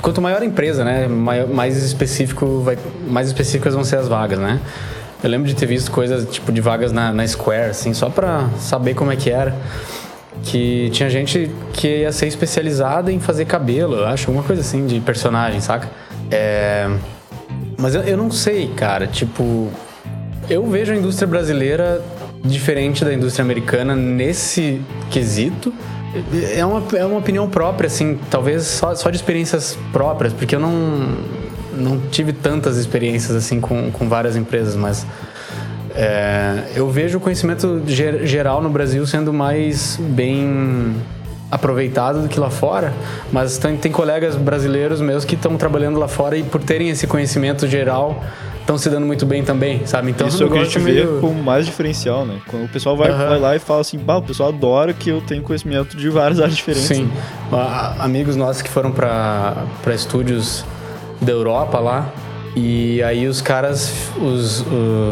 Quanto 0.02 0.22
maior 0.22 0.42
a 0.42 0.46
empresa, 0.46 0.84
né? 0.84 1.08
mai- 1.08 1.46
Mais 1.46 1.78
específico 1.82 2.60
vai, 2.60 2.78
mais 3.08 3.28
específicas 3.28 3.74
vão 3.74 3.84
ser 3.84 3.96
as 3.98 4.08
vagas, 4.08 4.38
né? 4.38 4.60
Eu 5.24 5.30
lembro 5.32 5.48
de 5.48 5.56
ter 5.56 5.66
visto 5.66 5.90
coisas 5.90 6.30
tipo 6.30 6.52
de 6.52 6.62
vagas 6.62 6.92
na, 6.92 7.12
na 7.12 7.26
Square, 7.26 7.72
assim, 7.72 7.94
só 7.94 8.10
pra 8.10 8.48
saber 8.60 8.94
como 8.94 9.12
é 9.12 9.16
que 9.16 9.32
era. 9.32 9.56
Que 10.44 10.90
tinha 10.92 11.10
gente 11.10 11.52
que 11.74 12.02
ia 12.02 12.12
ser 12.12 12.28
especializada 12.28 13.12
em 13.12 13.20
fazer 13.20 13.46
cabelo, 13.46 13.96
eu 13.96 14.06
acho, 14.06 14.30
alguma 14.30 14.46
coisa 14.46 14.62
assim 14.62 14.86
de 14.86 15.00
personagem, 15.00 15.60
saca? 15.60 15.90
É. 16.32 16.90
Mas 17.78 17.96
eu, 17.96 18.02
eu 18.02 18.18
não 18.18 18.32
sei, 18.32 18.68
cara. 18.70 19.08
Tipo, 19.08 19.70
eu 20.50 20.66
vejo 20.66 20.94
a 20.94 20.96
indústria 20.96 21.28
brasileira 21.28 22.02
diferente 22.44 23.04
da 23.04 23.14
indústria 23.14 23.44
americana 23.44 23.96
nesse 23.96 24.82
quesito. 25.10 25.74
É 26.56 26.66
uma, 26.66 26.84
é 26.98 27.06
uma 27.06 27.20
opinião 27.20 27.50
própria, 27.50 27.88
assim, 27.88 28.18
talvez 28.32 28.64
só, 28.64 28.96
só 28.96 29.10
de 29.10 29.18
experiências 29.18 29.78
próprias, 29.92 30.34
porque 30.34 30.56
eu 30.56 30.60
não, 30.60 31.18
não 31.76 32.00
tive 32.10 32.34
tantas 32.34 32.78
experiências 32.78 33.36
assim 33.36 33.60
com, 33.60 33.92
com 33.92 34.08
várias 34.10 34.36
empresas, 34.36 34.76
mas 34.76 35.06
é, 35.98 36.64
eu 36.76 36.90
vejo 36.90 37.18
o 37.18 37.22
conhecimento 37.22 37.82
ger- 37.88 38.26
geral 38.26 38.62
no 38.62 38.70
Brasil 38.70 39.06
sendo 39.08 39.34
mais 39.34 39.98
bem 40.00 40.96
aproveitado 41.50 42.22
do 42.22 42.28
que 42.28 42.40
lá 42.40 42.50
fora, 42.50 42.94
mas 43.32 43.58
tem, 43.58 43.76
tem 43.78 43.92
colegas 43.92 44.36
brasileiros 44.36 45.00
meus 45.02 45.24
que 45.26 45.36
estão 45.36 45.56
trabalhando 45.58 45.98
lá 45.98 46.08
fora 46.08 46.38
e 46.38 46.44
por 46.44 46.62
terem 46.62 46.90
esse 46.90 47.08
conhecimento 47.08 47.66
geral 47.68 48.22
estão 48.60 48.78
se 48.78 48.90
dando 48.90 49.06
muito 49.06 49.26
bem 49.26 49.44
também, 49.44 49.86
sabe? 49.86 50.12
Então 50.12 50.28
isso 50.28 50.44
é 50.44 50.46
o 50.46 50.52
que 50.52 50.58
a 50.58 50.64
gente 50.66 50.78
negócio 50.78 50.94
vê 50.94 51.06
meio- 51.10 51.22
como 51.22 51.42
mais 51.42 51.66
diferencial, 51.66 52.26
né? 52.26 52.36
Quando 52.48 52.66
o 52.66 52.68
pessoal 52.68 52.98
vai, 52.98 53.10
Aham. 53.10 53.30
vai 53.30 53.40
lá 53.40 53.56
e 53.56 53.60
fala 53.60 53.80
assim, 53.80 53.98
bah, 53.98 54.18
o 54.18 54.22
pessoal 54.22 54.50
adora 54.50 54.92
que 54.94 55.10
eu 55.10 55.22
tenho 55.22 55.42
conhecimento 55.42 55.96
de 55.96 56.10
várias 56.10 56.40
áreas 56.42 56.56
diferentes. 56.58 56.86
Sim. 56.90 57.10
né? 57.50 57.96
Amigos 58.00 58.36
nossos 58.36 58.62
que 58.62 58.70
foram 58.70 58.92
para 58.92 59.56
estúdios 59.96 60.66
da 61.22 61.32
Europa 61.32 61.80
lá. 61.80 62.10
E 62.60 63.04
aí 63.04 63.28
os 63.28 63.40
caras, 63.40 63.92
os, 64.20 64.66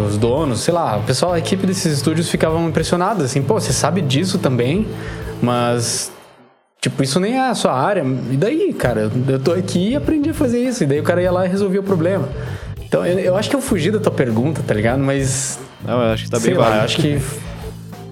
os 0.09 0.17
donos, 0.17 0.61
sei 0.61 0.73
lá, 0.73 0.97
o 0.97 1.03
pessoal, 1.03 1.33
a 1.33 1.37
equipe 1.37 1.67
desses 1.67 1.93
estúdios 1.93 2.27
ficavam 2.27 2.67
impressionados, 2.67 3.23
assim, 3.23 3.39
pô, 3.43 3.53
você 3.59 3.71
sabe 3.71 4.01
disso 4.01 4.39
também, 4.39 4.87
mas 5.43 6.11
tipo, 6.81 7.03
isso 7.03 7.19
nem 7.19 7.35
é 7.37 7.49
a 7.49 7.53
sua 7.53 7.73
área. 7.73 8.03
E 8.31 8.35
daí, 8.35 8.73
cara, 8.73 9.11
eu 9.27 9.39
tô 9.39 9.51
aqui 9.51 9.89
e 9.89 9.95
aprendi 9.95 10.31
a 10.31 10.33
fazer 10.33 10.59
isso. 10.59 10.83
E 10.83 10.87
daí 10.87 10.99
o 10.99 11.03
cara 11.03 11.21
ia 11.21 11.31
lá 11.31 11.45
e 11.45 11.49
resolvia 11.49 11.79
o 11.81 11.83
problema. 11.83 12.27
Então, 12.81 13.05
eu, 13.05 13.19
eu 13.19 13.35
acho 13.37 13.47
que 13.49 13.55
eu 13.55 13.61
fugi 13.61 13.91
da 13.91 13.99
tua 13.99 14.11
pergunta, 14.11 14.61
tá 14.65 14.73
ligado? 14.73 14.99
Mas 14.99 15.59
Não, 15.85 16.01
eu 16.01 16.13
acho 16.13 16.23
que 16.25 16.31
tá 16.31 16.39
sei 16.39 16.51
bem 16.51 16.59
lá, 16.59 16.81
acho 16.83 16.97
que 16.97 17.19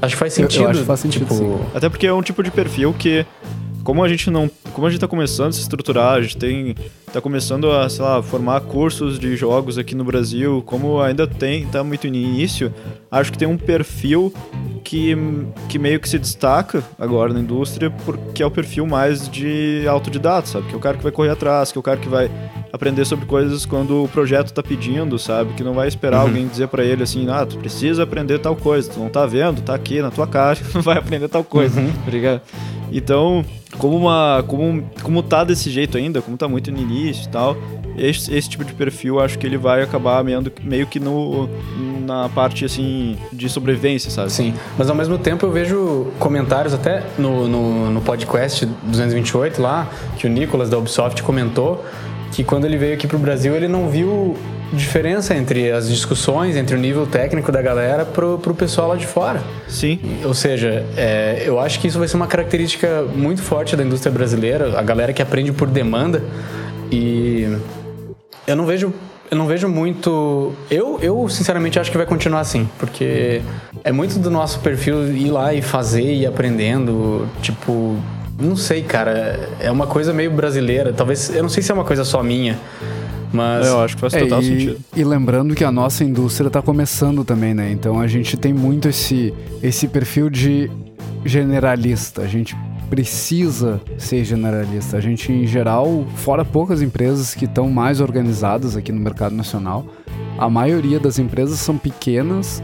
acho 0.01 0.13
que 0.15 0.19
faz 0.19 0.37
Eu- 0.37 0.45
eu 0.45 0.49
sentido. 0.51 0.69
acho 0.69 0.79
que 0.81 0.85
faz 0.85 0.99
sentido, 0.99 1.25
tipo. 1.27 1.59
Até 1.73 1.89
porque 1.89 2.05
é 2.05 2.13
um 2.13 2.21
tipo 2.21 2.43
de 2.43 2.51
perfil 2.51 2.93
que, 2.93 3.25
como 3.83 4.03
a 4.03 4.07
gente 4.07 4.29
não. 4.29 4.49
Como 4.73 4.87
a 4.87 4.89
gente 4.89 4.99
tá 4.99 5.07
começando 5.07 5.49
a 5.49 5.51
se 5.51 5.61
estruturar, 5.61 6.13
a 6.13 6.21
gente 6.21 6.37
tem. 6.37 6.75
tá 7.11 7.21
começando 7.21 7.71
a, 7.71 7.87
sei 7.89 8.03
lá, 8.03 8.23
formar 8.23 8.61
cursos 8.61 9.19
de 9.19 9.35
jogos 9.35 9.77
aqui 9.77 9.93
no 9.93 10.03
Brasil, 10.03 10.63
como 10.65 11.01
ainda 11.01 11.27
tem, 11.27 11.65
tá 11.67 11.83
muito 11.83 12.07
no 12.07 12.15
início, 12.15 12.73
acho 13.11 13.31
que 13.31 13.37
tem 13.37 13.47
um 13.47 13.57
perfil 13.57 14.33
que, 14.83 15.15
que 15.69 15.77
meio 15.77 15.99
que 15.99 16.09
se 16.09 16.17
destaca 16.17 16.83
agora 16.99 17.33
na 17.33 17.39
indústria, 17.39 17.89
porque 17.89 18.41
é 18.41 18.45
o 18.45 18.51
perfil 18.51 18.85
mais 18.85 19.29
de 19.29 19.85
autodidata, 19.87 20.47
sabe? 20.47 20.67
Que 20.67 20.73
é 20.73 20.77
o 20.77 20.79
cara 20.79 20.97
que 20.97 21.03
vai 21.03 21.11
correr 21.11 21.29
atrás, 21.29 21.71
que 21.71 21.77
é 21.77 21.79
o 21.79 21.83
cara 21.83 21.97
que 21.97 22.09
vai 22.09 22.29
aprender 22.71 23.05
sobre 23.05 23.25
coisas 23.25 23.65
quando 23.65 24.03
o 24.03 24.07
projeto 24.07 24.51
tá 24.51 24.63
pedindo, 24.63 25.17
sabe? 25.19 25.53
Que 25.53 25.63
não 25.63 25.73
vai 25.73 25.87
esperar 25.87 26.21
alguém 26.21 26.47
dizer 26.47 26.67
pra 26.67 26.83
ele 26.83 27.03
assim, 27.03 27.29
ah, 27.29 27.45
tu 27.45 27.57
precisa 27.57 28.03
aprender 28.03 28.39
tal 28.39 28.55
coisa, 28.55 28.89
tu 28.91 28.99
não 28.99 29.09
tá 29.09 29.25
vendo, 29.25 29.61
tá 29.61 29.75
aqui 29.75 30.01
na 30.01 30.09
tua 30.09 30.27
cara, 30.27 30.59
não 30.73 30.81
vai 30.81 30.97
aprender 30.97 31.27
tal 31.27 31.43
coisa, 31.43 31.81
tá 31.81 32.11
ligado? 32.11 32.41
Então, 32.93 33.43
como 33.79 33.97
uma 33.97 34.43
como 34.47 34.87
como 35.01 35.23
tá 35.23 35.43
desse 35.43 35.71
jeito 35.71 35.97
ainda, 35.97 36.21
como 36.21 36.37
tá 36.37 36.47
muito 36.47 36.71
no 36.71 36.77
início 36.77 37.25
e 37.25 37.29
tal, 37.29 37.57
esse, 37.97 38.33
esse 38.33 38.47
tipo 38.47 38.63
de 38.63 38.73
perfil 38.73 39.19
acho 39.19 39.37
que 39.37 39.47
ele 39.47 39.57
vai 39.57 39.81
acabar 39.81 40.23
meio, 40.23 40.43
meio 40.61 40.85
que 40.85 40.99
no 40.99 41.49
na 42.05 42.29
parte 42.29 42.65
assim 42.65 43.17
de 43.31 43.49
sobrevivência, 43.49 44.11
sabe? 44.11 44.31
Sim, 44.31 44.53
mas 44.77 44.89
ao 44.89 44.95
mesmo 44.95 45.17
tempo 45.17 45.45
eu 45.45 45.51
vejo 45.51 46.07
comentários 46.19 46.73
até 46.73 47.03
no, 47.17 47.47
no, 47.47 47.89
no 47.89 48.01
podcast 48.01 48.65
228 48.65 49.61
lá, 49.61 49.89
que 50.17 50.27
o 50.27 50.29
Nicolas 50.29 50.69
da 50.69 50.77
Ubisoft 50.77 51.23
comentou 51.23 51.83
que 52.31 52.43
quando 52.43 52.65
ele 52.65 52.77
veio 52.77 52.93
aqui 52.93 53.07
pro 53.07 53.17
Brasil 53.17 53.55
ele 53.55 53.67
não 53.67 53.89
viu 53.89 54.35
diferença 54.73 55.35
entre 55.35 55.71
as 55.71 55.87
discussões, 55.87 56.55
entre 56.55 56.75
o 56.75 56.79
nível 56.79 57.05
técnico 57.05 57.51
da 57.51 57.61
galera 57.61 58.05
pro, 58.05 58.37
pro 58.39 58.53
pessoal 58.53 58.89
lá 58.89 58.95
de 58.95 59.07
fora. 59.07 59.41
Sim. 59.67 59.99
Ou 60.25 60.33
seja, 60.33 60.85
é, 60.97 61.43
eu 61.45 61.59
acho 61.59 61.79
que 61.79 61.87
isso 61.87 61.99
vai 61.99 62.07
ser 62.07 62.17
uma 62.17 62.27
característica 62.27 63.03
muito 63.15 63.41
forte 63.41 63.75
da 63.75 63.83
indústria 63.83 64.11
brasileira, 64.11 64.77
a 64.77 64.81
galera 64.81 65.13
que 65.13 65.21
aprende 65.21 65.51
por 65.51 65.67
demanda. 65.67 66.23
E 66.91 67.47
eu 68.45 68.55
não 68.55 68.65
vejo 68.65 68.93
eu 69.31 69.37
não 69.37 69.47
vejo 69.47 69.67
muito. 69.67 70.53
Eu, 70.69 70.99
eu, 71.01 71.27
sinceramente, 71.27 71.79
acho 71.79 71.89
que 71.89 71.97
vai 71.97 72.05
continuar 72.05 72.41
assim, 72.41 72.69
porque 72.77 73.41
é 73.83 73.91
muito 73.91 74.19
do 74.19 74.29
nosso 74.29 74.59
perfil 74.59 75.07
ir 75.07 75.31
lá 75.31 75.51
e 75.55 75.61
fazer 75.61 76.03
e 76.03 76.21
ir 76.21 76.25
aprendendo. 76.27 77.27
Tipo, 77.41 77.97
não 78.39 78.55
sei, 78.55 78.83
cara. 78.83 79.49
É 79.59 79.71
uma 79.71 79.87
coisa 79.87 80.13
meio 80.13 80.29
brasileira. 80.29 80.93
Talvez. 80.93 81.33
Eu 81.33 81.41
não 81.41 81.49
sei 81.49 81.63
se 81.63 81.71
é 81.71 81.73
uma 81.73 81.83
coisa 81.83 82.03
só 82.03 82.21
minha. 82.21 82.59
Mas. 83.33 83.65
Eu 83.67 83.79
acho 83.81 83.95
que 83.95 84.01
faz 84.01 84.13
É, 84.13 84.19
total 84.19 84.41
e, 84.41 84.45
sentido. 84.45 84.77
e 84.95 85.03
lembrando 85.03 85.55
que 85.55 85.63
a 85.63 85.71
nossa 85.71 86.03
indústria 86.03 86.47
está 86.47 86.61
começando 86.61 87.25
também, 87.25 87.53
né? 87.53 87.71
Então 87.71 87.99
a 87.99 88.07
gente 88.07 88.37
tem 88.37 88.53
muito 88.53 88.87
esse, 88.87 89.33
esse 89.61 89.87
perfil 89.87 90.29
de 90.29 90.69
generalista. 91.25 92.21
A 92.21 92.27
gente 92.27 92.55
precisa 92.89 93.81
ser 93.97 94.23
generalista. 94.23 94.97
A 94.97 95.01
gente, 95.01 95.31
em 95.31 95.47
geral, 95.47 96.05
fora 96.17 96.45
poucas 96.45 96.81
empresas 96.81 97.33
que 97.33 97.45
estão 97.45 97.69
mais 97.69 97.99
organizadas 97.99 98.77
aqui 98.77 98.91
no 98.91 98.99
mercado 99.01 99.35
nacional, 99.35 99.85
a 100.37 100.47
maioria 100.49 100.99
das 100.99 101.17
empresas 101.17 101.59
são 101.59 101.77
pequenas. 101.77 102.61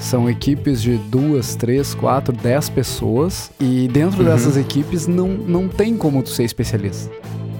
São 0.00 0.30
equipes 0.30 0.80
de 0.80 0.96
duas, 0.96 1.56
três, 1.56 1.92
quatro, 1.92 2.32
dez 2.32 2.68
pessoas. 2.68 3.50
E 3.60 3.88
dentro 3.88 4.22
dessas 4.22 4.56
equipes 4.56 5.08
não, 5.08 5.28
não 5.28 5.68
tem 5.68 5.96
como 5.96 6.22
tu 6.22 6.28
ser 6.30 6.44
especialista. 6.44 7.10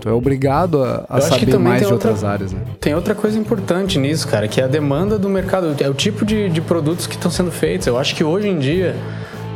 Tu 0.01 0.09
é 0.09 0.13
obrigado 0.13 0.83
a, 0.83 1.05
a 1.09 1.21
saber 1.21 1.59
mais 1.59 1.81
tem 1.81 1.89
de 1.89 1.93
outra- 1.93 2.11
outras 2.11 2.25
áreas, 2.25 2.53
né? 2.53 2.61
Tem 2.81 2.95
outra 2.95 3.15
coisa 3.15 3.39
importante 3.39 3.99
nisso, 3.99 4.27
cara, 4.29 4.47
que 4.49 4.61
é 4.61 4.65
a 4.65 4.69
demanda 4.69 5.19
do 5.19 5.29
mercado. 5.29 5.75
É 5.81 5.89
o 5.89 5.95
tipo 5.95 6.25
de, 6.25 6.49
de 6.49 6.61
produtos 6.61 7.07
que 7.07 7.15
estão 7.15 7.31
sendo 7.31 7.51
feitos. 7.51 7.87
Eu 7.87 7.99
acho 7.99 8.15
que 8.15 8.23
hoje 8.25 8.49
em 8.49 8.59
dia 8.59 8.95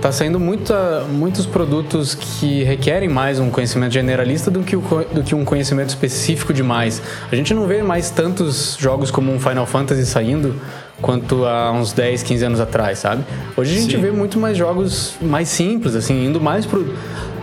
tá 0.01 0.11
saindo 0.11 0.41
muita, 0.41 1.05
muitos 1.09 1.47
produtos 1.47 2.15
que 2.17 2.65
requerem 2.65 3.09
mais 3.09 3.39
um 3.39 3.51
conhecimento 3.51 3.93
generalista 3.93 4.51
do 4.51 4.61
que, 4.65 4.75
o 4.75 4.83
do 5.13 5.23
que 5.23 5.33
um 5.33 5.45
conhecimento 5.45 5.91
específico 5.91 6.53
demais. 6.53 7.01
A 7.31 7.37
gente 7.37 7.55
não 7.55 7.69
vê 7.69 7.83
mais 7.85 8.11
tantos 8.11 8.77
jogos 8.81 9.13
como 9.13 9.33
um 9.33 9.39
Final 9.39 9.65
Fantasy 9.65 10.05
saindo 10.05 10.57
quanto 11.01 11.45
há 11.45 11.71
uns 11.73 11.93
10, 11.93 12.23
15 12.25 12.45
anos 12.45 12.61
atrás, 12.61 12.99
sabe? 12.99 13.23
Hoje 13.57 13.77
a 13.77 13.81
gente 13.81 13.95
Sim. 13.95 14.03
vê 14.03 14.11
muito 14.11 14.39
mais 14.41 14.57
jogos 14.57 15.15
mais 15.23 15.49
simples, 15.49 15.95
assim, 15.95 16.27
indo 16.27 16.41
mais 16.41 16.67
pro 16.67 16.85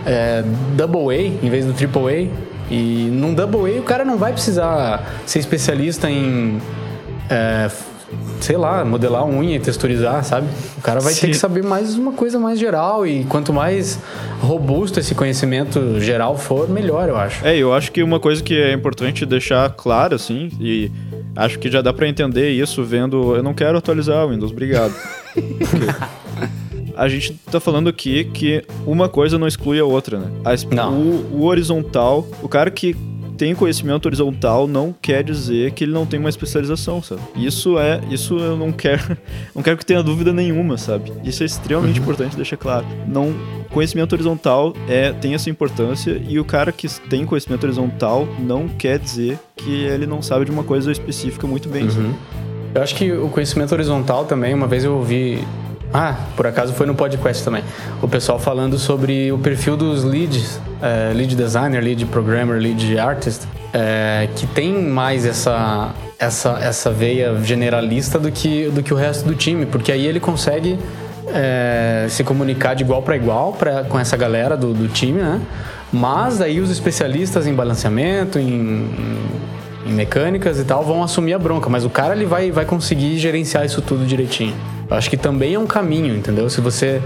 é, 0.04 0.44
Double 0.76 1.14
A 1.14 1.22
em 1.44 1.48
vez 1.48 1.64
do 1.64 1.72
Triple 1.72 2.02
A. 2.30 2.49
E 2.70 3.08
num 3.10 3.34
Double 3.34 3.76
A 3.76 3.80
o 3.80 3.82
cara 3.82 4.04
não 4.04 4.16
vai 4.16 4.32
precisar 4.32 5.04
ser 5.26 5.40
especialista 5.40 6.08
em, 6.08 6.60
é, 7.28 7.68
sei 8.40 8.56
lá, 8.56 8.84
modelar 8.84 9.26
unha 9.26 9.56
e 9.56 9.60
texturizar, 9.60 10.24
sabe? 10.24 10.46
O 10.78 10.80
cara 10.80 11.00
vai 11.00 11.12
Sim. 11.12 11.22
ter 11.22 11.26
que 11.28 11.36
saber 11.36 11.62
mais 11.62 11.96
uma 11.96 12.12
coisa 12.12 12.38
mais 12.38 12.58
geral 12.58 13.06
e 13.06 13.24
quanto 13.24 13.52
mais 13.52 13.98
robusto 14.40 15.00
esse 15.00 15.14
conhecimento 15.14 16.00
geral 16.00 16.36
for, 16.38 16.68
melhor, 16.68 17.08
eu 17.08 17.16
acho. 17.16 17.44
É, 17.46 17.56
eu 17.56 17.74
acho 17.74 17.92
que 17.92 18.02
uma 18.02 18.20
coisa 18.20 18.42
que 18.42 18.54
é 18.54 18.72
importante 18.72 19.26
deixar 19.26 19.68
claro, 19.70 20.14
assim, 20.14 20.50
e 20.60 20.90
acho 21.36 21.58
que 21.58 21.70
já 21.70 21.82
dá 21.82 21.92
pra 21.92 22.08
entender 22.08 22.50
isso 22.50 22.82
vendo. 22.84 23.34
Eu 23.36 23.42
não 23.42 23.54
quero 23.54 23.76
atualizar 23.76 24.24
o 24.26 24.30
Windows, 24.30 24.52
obrigado. 24.52 24.94
Porque 25.34 25.86
a 27.00 27.08
gente 27.08 27.32
tá 27.50 27.58
falando 27.58 27.88
aqui 27.88 28.24
que 28.24 28.62
uma 28.86 29.08
coisa 29.08 29.38
não 29.38 29.48
exclui 29.48 29.80
a 29.80 29.84
outra, 29.86 30.18
né? 30.18 30.30
A 30.44 30.74
Não. 30.74 31.00
O, 31.00 31.38
o 31.38 31.44
horizontal, 31.44 32.28
o 32.42 32.48
cara 32.48 32.70
que 32.70 32.94
tem 33.38 33.54
conhecimento 33.54 34.04
horizontal 34.04 34.68
não 34.68 34.94
quer 35.00 35.24
dizer 35.24 35.70
que 35.70 35.84
ele 35.84 35.92
não 35.92 36.04
tem 36.04 36.20
uma 36.20 36.28
especialização, 36.28 37.02
sabe? 37.02 37.22
Isso 37.34 37.78
é, 37.78 37.98
isso 38.10 38.36
eu 38.36 38.54
não 38.54 38.70
quero, 38.70 39.16
não 39.56 39.62
quero 39.62 39.78
que 39.78 39.86
tenha 39.86 40.02
dúvida 40.02 40.30
nenhuma, 40.30 40.76
sabe? 40.76 41.10
Isso 41.24 41.42
é 41.42 41.46
extremamente 41.46 41.98
importante 41.98 42.36
deixar 42.36 42.58
claro. 42.58 42.84
Não, 43.08 43.34
conhecimento 43.70 44.12
horizontal 44.12 44.74
é 44.86 45.10
tem 45.10 45.32
essa 45.32 45.48
importância 45.48 46.20
e 46.28 46.38
o 46.38 46.44
cara 46.44 46.70
que 46.70 46.86
tem 47.08 47.24
conhecimento 47.24 47.64
horizontal 47.64 48.28
não 48.38 48.68
quer 48.68 48.98
dizer 48.98 49.38
que 49.56 49.84
ele 49.84 50.06
não 50.06 50.20
sabe 50.20 50.44
de 50.44 50.50
uma 50.50 50.64
coisa 50.64 50.92
específica 50.92 51.46
muito 51.46 51.66
bem. 51.66 51.88
sabe? 51.88 52.14
Eu 52.74 52.82
acho 52.82 52.94
que 52.94 53.10
o 53.10 53.28
conhecimento 53.30 53.72
horizontal 53.72 54.26
também, 54.26 54.52
uma 54.52 54.66
vez 54.66 54.84
eu 54.84 54.96
ouvi. 54.96 55.42
Ah, 55.92 56.14
por 56.36 56.46
acaso 56.46 56.72
foi 56.72 56.86
no 56.86 56.94
podcast 56.94 57.42
também. 57.44 57.64
O 58.00 58.06
pessoal 58.06 58.38
falando 58.38 58.78
sobre 58.78 59.32
o 59.32 59.38
perfil 59.38 59.76
dos 59.76 60.04
leads, 60.04 60.60
eh, 60.80 61.12
lead 61.14 61.34
designer, 61.34 61.82
lead 61.82 62.06
programmer, 62.06 62.60
lead 62.60 62.98
artist, 62.98 63.42
eh, 63.72 64.28
que 64.36 64.46
tem 64.46 64.72
mais 64.72 65.26
essa, 65.26 65.92
essa, 66.18 66.58
essa 66.62 66.90
veia 66.92 67.36
generalista 67.42 68.18
do 68.20 68.30
que, 68.30 68.68
do 68.70 68.82
que 68.82 68.94
o 68.94 68.96
resto 68.96 69.26
do 69.26 69.34
time, 69.34 69.66
porque 69.66 69.90
aí 69.90 70.06
ele 70.06 70.20
consegue 70.20 70.78
eh, 71.26 72.06
se 72.08 72.22
comunicar 72.22 72.74
de 72.74 72.84
igual 72.84 73.02
para 73.02 73.16
igual 73.16 73.52
pra, 73.52 73.82
com 73.82 73.98
essa 73.98 74.16
galera 74.16 74.56
do, 74.56 74.72
do 74.72 74.86
time, 74.86 75.20
né? 75.20 75.40
Mas 75.92 76.40
aí 76.40 76.60
os 76.60 76.70
especialistas 76.70 77.48
em 77.48 77.52
balanceamento, 77.52 78.38
em, 78.38 78.88
em 79.86 79.92
mecânicas 79.92 80.58
e 80.58 80.64
tal, 80.64 80.84
vão 80.84 81.02
assumir 81.02 81.34
a 81.34 81.38
bronca. 81.38 81.68
Mas 81.68 81.84
o 81.84 81.90
cara 81.90 82.14
ele 82.14 82.24
vai, 82.24 82.50
vai 82.50 82.64
conseguir 82.64 83.18
gerenciar 83.18 83.64
isso 83.64 83.80
tudo 83.80 84.04
direitinho. 84.04 84.54
Eu 84.88 84.96
acho 84.96 85.08
que 85.08 85.16
também 85.16 85.54
é 85.54 85.58
um 85.58 85.66
caminho, 85.66 86.14
entendeu? 86.14 86.48
Se 86.50 86.60
você 86.60 87.00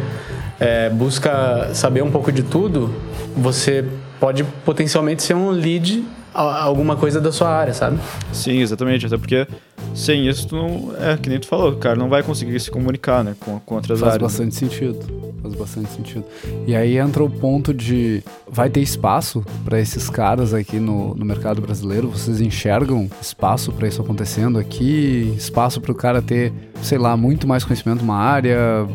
é, 0.59 0.89
busca 0.91 1.71
saber 1.75 2.03
um 2.03 2.11
pouco 2.11 2.33
de 2.33 2.43
tudo, 2.43 2.95
você 3.37 3.85
pode 4.19 4.45
potencialmente 4.65 5.23
ser 5.23 5.35
um 5.35 5.51
lead 5.51 6.05
a 6.35 6.63
alguma 6.65 6.97
coisa 6.97 7.21
da 7.21 7.31
sua 7.31 7.49
área, 7.49 7.73
sabe? 7.73 7.99
Sim, 8.33 8.61
exatamente. 8.61 9.07
Até 9.07 9.17
porque 9.17 9.47
sem 9.95 10.27
isso, 10.27 10.49
tu 10.49 10.57
não, 10.57 10.93
é 10.99 11.17
que 11.17 11.29
nem 11.29 11.39
tu 11.39 11.47
falou, 11.47 11.71
o 11.71 11.77
cara 11.77 11.95
não 11.95 12.09
vai 12.09 12.23
conseguir 12.23 12.59
se 12.59 12.71
comunicar, 12.71 13.23
né, 13.23 13.37
com, 13.39 13.61
com 13.61 13.75
outras 13.77 14.01
Faz 14.01 14.15
áreas. 14.15 14.33
bastante 14.33 14.55
sentido. 14.55 15.24
Faz 15.45 15.55
bastante 15.57 15.91
sentido. 15.91 16.25
E 16.67 16.75
aí 16.75 16.97
entra 16.97 17.23
o 17.23 17.29
ponto 17.29 17.75
de 17.75 18.23
vai 18.51 18.71
ter 18.71 18.81
espaço 18.81 19.45
para 19.63 19.79
esses 19.79 20.09
caras 20.09 20.55
aqui 20.55 20.81
no, 20.81 21.15
no 21.15 21.23
mercado 21.23 21.61
brasileiro? 21.61 22.09
Vocês 22.09 22.41
enxergam 22.41 23.11
espaço 23.21 23.71
para 23.71 23.87
isso 23.87 24.01
acontecendo 24.01 24.59
aqui? 24.59 25.35
Espaço 25.37 25.83
para 25.83 25.93
o 25.93 25.95
cara 25.95 26.23
ter, 26.23 26.51
sei 26.81 26.97
lá, 26.97 27.15
muito 27.15 27.47
mais 27.47 27.63
conhecimento 27.63 28.01
numa 28.01 28.17
área? 28.17 28.87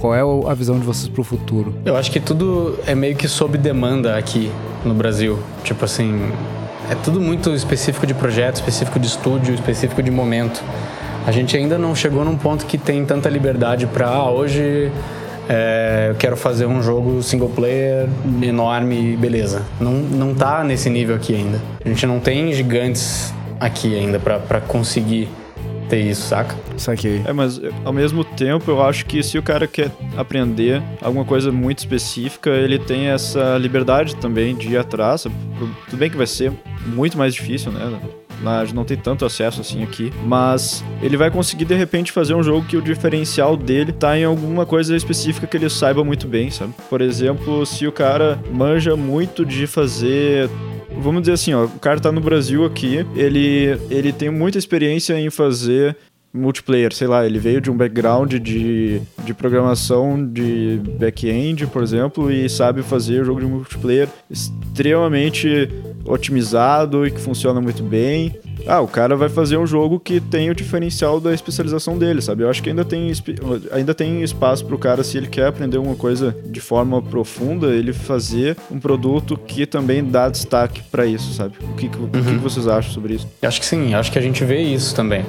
Qual 0.00 0.12
é 0.12 0.24
o- 0.24 0.48
a 0.48 0.54
visão 0.54 0.80
de 0.80 0.84
vocês 0.84 1.08
pro 1.08 1.22
futuro? 1.22 1.72
Eu 1.84 1.96
acho 1.96 2.10
que 2.10 2.18
tudo 2.18 2.76
é 2.84 2.94
meio 2.96 3.14
que 3.14 3.28
sob 3.28 3.56
demanda 3.56 4.16
aqui 4.18 4.50
no 4.84 4.94
Brasil. 4.94 5.38
Tipo 5.62 5.84
assim, 5.84 6.20
é 6.90 6.96
tudo 6.96 7.20
muito 7.20 7.50
específico 7.54 8.04
de 8.04 8.14
projeto, 8.14 8.56
específico 8.56 8.98
de 8.98 9.06
estúdio, 9.06 9.54
específico 9.54 10.02
de 10.02 10.10
momento. 10.10 10.60
A 11.24 11.30
gente 11.30 11.56
ainda 11.56 11.78
não 11.78 11.94
chegou 11.94 12.24
num 12.24 12.36
ponto 12.36 12.66
que 12.66 12.76
tem 12.78 13.04
tanta 13.04 13.28
liberdade 13.28 13.86
pra 13.86 14.08
ah, 14.08 14.30
hoje 14.30 14.90
é, 15.48 16.08
eu 16.10 16.14
quero 16.16 16.36
fazer 16.36 16.66
um 16.66 16.82
jogo 16.82 17.22
single 17.22 17.48
player 17.48 18.08
enorme, 18.42 19.16
beleza. 19.16 19.62
Não, 19.80 19.92
não 19.92 20.34
tá 20.34 20.62
nesse 20.62 20.90
nível 20.90 21.16
aqui 21.16 21.34
ainda. 21.34 21.60
A 21.84 21.88
gente 21.88 22.06
não 22.06 22.20
tem 22.20 22.52
gigantes 22.52 23.32
aqui 23.58 23.98
ainda 23.98 24.18
pra, 24.18 24.38
pra 24.38 24.60
conseguir 24.60 25.28
ter 25.88 26.00
isso, 26.00 26.28
saca? 26.28 26.54
Saquei. 26.76 27.22
É, 27.24 27.32
mas 27.32 27.60
ao 27.84 27.92
mesmo 27.92 28.22
tempo 28.22 28.70
eu 28.70 28.82
acho 28.82 29.06
que 29.06 29.22
se 29.22 29.38
o 29.38 29.42
cara 29.42 29.66
quer 29.66 29.90
aprender 30.16 30.82
alguma 31.00 31.24
coisa 31.24 31.50
muito 31.50 31.78
específica, 31.78 32.50
ele 32.50 32.78
tem 32.78 33.06
essa 33.06 33.56
liberdade 33.56 34.16
também 34.16 34.54
de 34.54 34.68
ir 34.68 34.76
atrás. 34.76 35.22
Tudo 35.22 35.98
bem 35.98 36.10
que 36.10 36.16
vai 36.16 36.26
ser 36.26 36.52
muito 36.86 37.16
mais 37.16 37.34
difícil, 37.34 37.72
né? 37.72 37.98
A 38.44 38.64
gente 38.64 38.74
não 38.74 38.84
tem 38.84 38.96
tanto 38.96 39.24
acesso 39.24 39.60
assim 39.60 39.82
aqui, 39.82 40.12
mas 40.24 40.84
ele 41.02 41.16
vai 41.16 41.30
conseguir 41.30 41.64
de 41.64 41.74
repente 41.74 42.12
fazer 42.12 42.34
um 42.34 42.42
jogo 42.42 42.66
que 42.66 42.76
o 42.76 42.82
diferencial 42.82 43.56
dele 43.56 43.92
tá 43.92 44.18
em 44.18 44.24
alguma 44.24 44.64
coisa 44.64 44.96
específica 44.96 45.46
que 45.46 45.56
ele 45.56 45.68
saiba 45.68 46.04
muito 46.04 46.26
bem, 46.26 46.50
sabe? 46.50 46.74
Por 46.88 47.00
exemplo, 47.00 47.64
se 47.66 47.86
o 47.86 47.92
cara 47.92 48.38
manja 48.52 48.96
muito 48.96 49.44
de 49.44 49.66
fazer 49.66 50.48
vamos 51.00 51.22
dizer 51.22 51.32
assim, 51.32 51.54
ó, 51.54 51.64
o 51.64 51.78
cara 51.78 52.00
tá 52.00 52.10
no 52.10 52.20
Brasil 52.20 52.64
aqui, 52.64 53.06
ele, 53.14 53.78
ele 53.88 54.12
tem 54.12 54.30
muita 54.30 54.58
experiência 54.58 55.18
em 55.18 55.30
fazer 55.30 55.96
multiplayer, 56.32 56.92
sei 56.92 57.06
lá, 57.06 57.24
ele 57.24 57.38
veio 57.38 57.60
de 57.60 57.70
um 57.70 57.76
background 57.76 58.34
de, 58.34 59.00
de 59.24 59.34
programação 59.34 60.24
de 60.24 60.80
back-end, 60.98 61.66
por 61.66 61.82
exemplo, 61.82 62.30
e 62.30 62.48
sabe 62.48 62.82
fazer 62.82 63.24
jogo 63.24 63.40
de 63.40 63.46
multiplayer 63.46 64.08
extremamente 64.30 65.68
otimizado 66.08 67.06
e 67.06 67.10
que 67.10 67.20
funciona 67.20 67.60
muito 67.60 67.82
bem. 67.82 68.34
Ah, 68.66 68.80
o 68.80 68.88
cara 68.88 69.16
vai 69.16 69.28
fazer 69.28 69.56
um 69.56 69.66
jogo 69.66 69.98
que 70.00 70.20
tem 70.20 70.50
o 70.50 70.54
diferencial 70.54 71.20
da 71.20 71.32
especialização 71.32 71.96
dele, 71.96 72.20
sabe? 72.20 72.42
Eu 72.42 72.50
acho 72.50 72.62
que 72.62 72.68
ainda 72.70 72.84
tem, 72.84 73.10
ainda 73.72 73.94
tem 73.94 74.22
espaço 74.22 74.64
pro 74.64 74.76
cara, 74.78 75.02
se 75.04 75.16
ele 75.16 75.26
quer 75.28 75.46
aprender 75.46 75.78
uma 75.78 75.94
coisa 75.94 76.36
de 76.46 76.60
forma 76.60 77.00
profunda, 77.00 77.68
ele 77.68 77.92
fazer 77.92 78.56
um 78.70 78.78
produto 78.78 79.36
que 79.38 79.64
também 79.66 80.04
dá 80.04 80.28
destaque 80.28 80.82
pra 80.90 81.06
isso, 81.06 81.32
sabe? 81.32 81.54
O 81.62 81.74
que, 81.76 81.88
que- 81.88 81.98
o 81.98 82.08
que 82.08 82.20
que 82.20 82.34
vocês 82.38 82.66
acham 82.66 82.92
sobre 82.92 83.14
isso? 83.14 83.26
Acho 83.42 83.60
que 83.60 83.66
sim, 83.66 83.94
acho 83.94 84.10
que 84.12 84.18
a 84.18 84.22
gente 84.22 84.44
vê 84.44 84.60
isso 84.60 84.94
também. 84.94 85.24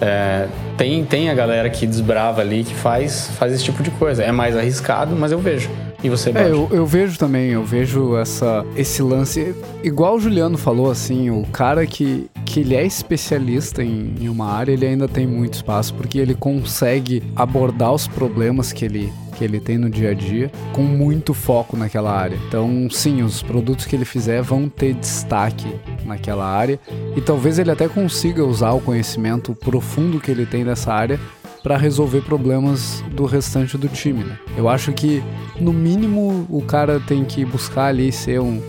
É, 0.00 0.46
tem, 0.76 1.02
tem 1.06 1.30
a 1.30 1.34
galera 1.34 1.70
que 1.70 1.86
desbrava 1.86 2.42
ali, 2.42 2.64
que 2.64 2.74
faz, 2.74 3.30
faz 3.38 3.52
esse 3.54 3.64
tipo 3.64 3.82
de 3.82 3.90
coisa. 3.92 4.22
É 4.22 4.30
mais 4.30 4.54
arriscado, 4.56 5.16
mas 5.16 5.32
eu 5.32 5.38
vejo. 5.38 5.70
E 6.02 6.08
você, 6.10 6.30
É, 6.30 6.32
Bart? 6.32 6.46
eu, 6.48 6.68
eu 6.70 6.86
vejo 6.86 7.18
também, 7.18 7.50
eu 7.50 7.64
vejo 7.64 8.16
essa, 8.16 8.64
esse 8.76 9.02
lance. 9.02 9.54
Igual 9.82 10.16
o 10.16 10.20
Juliano 10.20 10.56
falou, 10.58 10.90
assim, 10.90 11.30
o 11.30 11.42
cara 11.52 11.86
que, 11.86 12.28
que 12.44 12.60
ele 12.60 12.74
é 12.74 12.84
especialista 12.84 13.82
em, 13.82 14.14
em 14.20 14.28
uma 14.28 14.46
área, 14.52 14.72
ele 14.72 14.86
ainda 14.86 15.08
tem 15.08 15.26
muito 15.26 15.54
espaço, 15.54 15.94
porque 15.94 16.18
ele 16.18 16.34
consegue 16.34 17.22
abordar 17.34 17.92
os 17.92 18.06
problemas 18.06 18.72
que 18.72 18.84
ele, 18.84 19.12
que 19.36 19.42
ele 19.44 19.58
tem 19.58 19.78
no 19.78 19.88
dia 19.90 20.10
a 20.10 20.14
dia 20.14 20.50
com 20.72 20.82
muito 20.82 21.32
foco 21.34 21.76
naquela 21.76 22.12
área. 22.12 22.38
Então, 22.46 22.88
sim, 22.90 23.22
os 23.22 23.42
produtos 23.42 23.86
que 23.86 23.96
ele 23.96 24.04
fizer 24.04 24.42
vão 24.42 24.68
ter 24.68 24.94
destaque 24.94 25.66
naquela 26.04 26.44
área 26.46 26.78
e 27.16 27.20
talvez 27.20 27.58
ele 27.58 27.70
até 27.70 27.88
consiga 27.88 28.44
usar 28.44 28.72
o 28.72 28.80
conhecimento 28.80 29.54
profundo 29.54 30.20
que 30.20 30.30
ele 30.30 30.46
tem 30.46 30.62
nessa 30.64 30.92
área 30.92 31.18
para 31.66 31.76
resolver 31.76 32.20
problemas 32.20 33.02
do 33.10 33.24
restante 33.24 33.76
do 33.76 33.88
time. 33.88 34.22
Né? 34.22 34.38
Eu 34.56 34.68
acho 34.68 34.92
que, 34.92 35.20
no 35.60 35.72
mínimo, 35.72 36.46
o 36.48 36.62
cara 36.62 37.00
tem 37.00 37.24
que 37.24 37.44
buscar 37.44 37.86
ali 37.86 38.12
ser 38.12 38.40
um, 38.40 38.62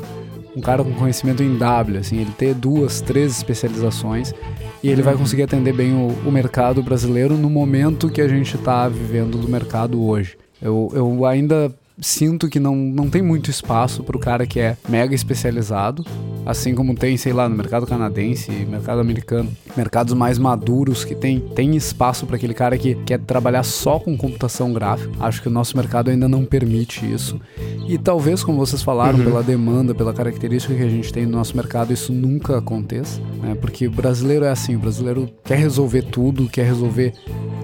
um 0.56 0.62
cara 0.62 0.84
com 0.84 0.92
conhecimento 0.94 1.44
em 1.44 1.60
W, 1.60 2.00
assim, 2.00 2.20
ele 2.20 2.32
ter 2.32 2.56
duas, 2.56 3.00
três 3.00 3.38
especializações 3.38 4.34
e 4.82 4.90
ele 4.90 5.04
vai 5.04 5.16
conseguir 5.16 5.44
atender 5.44 5.74
bem 5.74 5.94
o, 5.94 6.08
o 6.28 6.32
mercado 6.32 6.82
brasileiro 6.82 7.38
no 7.38 7.52
momento 7.52 8.10
que 8.10 8.20
a 8.20 8.28
gente 8.28 8.56
está 8.56 8.90
vivendo 8.90 9.38
do 9.38 9.48
mercado 9.48 10.04
hoje. 10.04 10.36
Eu, 10.60 10.90
eu 10.92 11.24
ainda 11.24 11.72
sinto 12.00 12.48
que 12.48 12.60
não, 12.60 12.76
não 12.76 13.10
tem 13.10 13.22
muito 13.22 13.50
espaço 13.50 14.04
para 14.04 14.18
o 14.18 14.20
cara 14.20 14.46
que 14.46 14.60
é 14.60 14.78
mega 14.88 15.16
especializado, 15.16 16.06
assim 16.46 16.74
como 16.74 16.96
tem, 16.96 17.18
sei 17.18 17.34
lá, 17.34 17.50
no 17.50 17.56
mercado 17.56 17.86
canadense, 17.86 18.52
mercado 18.52 19.02
americano, 19.02 19.52
mercados 19.76 20.14
mais 20.14 20.38
maduros 20.38 21.04
que 21.04 21.16
tem, 21.16 21.40
tem 21.40 21.76
espaço 21.76 22.26
para 22.26 22.36
aquele 22.36 22.54
cara 22.54 22.78
que 22.78 22.96
quer 22.96 23.20
trabalhar 23.20 23.64
só 23.64 24.00
com 24.00 24.16
computação 24.16 24.72
gráfica. 24.72 25.12
Acho 25.20 25.42
que 25.42 25.48
o 25.48 25.52
nosso 25.52 25.76
mercado 25.76 26.10
ainda 26.10 26.28
não 26.28 26.46
permite 26.46 27.06
isso. 27.12 27.40
E 27.88 27.98
talvez, 27.98 28.44
como 28.44 28.58
vocês 28.58 28.82
falaram, 28.82 29.20
pela 29.20 29.42
demanda, 29.44 29.96
pela 29.96 30.14
característica 30.14 30.76
que 30.76 30.84
a 30.84 30.90
gente 30.90 31.12
tem 31.12 31.26
no 31.26 31.38
nosso 31.38 31.56
mercado, 31.56 31.92
isso 31.92 32.14
nunca 32.14 32.58
aconteça, 32.58 33.20
né? 33.42 33.56
Porque 33.60 33.88
o 33.88 33.92
brasileiro 33.92 34.46
é 34.46 34.50
assim, 34.50 34.76
o 34.76 34.80
brasileiro 34.80 35.30
quer 35.44 35.58
resolver 35.58 36.04
tudo, 36.04 36.48
quer 36.48 36.66
resolver 36.66 37.14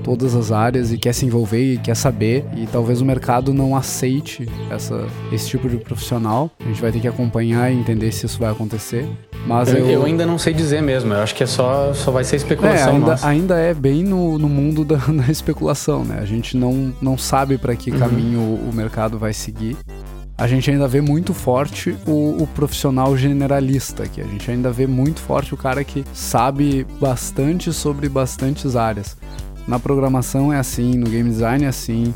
todas 0.04 0.36
as 0.36 0.52
áreas 0.52 0.92
e 0.92 0.98
quer 0.98 1.14
se 1.14 1.26
envolver 1.26 1.74
e 1.74 1.78
quer 1.78 1.96
saber 1.96 2.44
e 2.58 2.68
talvez 2.68 3.00
o 3.00 3.06
mercado 3.06 3.54
não 3.54 3.76
aceite 3.76 4.23
essa, 4.70 5.08
esse 5.32 5.50
tipo 5.50 5.70
de 5.70 5.78
profissional. 5.78 6.52
A 6.60 6.64
gente 6.66 6.82
vai 6.82 6.92
ter 6.92 7.00
que 7.00 7.08
acompanhar 7.08 7.72
e 7.72 7.76
entender 7.76 8.12
se 8.12 8.26
isso 8.26 8.40
vai 8.40 8.52
acontecer. 8.52 9.08
Mas 9.46 9.70
Eu, 9.70 9.80
eu, 9.80 9.90
eu 9.90 10.06
ainda 10.06 10.26
não 10.26 10.38
sei 10.38 10.54
dizer 10.54 10.82
mesmo. 10.82 11.14
Eu 11.14 11.22
acho 11.22 11.36
que 11.36 11.44
é 11.44 11.48
só, 11.48 11.94
só 11.94 12.12
vai 12.12 12.24
ser 12.24 12.36
é, 12.36 12.38
especulação 12.38 12.94
ainda, 12.96 13.08
nossa. 13.08 13.28
ainda 13.28 13.60
é 13.60 13.74
bem 13.74 14.04
no, 14.04 14.38
no 14.40 14.48
mundo 14.48 14.86
da, 14.86 14.98
da 15.12 15.32
especulação, 15.32 16.04
né? 16.04 16.20
A 16.20 16.26
gente 16.26 16.56
não, 16.58 16.94
não 17.02 17.18
sabe 17.18 17.58
para 17.58 17.76
que 17.76 17.92
caminho 17.92 18.40
o, 18.40 18.70
o 18.70 18.74
mercado 18.74 19.18
vai 19.18 19.34
seguir. 19.34 19.78
A 20.36 20.48
gente 20.48 20.70
ainda 20.72 20.88
vê 20.88 21.00
muito 21.00 21.34
forte 21.34 21.96
o, 22.08 22.42
o 22.42 22.48
profissional 22.48 23.16
generalista 23.16 24.04
aqui. 24.04 24.20
A 24.20 24.26
gente 24.26 24.50
ainda 24.50 24.72
vê 24.72 24.88
muito 24.88 25.20
forte 25.20 25.54
o 25.54 25.58
cara 25.58 25.84
que 25.84 26.04
sabe 26.12 26.86
bastante 27.00 27.72
sobre 27.72 28.10
bastantes 28.10 28.76
áreas. 28.76 29.16
Na 29.68 29.80
programação 29.80 30.52
é 30.52 30.58
assim, 30.58 30.96
no 30.98 31.10
game 31.10 31.30
design 31.30 31.66
é 31.66 31.68
assim, 31.68 32.14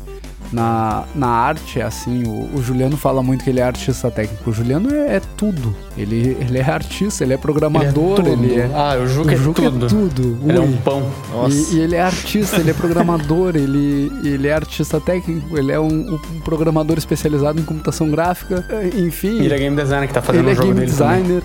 na, 0.52 1.04
na 1.14 1.28
arte 1.28 1.80
é 1.80 1.82
assim. 1.82 2.24
O, 2.24 2.56
o 2.56 2.62
Juliano 2.62 2.96
fala 2.96 3.22
muito 3.22 3.44
que 3.44 3.50
ele 3.50 3.60
é 3.60 3.62
artista 3.62 4.10
técnico. 4.10 4.50
O 4.50 4.52
Juliano 4.52 4.94
é, 4.94 5.16
é 5.16 5.20
tudo. 5.36 5.74
Ele, 5.96 6.36
ele 6.40 6.58
é 6.58 6.70
artista, 6.70 7.24
ele 7.24 7.34
é 7.34 7.36
programador, 7.36 8.20
Ele 8.20 8.28
é 8.28 8.32
ele 8.32 8.60
é. 8.60 8.70
Ah, 8.74 8.98
o 9.02 9.06
Juca, 9.06 9.30
o 9.30 9.32
é, 9.32 9.36
Juca 9.36 9.62
tudo. 9.62 9.86
é 9.86 9.88
tudo. 9.88 10.38
Ele 10.46 10.58
é 10.58 10.60
um 10.60 10.76
pão. 10.78 11.10
Nossa. 11.32 11.74
E, 11.74 11.76
e 11.76 11.80
ele 11.80 11.96
é 11.96 12.02
artista, 12.02 12.56
ele 12.56 12.70
é 12.70 12.74
programador, 12.74 13.54
ele, 13.56 14.12
ele 14.24 14.48
é 14.48 14.52
artista 14.52 15.00
técnico, 15.00 15.58
ele 15.58 15.72
é 15.72 15.80
um, 15.80 16.14
um 16.14 16.40
programador 16.40 16.96
especializado 16.96 17.60
em 17.60 17.64
computação 17.64 18.10
gráfica, 18.10 18.64
enfim. 18.96 19.40
Ele 19.40 19.54
é 19.54 19.58
game 19.58 19.76
designer 19.76 20.08
que 20.08 20.14
tá 20.14 20.22
fazendo 20.22 20.48
ele 20.48 20.50
o 20.50 20.52
é 20.52 20.54
jogo 20.54 20.68
game 20.68 20.80
dele 20.80 20.92
também. 20.92 21.42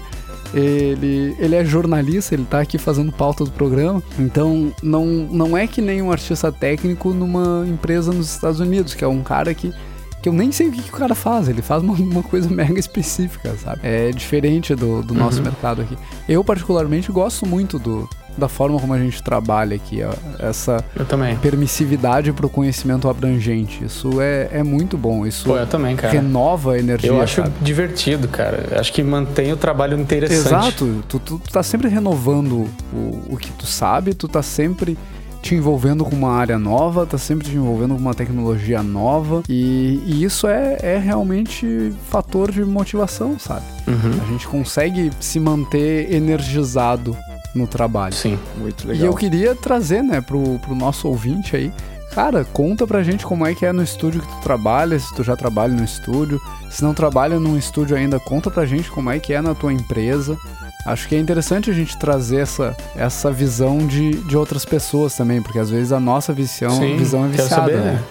Ele, 0.54 1.36
ele 1.40 1.56
é 1.56 1.66
jornalista, 1.66 2.34
ele 2.36 2.46
tá 2.46 2.60
aqui 2.62 2.78
fazendo 2.78 3.12
pauta 3.12 3.44
do 3.44 3.52
programa. 3.52 4.02
Então, 4.20 4.72
não, 4.82 5.06
não 5.06 5.58
é 5.58 5.66
que 5.68 5.82
nem 5.82 6.02
um 6.02 6.12
artista 6.12 6.52
técnico 6.52 7.12
numa 7.14 7.66
empresa 7.68 8.12
nos 8.14 8.30
Estados 8.34 8.60
Unidos, 8.60 8.94
que 8.94 9.04
é 9.04 9.08
um 9.08 9.24
cara 9.24 9.54
que, 9.54 9.74
que 10.22 10.30
eu 10.30 10.34
nem 10.34 10.52
sei 10.52 10.68
o 10.68 10.72
que, 10.72 10.82
que 10.84 10.90
o 10.90 10.98
cara 10.98 11.16
faz. 11.16 11.48
Ele 11.50 11.62
faz 11.62 11.82
uma, 11.82 11.94
uma 11.94 12.24
coisa 12.24 12.50
mega 12.54 12.80
específica, 12.80 13.56
sabe? 13.58 13.80
É 13.84 14.12
diferente 14.12 14.76
do, 14.76 15.02
do 15.02 15.14
nosso 15.14 15.38
Uhum. 15.40 15.46
mercado 15.46 15.82
aqui. 15.82 15.98
Eu, 16.30 16.44
particularmente, 16.44 17.12
gosto 17.12 17.46
muito 17.46 17.80
do, 17.80 18.08
da 18.38 18.48
forma 18.48 18.80
como 18.80 18.94
a 18.94 19.00
gente 19.00 19.22
trabalha 19.22 19.76
aqui. 19.76 20.02
ó. 20.04 20.14
Essa 20.40 20.84
permissividade 21.42 22.32
para 22.32 22.46
o 22.46 22.50
conhecimento 22.50 23.08
abrangente. 23.10 23.84
Isso 23.84 24.22
é, 24.22 24.50
é 24.52 24.64
muito 24.64 24.98
bom. 24.98 25.26
Isso 25.26 25.46
Pô, 25.46 25.66
também, 25.66 25.96
renova 25.96 26.74
a 26.74 26.80
energia. 26.80 27.10
Eu 27.10 27.22
acho 27.22 27.42
sabe? 27.42 27.54
divertido, 27.62 28.28
cara. 28.28 28.80
Acho 28.80 28.92
que 28.92 29.04
mantém 29.04 29.52
o 29.52 29.58
trabalho 29.58 30.00
interessante. 30.00 30.48
Exato, 30.48 31.04
tu, 31.08 31.20
tu, 31.20 31.40
tu 31.40 31.52
tá 31.52 31.64
sempre 31.64 31.88
renovando 31.88 32.68
o, 32.94 33.34
o 33.34 33.38
que 33.38 33.52
tu 33.52 33.66
sabe, 33.66 34.14
tu 34.14 34.28
tá 34.28 34.42
sempre 34.42 34.98
te 35.44 35.54
envolvendo 35.56 36.06
com 36.06 36.16
uma 36.16 36.32
área 36.32 36.58
nova, 36.58 37.06
tá 37.06 37.18
sempre 37.18 37.50
te 37.50 37.56
envolvendo 37.56 37.94
com 37.96 38.00
uma 38.00 38.14
tecnologia 38.14 38.82
nova 38.82 39.44
e, 39.50 40.02
e 40.06 40.24
isso 40.24 40.48
é, 40.48 40.78
é 40.82 40.98
realmente 40.98 41.94
fator 42.10 42.50
de 42.50 42.64
motivação, 42.64 43.38
sabe? 43.38 43.66
Uhum. 43.86 44.22
A 44.26 44.32
gente 44.32 44.48
consegue 44.48 45.12
se 45.20 45.42
manter 45.42 46.14
energizado 46.14 47.16
no 47.56 47.68
trabalho. 47.68 48.14
Sim. 48.14 48.38
Muito 48.58 48.84
E 48.86 48.88
legal. 48.88 49.08
eu 49.08 49.14
queria 49.16 49.56
trazer, 49.56 50.02
né, 50.04 50.22
pro, 50.22 50.60
pro 50.60 50.74
nosso 50.76 51.08
ouvinte 51.08 51.56
aí, 51.56 51.72
cara, 52.14 52.44
conta 52.46 52.86
pra 52.88 53.04
gente 53.04 53.26
como 53.26 53.46
é 53.46 53.54
que 53.56 53.66
é 53.66 53.72
no 53.72 53.84
estúdio 53.84 54.22
que 54.22 54.28
tu 54.28 54.42
trabalha, 54.42 54.98
se 55.00 55.14
tu 55.16 55.24
já 55.24 55.36
trabalha 55.36 55.74
no 55.74 55.84
estúdio, 55.84 56.40
se 56.70 56.84
não 56.84 56.94
trabalha 56.94 57.40
num 57.40 57.58
estúdio 57.58 57.96
ainda, 57.96 58.20
conta 58.20 58.50
pra 58.52 58.66
gente 58.66 58.90
como 58.92 59.10
é 59.12 59.20
que 59.20 59.34
é 59.34 59.42
na 59.42 59.54
tua 59.56 59.72
empresa. 59.74 60.38
Acho 60.86 61.08
que 61.08 61.16
é 61.16 61.20
interessante 61.20 61.70
a 61.70 61.74
gente 61.74 61.98
trazer 61.98 62.38
essa, 62.42 62.76
essa 62.96 63.32
visão 63.32 63.78
de, 63.88 64.16
de 64.24 64.36
outras 64.36 64.66
pessoas 64.66 65.16
também, 65.16 65.42
porque 65.42 65.58
às 65.60 65.70
vezes 65.70 65.92
a 65.94 66.00
nossa 66.00 66.34
visão, 66.34 66.72
Sim, 66.72 66.98
visão 66.98 67.24
é 67.26 67.28
viciada, 67.30 67.50
saber, 67.56 67.78
né? 67.78 68.04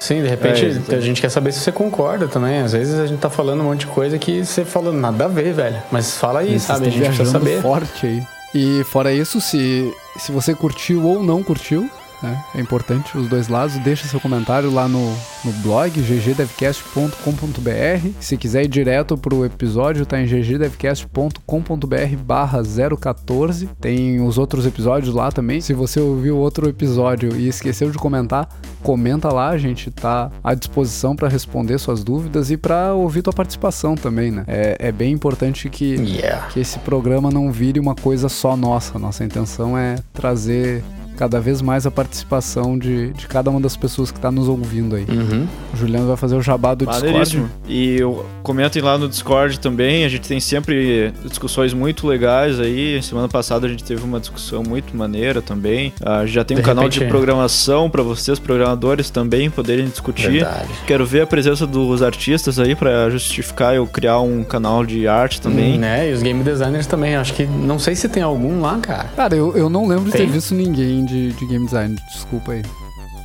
Sim, 0.00 0.20
de 0.20 0.26
repente 0.28 0.82
É, 0.88 0.96
a 0.96 1.00
gente 1.00 1.20
quer 1.20 1.28
saber 1.30 1.52
se 1.52 1.60
você 1.60 1.70
concorda 1.70 2.26
também. 2.26 2.58
Às 2.60 2.72
vezes 2.72 2.98
a 2.98 3.06
gente 3.06 3.20
tá 3.20 3.30
falando 3.30 3.60
um 3.60 3.64
monte 3.66 3.80
de 3.80 3.86
coisa 3.86 4.18
que 4.18 4.44
você 4.44 4.64
fala 4.64 4.92
nada 4.92 5.26
a 5.26 5.28
ver, 5.28 5.54
velho. 5.54 5.80
Mas 5.92 6.16
fala 6.16 6.40
aí, 6.40 6.48
Vocês 6.58 6.62
sabe? 6.62 6.88
A 6.88 6.90
gente 6.90 6.98
viajando 7.02 7.30
saber. 7.30 7.62
forte 7.62 8.04
aí. 8.06 8.22
E 8.54 8.84
fora 8.84 9.12
isso, 9.12 9.40
se, 9.40 9.94
se 10.16 10.30
você 10.30 10.54
curtiu 10.54 11.04
ou 11.04 11.22
não 11.22 11.42
curtiu, 11.42 11.88
né, 12.22 12.42
é 12.54 12.60
importante 12.60 13.16
os 13.16 13.28
dois 13.28 13.48
lados, 13.48 13.76
deixa 13.78 14.06
seu 14.06 14.20
comentário 14.20 14.70
lá 14.72 14.86
no, 14.88 15.14
no 15.44 15.52
blog 15.62 15.90
ggdevcast.com.br. 15.90 18.08
Se 18.20 18.36
quiser 18.36 18.64
ir 18.64 18.68
direto 18.68 19.16
pro 19.16 19.44
episódio, 19.44 20.06
tá 20.06 20.20
em 20.20 20.26
ggdevcast.com.br 20.26 22.16
barra 22.24 22.62
014. 22.62 23.68
Tem 23.80 24.20
os 24.20 24.38
outros 24.38 24.66
episódios 24.66 25.14
lá 25.14 25.30
também. 25.30 25.60
Se 25.60 25.72
você 25.74 26.00
ouviu 26.00 26.36
outro 26.38 26.68
episódio 26.68 27.34
e 27.36 27.48
esqueceu 27.48 27.90
de 27.90 27.98
comentar, 27.98 28.48
comenta 28.82 29.32
lá, 29.32 29.50
a 29.50 29.58
gente 29.58 29.90
tá 29.90 30.30
à 30.42 30.54
disposição 30.54 31.14
para 31.16 31.28
responder 31.28 31.78
suas 31.78 32.02
dúvidas 32.04 32.50
e 32.50 32.56
para 32.56 32.94
ouvir 32.94 33.22
tua 33.22 33.32
participação 33.32 33.94
também, 33.94 34.30
né? 34.30 34.44
É, 34.46 34.76
é 34.78 34.92
bem 34.92 35.12
importante 35.12 35.68
que 35.68 35.92
Yeah. 36.12 36.48
que 36.48 36.60
esse 36.60 36.78
programa 36.80 37.30
não 37.30 37.50
vire 37.52 37.78
uma 37.80 37.94
coisa 37.94 38.28
só 38.28 38.56
nossa. 38.56 38.98
Nossa 38.98 39.24
intenção 39.24 39.76
é 39.78 39.96
trazer 40.12 40.82
cada 41.22 41.40
vez 41.40 41.62
mais 41.62 41.86
a 41.86 41.90
participação 41.90 42.76
de, 42.76 43.12
de 43.12 43.28
cada 43.28 43.48
uma 43.48 43.60
das 43.60 43.76
pessoas 43.76 44.10
que 44.10 44.18
está 44.18 44.28
nos 44.28 44.48
ouvindo 44.48 44.96
aí. 44.96 45.06
Uhum. 45.08 45.46
O 45.72 45.76
Juliano 45.76 46.08
vai 46.08 46.16
fazer 46.16 46.34
o 46.34 46.42
jabá 46.42 46.74
do 46.74 46.84
Discord. 46.84 47.44
E 47.68 47.94
eu- 47.96 48.26
comentem 48.42 48.82
lá 48.82 48.98
no 48.98 49.08
Discord 49.08 49.60
também. 49.60 50.04
A 50.04 50.08
gente 50.08 50.26
tem 50.28 50.40
sempre 50.40 51.12
discussões 51.24 51.72
muito 51.72 52.08
legais 52.08 52.58
aí. 52.58 53.00
Semana 53.04 53.28
passada 53.28 53.68
a 53.68 53.70
gente 53.70 53.84
teve 53.84 54.02
uma 54.02 54.18
discussão 54.18 54.64
muito 54.66 54.96
maneira 54.96 55.40
também. 55.40 55.92
A 56.04 56.26
gente 56.26 56.34
já 56.34 56.42
tem 56.44 56.56
um 56.56 56.60
De 56.60 56.66
canal 56.66 56.84
repente- 56.86 57.04
de 57.04 57.06
programação 57.08 57.88
para 57.88 58.02
vocês, 58.02 58.40
programadores, 58.40 59.08
também 59.08 59.48
poderem 59.48 59.86
discutir. 59.86 60.28
Verdade. 60.32 60.68
Quero 60.88 61.06
ver 61.06 61.20
a 61.20 61.26
presença 61.26 61.68
dos 61.68 62.02
artistas 62.02 62.58
aí 62.58 62.74
para 62.74 63.08
justificar 63.10 63.76
eu 63.76 63.86
criar 63.86 64.18
um 64.18 64.42
canal 64.42 64.84
de 64.84 65.06
arte 65.06 65.40
também. 65.40 65.78
Né? 65.78 66.10
E 66.10 66.12
os 66.14 66.20
game 66.20 66.42
designers 66.42 66.88
também. 66.88 67.14
Acho 67.14 67.32
que 67.34 67.44
não 67.46 67.78
sei 67.78 67.94
se 67.94 68.08
tem 68.08 68.24
algum 68.24 68.60
lá, 68.60 68.76
cara. 68.78 69.04
Cara, 69.14 69.36
eu, 69.36 69.56
eu 69.56 69.70
não 69.70 69.86
lembro 69.86 70.06
de 70.06 70.10
ter 70.12 70.18
Tem? 70.18 70.26
visto 70.30 70.52
ninguém 70.52 71.04
de, 71.12 71.32
de 71.32 71.46
game 71.46 71.64
design. 71.66 71.96
Desculpa 72.12 72.52
aí. 72.52 72.62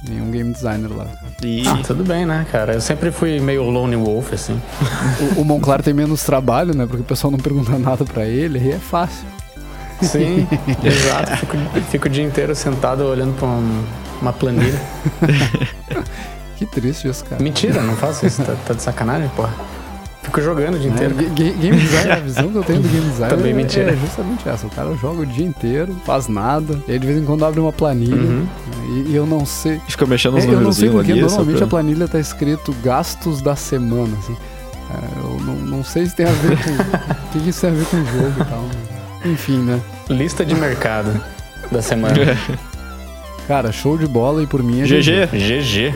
Nenhum 0.07 0.29
game 0.29 0.53
designer 0.53 0.91
lá. 0.95 1.07
E 1.43 1.67
Ah, 1.67 1.79
tudo 1.85 2.03
bem, 2.03 2.25
né, 2.25 2.45
cara? 2.51 2.73
Eu 2.73 2.81
sempre 2.81 3.11
fui 3.11 3.39
meio 3.39 3.63
lone 3.69 3.95
wolf, 3.95 4.31
assim. 4.33 4.61
O, 5.37 5.41
o 5.41 5.45
Monclar 5.45 5.81
tem 5.81 5.93
menos 5.93 6.23
trabalho, 6.23 6.75
né? 6.75 6.85
Porque 6.85 7.01
o 7.01 7.05
pessoal 7.05 7.31
não 7.31 7.39
pergunta 7.39 7.71
nada 7.79 8.05
pra 8.05 8.25
ele, 8.25 8.59
aí 8.59 8.71
é 8.73 8.79
fácil. 8.79 9.25
Sim, 10.01 10.47
exato. 10.83 11.37
Fico, 11.37 11.57
fico 11.89 12.05
o 12.07 12.09
dia 12.09 12.23
inteiro 12.23 12.53
sentado 12.55 13.03
olhando 13.05 13.33
pra 13.37 13.47
um- 13.47 13.83
uma 14.21 14.31
planilha. 14.31 14.79
Que 16.55 16.65
triste 16.65 17.07
isso, 17.07 17.23
cara. 17.25 17.41
Mentira, 17.41 17.81
não 17.81 17.95
faço 17.95 18.25
isso. 18.25 18.43
Tá, 18.43 18.55
tá 18.67 18.73
de 18.73 18.81
sacanagem, 18.81 19.29
porra. 19.29 19.53
Fico 20.37 20.41
fico 20.41 20.41
jogando 20.41 20.75
o 20.75 20.79
dia 20.79 20.89
inteiro. 20.91 21.15
É, 21.19 21.23
ga- 21.23 21.59
game 21.59 21.77
design, 21.77 22.11
a 22.11 22.15
visão 22.19 22.49
que 22.49 22.55
eu 22.57 22.63
tenho 22.63 22.79
do 22.81 22.87
game 22.89 23.09
design 23.09 23.35
Também 23.35 23.51
é, 23.51 23.55
mentira. 23.55 23.91
é 23.91 23.95
justamente 23.95 24.47
essa. 24.49 24.67
O 24.67 24.69
cara 24.69 24.95
joga 24.95 25.21
o 25.21 25.25
dia 25.25 25.45
inteiro, 25.45 25.95
faz 26.05 26.27
nada, 26.27 26.79
e 26.87 26.91
aí 26.91 26.99
de 26.99 27.07
vez 27.07 27.19
em 27.19 27.25
quando 27.25 27.43
abre 27.45 27.59
uma 27.59 27.71
planilha 27.73 28.15
Uhum. 28.15 28.47
e, 28.89 29.11
e 29.11 29.15
eu 29.15 29.25
não 29.25 29.45
sei. 29.45 29.81
Fica 29.87 30.05
mexendo 30.05 30.37
É, 30.37 30.41
nos 30.41 30.53
eu 30.53 30.61
não 30.61 30.71
sei 30.71 30.89
porque 30.89 31.11
ali. 31.11 31.21
normalmente 31.21 31.57
pra- 31.57 31.65
a 31.65 31.69
planilha 31.69 32.07
tá 32.07 32.19
escrito 32.19 32.73
gastos 32.83 33.41
da 33.41 33.55
semana, 33.55 34.15
assim. 34.19 34.35
É, 34.89 35.19
eu 35.19 35.39
não, 35.45 35.55
não 35.55 35.83
sei 35.83 36.05
se 36.05 36.15
tem 36.15 36.25
a 36.25 36.31
ver 36.31 36.57
com. 36.57 36.71
O 37.27 37.29
que, 37.31 37.39
que 37.41 37.49
isso 37.49 37.61
tem 37.61 37.69
a 37.71 37.73
ver 37.73 37.85
com 37.85 37.97
o 37.97 38.05
jogo 38.05 38.33
e 38.41 38.45
tal. 38.45 38.61
né? 38.61 38.71
Enfim, 39.25 39.57
né? 39.59 39.81
Lista 40.09 40.45
de 40.45 40.55
mercado 40.55 41.19
da 41.71 41.81
semana. 41.81 42.15
Cara, 43.47 43.71
show 43.71 43.97
de 43.97 44.07
bola 44.07 44.43
e 44.43 44.47
por 44.47 44.61
mim 44.63 44.81
é 44.81 44.85
GG. 44.85 45.27
GG. 45.31 45.95